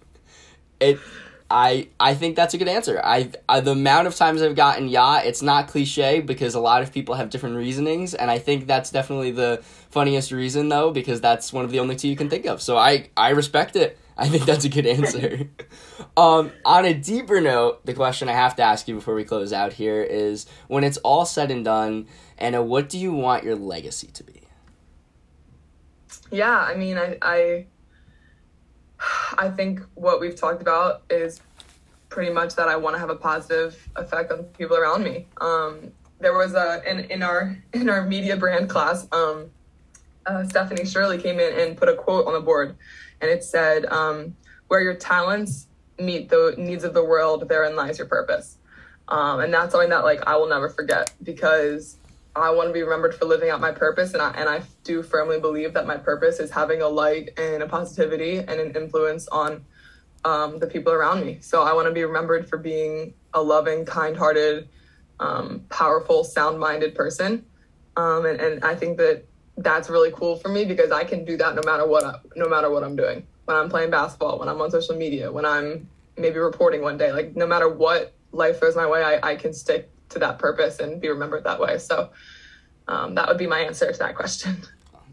it 0.80 0.98
I 1.50 1.88
I 1.98 2.14
think 2.14 2.36
that's 2.36 2.54
a 2.54 2.58
good 2.58 2.68
answer. 2.68 3.00
I, 3.02 3.30
I 3.48 3.60
the 3.60 3.72
amount 3.72 4.06
of 4.06 4.14
times 4.14 4.40
I've 4.40 4.54
gotten 4.54 4.88
yacht, 4.88 5.26
it's 5.26 5.42
not 5.42 5.66
cliche 5.66 6.20
because 6.20 6.54
a 6.54 6.60
lot 6.60 6.82
of 6.82 6.92
people 6.92 7.16
have 7.16 7.28
different 7.28 7.56
reasonings, 7.56 8.14
and 8.14 8.30
I 8.30 8.38
think 8.38 8.68
that's 8.68 8.90
definitely 8.90 9.32
the 9.32 9.60
funniest 9.90 10.30
reason 10.30 10.68
though 10.68 10.92
because 10.92 11.20
that's 11.20 11.52
one 11.52 11.64
of 11.64 11.72
the 11.72 11.80
only 11.80 11.96
two 11.96 12.08
you 12.08 12.16
can 12.16 12.30
think 12.30 12.46
of. 12.46 12.62
So 12.62 12.76
I 12.76 13.08
I 13.16 13.30
respect 13.30 13.74
it. 13.74 13.98
I 14.16 14.28
think 14.28 14.44
that's 14.44 14.64
a 14.64 14.68
good 14.68 14.86
answer. 14.86 15.48
um, 16.16 16.52
on 16.64 16.84
a 16.84 16.94
deeper 16.94 17.40
note, 17.40 17.84
the 17.86 17.94
question 17.94 18.28
I 18.28 18.32
have 18.32 18.54
to 18.56 18.62
ask 18.62 18.86
you 18.86 18.94
before 18.94 19.14
we 19.14 19.24
close 19.24 19.52
out 19.52 19.72
here 19.72 20.02
is: 20.02 20.46
when 20.68 20.84
it's 20.84 20.98
all 20.98 21.24
said 21.24 21.50
and 21.50 21.64
done, 21.64 22.06
Anna, 22.38 22.62
what 22.62 22.88
do 22.88 22.98
you 22.98 23.12
want 23.12 23.42
your 23.42 23.56
legacy 23.56 24.08
to 24.08 24.22
be? 24.22 24.39
Yeah, 26.30 26.58
I 26.58 26.74
mean, 26.74 26.96
I, 26.96 27.18
I, 27.22 27.66
I 29.36 29.50
think 29.50 29.80
what 29.94 30.20
we've 30.20 30.36
talked 30.36 30.62
about 30.62 31.02
is 31.10 31.40
pretty 32.08 32.32
much 32.32 32.56
that 32.56 32.68
I 32.68 32.76
want 32.76 32.94
to 32.96 33.00
have 33.00 33.10
a 33.10 33.16
positive 33.16 33.88
effect 33.96 34.32
on 34.32 34.44
people 34.44 34.76
around 34.76 35.04
me. 35.04 35.26
Um, 35.40 35.92
there 36.18 36.34
was 36.34 36.54
a 36.54 36.82
in, 36.88 37.00
in 37.10 37.22
our 37.22 37.56
in 37.72 37.88
our 37.88 38.04
media 38.04 38.36
brand 38.36 38.68
class, 38.68 39.06
um, 39.12 39.50
uh, 40.26 40.44
Stephanie 40.44 40.84
Shirley 40.84 41.18
came 41.18 41.40
in 41.40 41.58
and 41.58 41.76
put 41.76 41.88
a 41.88 41.94
quote 41.94 42.26
on 42.26 42.34
the 42.34 42.40
board, 42.40 42.76
and 43.20 43.30
it 43.30 43.42
said, 43.42 43.86
um, 43.86 44.36
"Where 44.68 44.80
your 44.80 44.94
talents 44.94 45.66
meet 45.98 46.28
the 46.28 46.54
needs 46.58 46.84
of 46.84 46.94
the 46.94 47.04
world, 47.04 47.48
therein 47.48 47.74
lies 47.74 47.98
your 47.98 48.06
purpose." 48.06 48.58
Um, 49.08 49.40
and 49.40 49.52
that's 49.52 49.72
something 49.72 49.90
that 49.90 50.04
like 50.04 50.26
I 50.26 50.36
will 50.36 50.48
never 50.48 50.68
forget 50.68 51.12
because 51.22 51.96
I 52.36 52.50
want 52.50 52.68
to 52.68 52.72
be 52.72 52.82
remembered 52.82 53.14
for 53.14 53.24
living 53.24 53.50
out 53.50 53.60
my 53.60 53.72
purpose, 53.72 54.12
and 54.12 54.22
I 54.22 54.30
and 54.30 54.48
I 54.48 54.62
do 54.84 55.02
firmly 55.02 55.40
believe 55.40 55.74
that 55.74 55.86
my 55.86 55.96
purpose 55.96 56.38
is 56.38 56.50
having 56.50 56.80
a 56.80 56.88
light 56.88 57.30
and 57.36 57.62
a 57.62 57.66
positivity 57.66 58.38
and 58.38 58.50
an 58.50 58.76
influence 58.76 59.26
on 59.28 59.64
um, 60.24 60.58
the 60.58 60.66
people 60.66 60.92
around 60.92 61.24
me. 61.24 61.38
So 61.40 61.62
I 61.62 61.72
want 61.72 61.88
to 61.88 61.92
be 61.92 62.04
remembered 62.04 62.48
for 62.48 62.56
being 62.56 63.14
a 63.34 63.42
loving, 63.42 63.84
kind-hearted, 63.84 64.68
um, 65.18 65.64
powerful, 65.70 66.24
sound-minded 66.24 66.94
person, 66.94 67.44
um, 67.96 68.26
and 68.26 68.40
and 68.40 68.64
I 68.64 68.76
think 68.76 68.98
that 68.98 69.24
that's 69.56 69.90
really 69.90 70.12
cool 70.12 70.36
for 70.36 70.48
me 70.48 70.64
because 70.64 70.90
I 70.92 71.04
can 71.04 71.24
do 71.24 71.36
that 71.36 71.54
no 71.54 71.62
matter 71.64 71.86
what 71.86 72.04
I, 72.04 72.14
no 72.36 72.48
matter 72.48 72.70
what 72.70 72.84
I'm 72.84 72.96
doing. 72.96 73.26
When 73.46 73.56
I'm 73.56 73.68
playing 73.68 73.90
basketball, 73.90 74.38
when 74.38 74.48
I'm 74.48 74.60
on 74.60 74.70
social 74.70 74.94
media, 74.94 75.32
when 75.32 75.44
I'm 75.44 75.88
maybe 76.16 76.38
reporting 76.38 76.82
one 76.82 76.96
day, 76.96 77.10
like 77.12 77.34
no 77.34 77.46
matter 77.46 77.68
what 77.68 78.12
life 78.30 78.60
throws 78.60 78.76
my 78.76 78.86
way, 78.86 79.02
I, 79.02 79.32
I 79.32 79.36
can 79.36 79.52
stick 79.52 79.90
to 80.10 80.18
that 80.18 80.38
purpose 80.38 80.78
and 80.78 81.00
be 81.00 81.08
remembered 81.08 81.44
that 81.44 81.60
way. 81.60 81.78
So 81.78 82.10
um, 82.88 83.14
that 83.14 83.28
would 83.28 83.38
be 83.38 83.46
my 83.46 83.60
answer 83.60 83.90
to 83.90 83.98
that 83.98 84.14
question. 84.14 84.62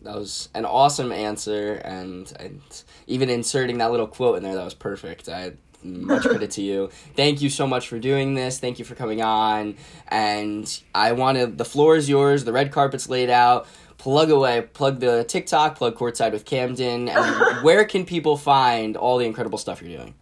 That 0.04 0.16
was 0.16 0.48
an 0.54 0.64
awesome 0.64 1.12
answer, 1.12 1.74
and, 1.84 2.32
and 2.39 2.62
even 3.08 3.30
inserting 3.30 3.80
that 3.80 3.91
little 3.91 4.08
quote 4.08 4.38
in 4.38 4.43
there, 4.43 4.56
that 4.56 4.64
was 4.64 4.76
perfect. 4.76 5.28
I 5.28 5.54
much 5.84 6.24
credit 6.24 6.52
to 6.52 6.62
you. 6.62 6.89
Thank 7.16 7.41
you 7.41 7.50
so 7.50 7.68
much 7.68 7.88
for 7.88 8.00
doing 8.00 8.34
this. 8.34 8.60
Thank 8.60 8.80
you 8.80 8.86
for 8.86 8.95
coming 8.95 9.22
on. 9.22 9.76
And 10.08 10.82
I 10.93 11.14
wanted 11.14 11.58
the 11.58 11.66
floor 11.66 11.95
is 11.95 12.10
yours. 12.10 12.43
The 12.43 12.54
red 12.54 12.72
carpet's 12.72 13.10
laid 13.10 13.30
out. 13.30 13.68
Plug 13.98 14.30
away. 14.30 14.62
Plug 14.62 15.00
the 15.00 15.24
TikTok. 15.24 15.78
Plug 15.78 15.95
courtside 15.95 16.32
with 16.32 16.45
Camden. 16.45 17.10
And 17.10 17.62
where 17.64 17.86
can 17.86 18.06
people 18.06 18.38
find 18.38 18.95
all 18.95 19.18
the 19.18 19.26
incredible 19.26 19.58
stuff 19.58 19.82
you're 19.82 19.98
doing? 19.98 20.16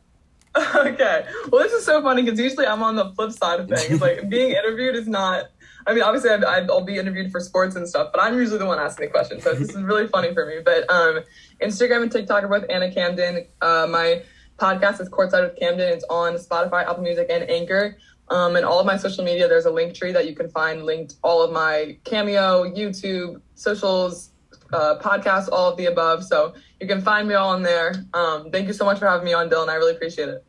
okay. 0.75 1.25
Well, 1.49 1.63
this 1.63 1.73
is 1.73 1.85
so 1.85 2.01
funny 2.01 2.23
because 2.23 2.39
usually 2.39 2.65
I'm 2.65 2.81
on 2.81 2.95
the 2.95 3.13
flip 3.13 3.31
side 3.31 3.59
of 3.59 3.69
things. 3.69 3.99
Like 3.99 4.29
being 4.29 4.51
interviewed 4.51 4.95
is 4.95 5.07
not. 5.07 5.45
I 5.87 5.93
mean, 5.93 6.01
obviously 6.01 6.31
i 6.31 6.61
will 6.61 6.81
be 6.81 6.97
interviewed 6.97 7.31
for 7.31 7.39
sports 7.39 7.75
and 7.75 7.87
stuff, 7.87 8.09
but 8.11 8.19
I'm 8.19 8.35
usually 8.35 8.57
the 8.57 8.65
one 8.65 8.79
asking 8.79 9.05
the 9.05 9.11
questions. 9.11 9.43
So 9.43 9.53
this 9.53 9.69
is 9.69 9.83
really 9.83 10.07
funny 10.15 10.33
for 10.33 10.47
me. 10.47 10.55
But 10.65 10.89
um, 10.89 11.19
Instagram 11.61 12.01
and 12.01 12.11
TikTok 12.11 12.43
are 12.43 12.47
both 12.47 12.65
Anna 12.71 12.91
Camden. 12.91 13.45
Uh, 13.61 13.85
my 13.89 14.23
podcast 14.57 14.99
is 14.99 15.09
Courtside 15.09 15.43
with 15.43 15.59
Camden. 15.59 15.87
It's 15.93 16.05
on 16.09 16.33
Spotify, 16.35 16.89
Apple 16.89 17.03
Music, 17.03 17.27
and 17.29 17.47
Anchor. 17.49 17.97
Um, 18.29 18.55
and 18.55 18.65
all 18.65 18.79
of 18.79 18.87
my 18.87 18.97
social 18.97 19.23
media, 19.23 19.47
there's 19.47 19.65
a 19.65 19.71
link 19.71 19.93
tree 19.93 20.11
that 20.11 20.27
you 20.27 20.35
can 20.35 20.49
find 20.49 20.85
linked 20.85 21.15
all 21.23 21.43
of 21.43 21.51
my 21.51 21.97
Cameo, 22.03 22.63
YouTube, 22.63 23.39
socials, 23.53 24.31
uh, 24.73 24.97
podcasts, 24.99 25.49
all 25.51 25.69
of 25.69 25.77
the 25.77 25.85
above. 25.85 26.23
So 26.23 26.55
you 26.79 26.87
can 26.87 27.01
find 27.01 27.27
me 27.27 27.35
all 27.35 27.53
in 27.55 27.63
there. 27.63 27.93
Um, 28.13 28.51
thank 28.51 28.67
you 28.67 28.73
so 28.73 28.85
much 28.85 28.99
for 28.99 29.07
having 29.07 29.25
me 29.25 29.33
on, 29.33 29.49
Dylan. 29.49 29.69
I 29.69 29.75
really 29.75 29.95
appreciate 29.95 30.29
it. 30.29 30.43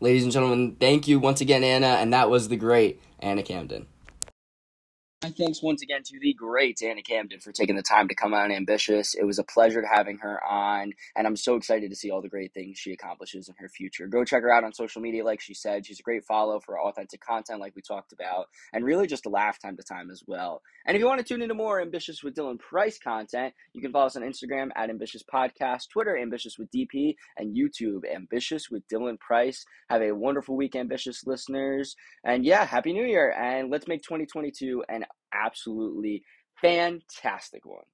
Ladies 0.00 0.24
and 0.24 0.32
gentlemen, 0.32 0.76
thank 0.78 1.08
you 1.08 1.18
once 1.18 1.40
again, 1.40 1.64
Anna, 1.64 1.86
and 1.86 2.12
that 2.12 2.28
was 2.28 2.48
the 2.48 2.56
great 2.56 3.00
Anna 3.20 3.42
Camden. 3.42 3.86
My 5.24 5.30
thanks 5.30 5.62
once 5.62 5.80
again 5.80 6.02
to 6.02 6.20
the 6.20 6.34
great 6.34 6.82
Anna 6.82 7.00
Camden 7.00 7.40
for 7.40 7.50
taking 7.50 7.76
the 7.76 7.82
time 7.82 8.08
to 8.08 8.14
come 8.14 8.34
on 8.34 8.52
Ambitious. 8.52 9.14
It 9.14 9.24
was 9.24 9.38
a 9.38 9.42
pleasure 9.42 9.82
having 9.82 10.18
her 10.18 10.38
on, 10.44 10.92
and 11.16 11.26
I'm 11.26 11.34
so 11.34 11.54
excited 11.54 11.88
to 11.88 11.96
see 11.96 12.10
all 12.10 12.20
the 12.20 12.28
great 12.28 12.52
things 12.52 12.76
she 12.78 12.92
accomplishes 12.92 13.48
in 13.48 13.54
her 13.56 13.70
future. 13.70 14.06
Go 14.06 14.22
check 14.26 14.42
her 14.42 14.50
out 14.50 14.64
on 14.64 14.74
social 14.74 15.00
media, 15.00 15.24
like 15.24 15.40
she 15.40 15.54
said. 15.54 15.86
She's 15.86 15.98
a 15.98 16.02
great 16.02 16.26
follow 16.26 16.60
for 16.60 16.78
authentic 16.78 17.22
content, 17.22 17.58
like 17.58 17.74
we 17.74 17.80
talked 17.80 18.12
about, 18.12 18.48
and 18.74 18.84
really 18.84 19.06
just 19.06 19.24
a 19.24 19.30
laugh 19.30 19.58
time 19.58 19.78
to 19.78 19.82
time 19.82 20.10
as 20.10 20.22
well. 20.26 20.60
And 20.86 20.94
if 20.94 21.00
you 21.00 21.06
want 21.06 21.20
to 21.20 21.24
tune 21.24 21.40
into 21.40 21.54
more 21.54 21.80
Ambitious 21.80 22.22
with 22.22 22.34
Dylan 22.34 22.58
Price 22.58 22.98
content, 22.98 23.54
you 23.72 23.80
can 23.80 23.92
follow 23.92 24.04
us 24.04 24.16
on 24.16 24.22
Instagram 24.22 24.72
at 24.76 24.90
Ambitious 24.90 25.22
Podcast, 25.22 25.88
Twitter 25.90 26.18
Ambitious 26.18 26.58
with 26.58 26.70
DP, 26.70 27.14
and 27.38 27.56
YouTube 27.56 28.02
Ambitious 28.14 28.68
with 28.70 28.86
Dylan 28.88 29.18
Price. 29.18 29.64
Have 29.88 30.02
a 30.02 30.12
wonderful 30.12 30.54
week, 30.54 30.76
Ambitious 30.76 31.26
listeners, 31.26 31.96
and 32.26 32.44
yeah, 32.44 32.66
Happy 32.66 32.92
New 32.92 33.06
Year! 33.06 33.32
And 33.32 33.70
let's 33.70 33.88
make 33.88 34.02
2022 34.02 34.84
an 34.90 35.06
absolutely 35.32 36.22
fantastic 36.60 37.64
one. 37.64 37.84